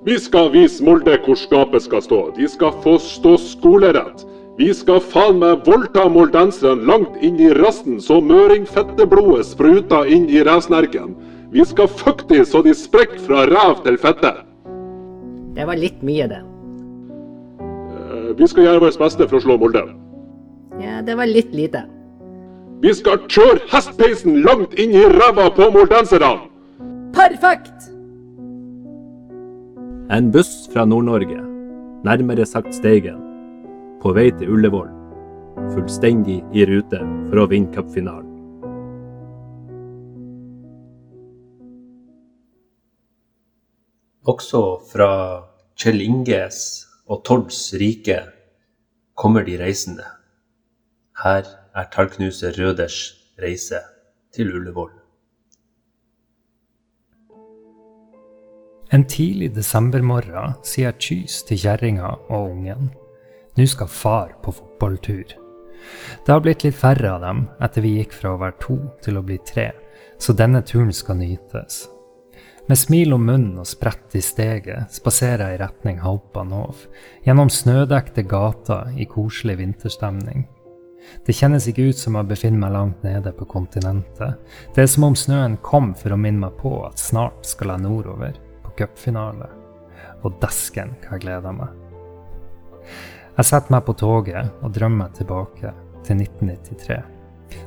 Vi 0.07 0.15
skal 0.21 0.47
vise 0.53 0.83
Molde 0.85 1.17
hvor 1.25 1.35
skapet 1.35 1.83
skal 1.83 2.03
stå. 2.05 2.19
De 2.37 2.47
skal 2.47 2.71
få 2.85 2.93
stå 3.03 3.33
skolerett. 3.41 4.23
Vi 4.55 4.69
skal 4.71 5.01
faen 5.03 5.41
meg 5.41 5.65
voldta 5.67 6.05
moldenserne 6.07 6.87
langt 6.87 7.17
inn 7.19 7.35
i 7.43 7.49
rassen 7.57 7.97
så 7.99 8.21
møringfetteblodet 8.23 9.43
spruter 9.49 10.07
inn 10.07 10.29
i 10.31 10.39
rævsnerken. 10.47 11.17
Vi 11.51 11.65
skal 11.67 11.91
fucke 11.91 12.29
de 12.29 12.45
så 12.47 12.61
de 12.63 12.71
sprekker 12.77 13.19
fra 13.25 13.43
ræv 13.49 13.81
til 13.83 13.99
fette. 13.99 14.31
Det 15.57 15.67
var 15.67 15.75
litt 15.79 15.99
mye, 16.03 16.29
det. 16.31 16.39
Eh, 17.59 18.31
Vi 18.39 18.47
skal 18.47 18.69
gjøre 18.69 18.85
vårt 18.87 19.03
beste 19.03 19.27
for 19.27 19.41
å 19.41 19.43
slå 19.43 19.59
Molde. 19.59 19.83
Ja, 20.79 21.01
det 21.03 21.19
var 21.19 21.27
litt 21.27 21.51
lite. 21.55 21.83
Vi 22.83 22.91
skal 22.93 23.21
kjøre 23.31 23.61
hestpeisen 23.71 24.41
langt 24.43 24.75
inn 24.79 24.91
i 24.95 25.05
ræva 25.07 25.47
på 25.55 25.69
moldenserne! 25.71 26.33
Perfekt! 27.15 27.87
En 30.11 30.27
buss 30.33 30.67
fra 30.73 30.83
Nord-Norge, 30.85 31.39
nærmere 32.05 32.45
sagt 32.45 32.75
Steigen, 32.75 33.17
på 34.03 34.11
vei 34.13 34.27
til 34.35 34.51
Ullevål. 34.57 34.91
Fullstendig 35.71 36.41
i 36.53 36.67
rute 36.67 36.99
for 37.29 37.41
å 37.41 37.49
vinne 37.49 37.71
cupfinalen. 37.73 38.35
Også 44.25 44.61
fra 44.91 45.11
Kjell 45.79 46.01
Inges 46.03 46.59
og 47.07 47.23
Tords 47.27 47.69
rike 47.79 48.19
kommer 49.15 49.45
de 49.47 49.55
reisende. 49.61 50.05
Her 51.23 51.45
er 51.75 51.89
tallknuser 51.91 52.55
Røders 52.59 52.99
reise 53.41 53.81
til 54.35 54.53
Ullevål. 54.55 54.93
En 58.93 59.03
tidlig 59.09 59.49
desembermorgen 59.55 60.53
sier 60.63 60.93
Kys 60.95 61.41
til 61.47 61.59
kjerringa 61.59 62.13
og 62.29 62.51
ungen. 62.53 62.91
Nå 63.57 63.65
skal 63.67 63.91
far 63.91 64.37
på 64.43 64.53
fotballtur. 64.55 65.33
Det 66.25 66.31
har 66.31 66.41
blitt 66.43 66.63
litt 66.63 66.77
færre 66.77 67.17
av 67.17 67.25
dem 67.25 67.43
etter 67.63 67.83
vi 67.83 67.97
gikk 67.97 68.15
fra 68.15 68.35
å 68.35 68.39
være 68.41 68.57
to 68.61 68.77
til 69.03 69.19
å 69.19 69.25
bli 69.25 69.37
tre, 69.47 69.71
så 70.21 70.33
denne 70.37 70.63
turen 70.65 70.93
skal 70.95 71.19
nytes. 71.19 71.85
Med 72.65 72.79
smil 72.81 73.13
om 73.13 73.27
munnen 73.27 73.59
og 73.61 73.67
sprett 73.69 74.15
i 74.17 74.23
steget 74.25 74.95
spaserer 74.95 75.51
jeg 75.51 75.59
i 75.59 75.61
retning 75.61 75.99
Haupanhov, 76.01 76.87
gjennom 77.27 77.51
snødekte 77.53 78.23
gater 78.25 78.95
i 78.97 79.05
koselig 79.09 79.59
vinterstemning. 79.59 80.47
Det 81.25 81.33
kjennes 81.35 81.67
ikke 81.69 81.89
ut 81.89 81.99
som 81.99 82.17
jeg 82.19 82.29
befinner 82.29 82.61
meg 82.61 82.73
langt 82.75 83.05
nede 83.05 83.33
på 83.35 83.47
kontinentet. 83.49 84.35
Det 84.75 84.83
er 84.83 84.91
som 84.91 85.07
om 85.07 85.15
snøen 85.17 85.57
kom 85.65 85.93
for 85.97 86.13
å 86.13 86.19
minne 86.19 86.45
meg 86.45 86.57
på 86.59 86.73
at 86.85 87.01
snart 87.01 87.45
skal 87.47 87.73
jeg 87.73 87.85
nordover, 87.85 88.37
på 88.65 88.75
cupfinale. 88.81 89.49
Og 90.25 90.37
dæsken 90.41 90.95
hva 91.03 91.15
jeg 91.15 91.25
gleder 91.25 91.57
meg. 91.57 91.73
Jeg 93.35 93.49
setter 93.49 93.73
meg 93.75 93.83
på 93.87 93.97
toget 93.99 94.63
og 94.63 94.71
drømmer 94.75 95.11
tilbake 95.17 95.73
til 96.05 96.21
1993. 96.21 97.01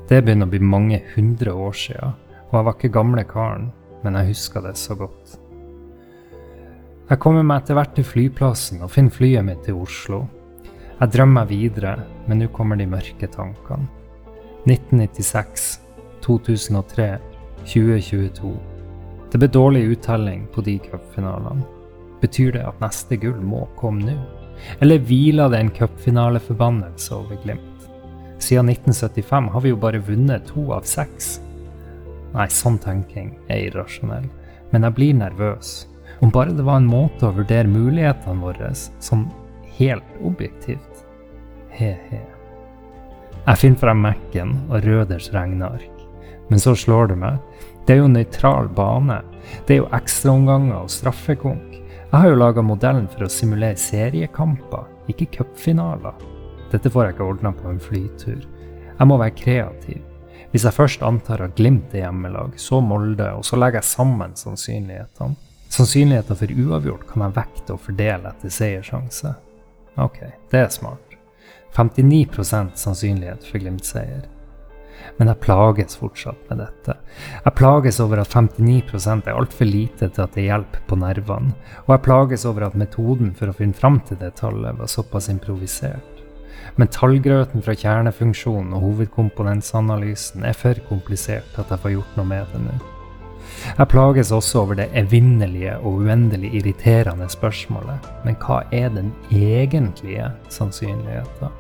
Det 0.08 0.22
begynner 0.24 0.48
å 0.48 0.52
bli 0.54 0.62
mange 0.64 1.02
hundre 1.14 1.52
år 1.52 1.76
siden, 1.76 2.16
og 2.48 2.56
jeg 2.56 2.66
var 2.68 2.78
ikke 2.78 2.94
gamle 2.94 3.24
karen, 3.28 3.68
men 4.04 4.16
jeg 4.16 4.32
husker 4.32 4.64
det 4.64 4.76
så 4.80 4.96
godt. 4.98 5.36
Jeg 7.08 7.20
kommer 7.24 7.44
meg 7.44 7.62
etter 7.62 7.76
hvert 7.76 7.94
til 7.96 8.04
flyplassen 8.04 8.82
og 8.84 8.92
finner 8.92 9.14
flyet 9.14 9.44
mitt 9.44 9.62
til 9.64 9.78
Oslo. 9.80 10.26
Jeg 10.98 11.12
drømmer 11.14 11.46
videre, 11.46 11.92
men 12.26 12.40
nå 12.42 12.48
kommer 12.50 12.78
de 12.78 12.88
mørke 12.90 13.28
tankene. 13.30 13.86
1996, 14.66 15.66
2003, 16.24 17.06
2022. 17.62 18.50
Det 19.30 19.38
ble 19.38 19.50
dårlig 19.54 19.84
uttelling 19.92 20.48
på 20.50 20.64
de 20.66 20.74
cupfinalene. 20.82 21.62
Betyr 22.18 22.56
det 22.56 22.64
at 22.66 22.82
neste 22.82 23.20
gull 23.22 23.38
må 23.46 23.68
komme 23.78 24.08
nå? 24.08 24.18
Eller 24.82 24.98
hviler 25.06 25.54
det 25.54 25.62
en 25.62 25.72
cupfinaleforbannelse 25.78 27.14
over 27.14 27.38
Glimt? 27.44 27.86
Siden 28.42 28.74
1975 28.74 29.52
har 29.54 29.62
vi 29.62 29.70
jo 29.70 29.78
bare 29.78 30.02
vunnet 30.02 30.50
to 30.50 30.66
av 30.74 30.82
seks. 30.82 31.36
Nei, 32.34 32.50
sånn 32.50 32.82
tenking 32.82 33.36
er 33.46 33.68
irrasjonell, 33.68 34.26
men 34.72 34.86
jeg 34.86 34.98
blir 34.98 35.14
nervøs. 35.22 35.76
Om 36.18 36.34
bare 36.34 36.58
det 36.58 36.66
var 36.66 36.82
en 36.82 36.90
måte 36.90 37.28
å 37.28 37.36
vurdere 37.38 37.70
mulighetene 37.70 38.42
våre 38.42 38.74
som 38.74 39.28
helt 39.78 40.22
objektivt. 40.26 40.87
He-he. 41.78 42.20
Jeg 43.46 43.60
finner 43.60 43.80
frem 43.80 44.00
Mac-en 44.02 44.56
og 44.68 44.82
Røders 44.84 45.30
regneark, 45.32 46.02
men 46.50 46.60
så 46.60 46.74
slår 46.76 47.12
det 47.12 47.18
meg. 47.20 47.38
Det 47.86 47.94
er 47.94 48.02
jo 48.02 48.10
nøytral 48.12 48.68
bane. 48.76 49.20
Det 49.64 49.76
er 49.76 49.80
jo 49.84 49.92
ekstraomganger 49.96 50.82
og 50.82 50.90
straffekonk. 50.92 51.78
Jeg 52.08 52.16
har 52.16 52.28
jo 52.28 52.40
laga 52.40 52.64
modellen 52.64 53.06
for 53.12 53.24
å 53.24 53.30
simulere 53.32 53.78
seriekamper, 53.80 54.84
ikke 55.08 55.30
cupfinaler. 55.38 56.18
Dette 56.72 56.92
får 56.92 57.06
jeg 57.06 57.16
ikke 57.16 57.30
ordna 57.30 57.54
på 57.56 57.70
en 57.70 57.80
flytur. 57.80 58.44
Jeg 58.98 59.08
må 59.08 59.16
være 59.20 59.36
kreativ. 59.38 60.04
Hvis 60.52 60.64
jeg 60.64 60.76
først 60.76 61.02
antar 61.04 61.44
at 61.44 61.56
Glimt 61.56 61.92
er 61.94 62.06
hjemmelag, 62.06 62.56
så 62.60 62.80
Molde, 62.84 63.30
og 63.36 63.44
så 63.44 63.56
legger 63.60 63.82
jeg 63.82 63.92
sammen 63.94 64.36
sannsynlighetene. 64.36 65.36
Sannsynligheter 65.68 66.36
for 66.40 66.60
uavgjort 66.64 67.04
kan 67.10 67.26
jeg 67.26 67.36
vekte 67.36 67.76
og 67.76 67.84
fordele 67.84 68.32
etter 68.32 68.52
seiersjanse. 68.52 69.34
Ok, 70.00 70.22
det 70.52 70.64
er 70.64 70.72
smart. 70.72 71.07
59 71.76 72.74
sannsynlighet 72.78 73.46
for 73.46 73.62
Glimt-seier. 73.62 74.26
Men 75.18 75.30
jeg 75.30 75.40
plages 75.42 75.96
fortsatt 75.98 76.50
med 76.50 76.60
dette. 76.62 76.94
Jeg 77.44 77.56
plages 77.58 77.98
over 78.02 78.22
at 78.22 78.34
59% 78.34 79.26
er 79.26 79.38
altfor 79.38 79.68
lite 79.68 80.10
til 80.10 80.24
at 80.24 80.36
det 80.36 80.46
hjelper 80.48 80.84
på 80.90 80.98
nervene, 80.98 81.54
og 81.86 81.94
jeg 81.94 82.04
plages 82.06 82.46
over 82.48 82.68
at 82.68 82.78
metoden 82.78 83.32
for 83.38 83.50
å 83.50 83.56
finne 83.56 83.78
fram 83.78 84.00
til 84.06 84.20
det 84.20 84.34
tallet 84.38 84.78
var 84.78 84.90
såpass 84.90 85.30
improvisert. 85.32 86.14
Men 86.78 86.90
tallgrøten 86.94 87.64
fra 87.64 87.74
kjernefunksjonen 87.78 88.74
og 88.76 88.84
hovedkomponentsanalysen 88.84 90.46
er 90.46 90.58
for 90.58 90.78
komplisert 90.90 91.48
til 91.54 91.64
at 91.64 91.74
jeg 91.74 91.84
får 91.84 91.96
gjort 91.96 92.20
noe 92.20 92.32
med 92.34 92.54
det 92.54 92.62
nå. 92.68 92.78
Jeg 93.78 93.90
plages 93.92 94.32
også 94.34 94.62
over 94.62 94.78
det 94.78 94.88
evinnelige 94.96 95.76
og 95.78 96.02
uendelig 96.02 96.50
irriterende 96.60 97.28
spørsmålet, 97.32 98.06
men 98.24 98.36
hva 98.42 98.60
er 98.72 98.92
den 98.94 99.12
egentlige 99.30 100.30
sannsynligheten? 100.52 101.54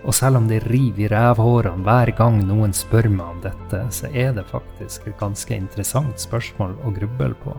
Og 0.00 0.14
selv 0.16 0.40
om 0.40 0.46
det 0.48 0.62
river 0.70 1.04
i 1.04 1.10
rævhårene 1.12 1.84
hver 1.84 2.12
gang 2.16 2.40
noen 2.48 2.72
spør 2.76 3.10
meg 3.12 3.26
om 3.26 3.42
dette, 3.44 3.82
så 3.92 4.08
er 4.14 4.32
det 4.36 4.48
faktisk 4.48 5.10
et 5.10 5.18
ganske 5.20 5.56
interessant 5.56 6.22
spørsmål 6.22 6.78
å 6.84 6.94
gruble 6.96 7.34
på. 7.44 7.58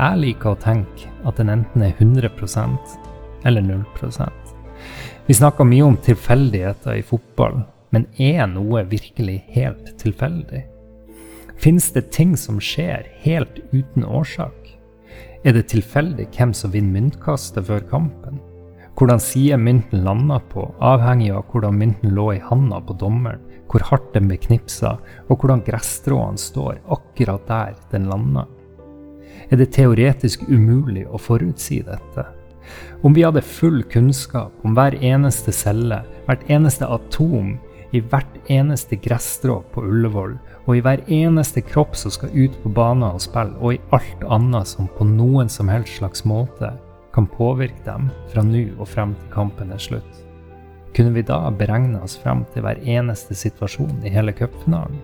Jeg 0.00 0.20
liker 0.20 0.52
å 0.52 0.60
tenke 0.60 1.08
at 1.28 1.40
den 1.40 1.52
enten 1.52 1.86
er 1.86 1.96
100% 1.96 2.98
eller 3.48 3.64
0% 3.64 4.40
vi 5.30 5.34
snakker 5.34 5.64
mye 5.64 5.84
om 5.86 5.96
tilfeldigheter 5.96 6.96
i 6.98 7.02
fotball, 7.06 7.60
men 7.94 8.08
er 8.18 8.48
noe 8.50 8.80
virkelig 8.90 9.36
helt 9.54 9.92
tilfeldig? 10.00 10.64
Fins 11.60 11.90
det 11.92 12.06
ting 12.10 12.36
som 12.40 12.56
skjer 12.56 13.04
helt 13.20 13.58
uten 13.68 14.04
årsak? 14.04 14.70
Er 15.44 15.52
det 15.52 15.66
tilfeldig 15.68 16.30
hvem 16.32 16.54
som 16.56 16.72
vinner 16.72 17.02
myntkastet 17.02 17.66
før 17.68 17.82
kampen? 17.90 18.38
Hvordan 18.96 19.20
side 19.20 19.58
mynten 19.60 20.06
lander 20.06 20.40
på, 20.48 20.64
avhengig 20.80 21.28
av 21.36 21.44
hvordan 21.52 21.76
mynten 21.76 22.14
lå 22.16 22.30
i 22.32 22.40
handa 22.46 22.80
på 22.80 22.96
dommeren, 23.02 23.44
hvor 23.68 23.84
hardt 23.90 24.08
den 24.16 24.30
ble 24.30 24.40
knipsa, 24.40 24.94
og 25.28 25.36
hvordan 25.36 25.60
gresstråene 25.66 26.40
står 26.40 26.80
akkurat 26.96 27.44
der 27.48 27.76
den 27.92 28.08
lander. 28.08 28.48
Er 29.52 29.60
det 29.60 29.74
teoretisk 29.76 30.48
umulig 30.48 31.04
å 31.12 31.20
forutsi 31.20 31.82
dette? 31.84 32.24
Om 33.04 33.12
vi 33.12 33.26
hadde 33.28 33.44
full 33.44 33.82
kunnskap 33.92 34.64
om 34.64 34.72
hver 34.78 34.96
eneste 34.96 35.52
celle, 35.52 36.06
hvert 36.24 36.48
eneste 36.48 36.88
atom, 36.88 37.58
i 37.90 38.00
hvert 38.00 38.50
eneste 38.50 38.96
gresstrå 39.02 39.60
på 39.74 39.82
Ullevål, 39.82 40.36
og 40.66 40.76
i 40.76 40.82
hver 40.84 41.02
eneste 41.10 41.62
kropp 41.66 41.96
som 41.98 42.12
skal 42.14 42.32
ut 42.34 42.54
på 42.62 42.70
banen 42.74 43.08
og 43.08 43.22
spille, 43.24 43.56
og 43.58 43.74
i 43.74 43.82
alt 43.96 44.24
annet 44.30 44.70
som 44.70 44.90
på 44.96 45.06
noen 45.08 45.50
som 45.50 45.70
helst 45.72 45.98
slags 45.98 46.24
måte 46.28 46.72
kan 47.14 47.26
påvirke 47.26 47.82
dem 47.86 48.10
fra 48.30 48.44
nå 48.46 48.68
og 48.78 48.86
frem 48.88 49.16
til 49.18 49.32
kampen 49.34 49.72
er 49.74 49.82
slutt. 49.82 50.20
Kunne 50.94 51.14
vi 51.14 51.26
da 51.26 51.42
beregne 51.54 52.02
oss 52.02 52.16
frem 52.18 52.44
til 52.54 52.64
hver 52.66 52.80
eneste 52.82 53.34
situasjon 53.38 54.02
i 54.06 54.14
hele 54.14 54.34
cupfinalen? 54.34 54.98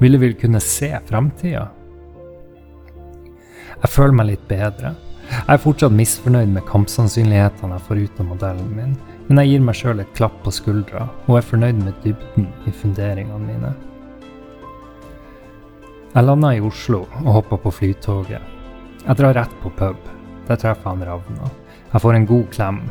Ville 0.00 0.18
vi 0.18 0.32
kunne 0.34 0.62
se 0.64 0.90
fremtida? 1.06 1.68
Jeg 3.80 3.90
føler 3.90 4.16
meg 4.16 4.30
litt 4.32 4.48
bedre. 4.48 4.94
Jeg 5.30 5.54
er 5.54 5.62
fortsatt 5.62 5.94
misfornøyd 5.94 6.50
med 6.50 6.66
kampsannsynlighetene 6.68 7.76
jeg 7.76 7.86
får 7.86 8.00
ut 8.04 8.22
av 8.22 8.30
modellen 8.32 8.72
min, 8.74 8.96
men 9.30 9.38
jeg 9.38 9.52
gir 9.52 9.60
meg 9.62 9.76
sjøl 9.78 10.00
et 10.02 10.14
klapp 10.18 10.40
på 10.42 10.50
skuldra 10.50 11.04
og 11.28 11.36
er 11.38 11.44
fornøyd 11.46 11.84
med 11.84 11.98
dybden 12.02 12.48
i 12.66 12.72
funderingene 12.74 13.38
mine. 13.44 13.68
Jeg 16.10 16.26
landa 16.26 16.50
i 16.50 16.62
Oslo 16.66 17.04
og 17.20 17.28
hoppa 17.36 17.60
på 17.62 17.70
flytoget. 17.70 18.42
Jeg 19.04 19.18
drar 19.20 19.36
rett 19.38 19.54
på 19.62 19.70
pub. 19.78 20.10
Der 20.48 20.58
treffer 20.58 20.90
han 20.90 21.06
Ravna. 21.06 21.46
Jeg 21.92 22.02
får 22.02 22.18
en 22.18 22.26
god 22.26 22.50
klem. 22.50 22.82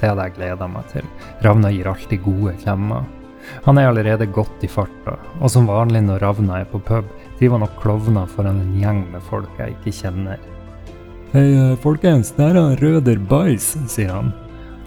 Det 0.00 0.08
hadde 0.08 0.24
jeg 0.24 0.36
gleda 0.38 0.70
meg 0.72 0.88
til. 0.94 1.12
Ravna 1.44 1.74
gir 1.74 1.92
alltid 1.92 2.24
gode 2.24 2.56
klemmer. 2.64 3.04
Han 3.68 3.76
er 3.76 3.90
allerede 3.90 4.32
godt 4.32 4.64
i 4.64 4.72
farta, 4.72 5.18
og 5.36 5.52
som 5.52 5.68
vanlig 5.68 6.00
når 6.06 6.24
Ravna 6.24 6.62
er 6.62 6.68
på 6.72 6.80
pub, 6.80 7.12
driver 7.36 7.58
han 7.58 7.68
og 7.68 7.80
klovner 7.82 8.30
foran 8.32 8.62
en 8.64 8.76
gjeng 8.80 9.04
med 9.12 9.28
folk 9.28 9.60
jeg 9.60 9.76
ikke 9.76 9.98
kjenner. 10.00 10.40
Hei, 11.34 11.48
eh, 11.52 11.76
folkens, 11.84 12.32
der 12.38 12.56
er 12.56 12.80
Røder 12.80 13.20
Bais, 13.20 13.74
sier 13.84 14.16
han. 14.16 14.32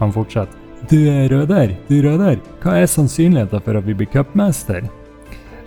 Han 0.00 0.10
fortsetter. 0.10 0.57
Du 0.88 0.96
er 1.04 1.28
Røder, 1.28 1.74
du 1.88 1.98
Røder, 2.00 2.38
hva 2.62 2.78
er 2.80 2.86
sannsynligheten 2.88 3.60
for 3.60 3.76
at 3.76 3.84
vi 3.84 3.96
blir 3.98 4.08
cupmester? 4.08 4.86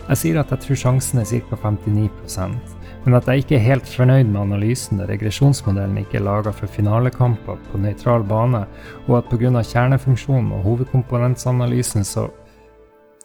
Jeg 0.08 0.18
sier 0.18 0.40
at 0.40 0.50
jeg 0.50 0.64
tror 0.64 0.80
sjansen 0.80 1.22
er 1.22 1.28
ca. 1.30 1.58
59% 1.62 2.82
men 3.04 3.16
at 3.18 3.26
jeg 3.26 3.42
ikke 3.42 3.56
er 3.56 3.64
helt 3.64 3.88
fornøyd 3.90 4.28
med 4.30 4.40
analysen 4.44 5.00
der 5.00 5.10
regresjonsmodellen 5.10 5.98
ikke 6.02 6.20
er 6.20 6.26
laga 6.26 6.52
for 6.54 6.70
finalekamper 6.70 7.58
på 7.70 7.80
nøytral 7.82 8.22
bane, 8.28 8.64
og 9.08 9.16
at 9.18 9.30
pga. 9.30 9.50
kjernefunksjonen 9.62 10.52
og 10.52 10.62
hovedkomponentsanalysen 10.62 12.04
så 12.04 12.30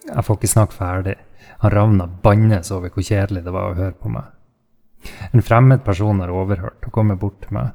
Jeg 0.08 0.24
får 0.24 0.36
ikke 0.36 0.48
snakke 0.48 0.74
ferdig. 0.74 1.14
Han 1.60 1.70
Ravna 1.70 2.06
bannes 2.06 2.70
over 2.70 2.88
hvor 2.88 3.02
kjedelig 3.02 3.44
det 3.44 3.52
var 3.52 3.70
å 3.70 3.74
høre 3.74 3.92
på 3.92 4.08
meg. 4.08 4.24
En 5.34 5.42
fremmed 5.42 5.84
person 5.84 6.20
har 6.20 6.30
overhørt 6.30 6.86
og 6.86 6.92
kommer 6.92 7.14
bort 7.14 7.42
til 7.42 7.52
meg. 7.52 7.74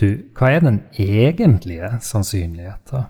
Du, 0.00 0.24
hva 0.32 0.48
er 0.48 0.60
den 0.60 0.80
egentlige 0.96 1.98
sannsynligheten? 2.00 3.04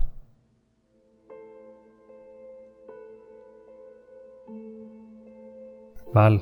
Vel, 6.13 6.39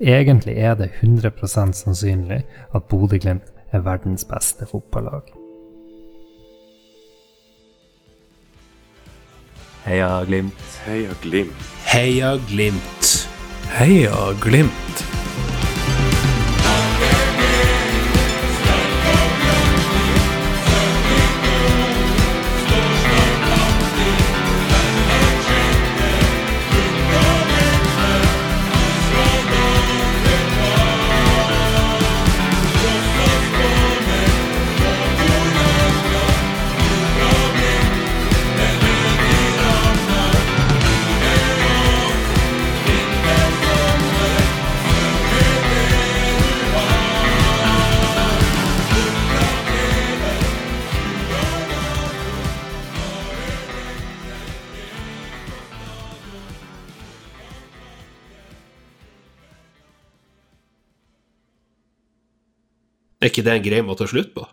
egentlig 0.00 0.56
er 0.58 0.74
det 0.74 0.90
100 1.00 1.72
sannsynlig 1.72 2.42
at 2.74 2.88
Bodø-Glimt 2.90 3.52
er 3.72 3.84
verdens 3.86 4.24
beste 4.24 4.66
fotballag. 4.66 5.22
Heia 9.86 10.24
Glimt. 10.24 10.80
Heia 10.86 11.14
Glimt. 11.22 11.68
Heia 11.86 12.36
Glimt. 12.48 13.28
Heia 13.78 14.32
Glimt. 14.42 15.15
Ikke 63.36 63.46
det 63.46 63.56
en 63.58 63.66
grei 63.66 63.82
måte 63.84 64.06
å 64.06 64.10
slutte 64.10 64.32
på? 64.32 64.46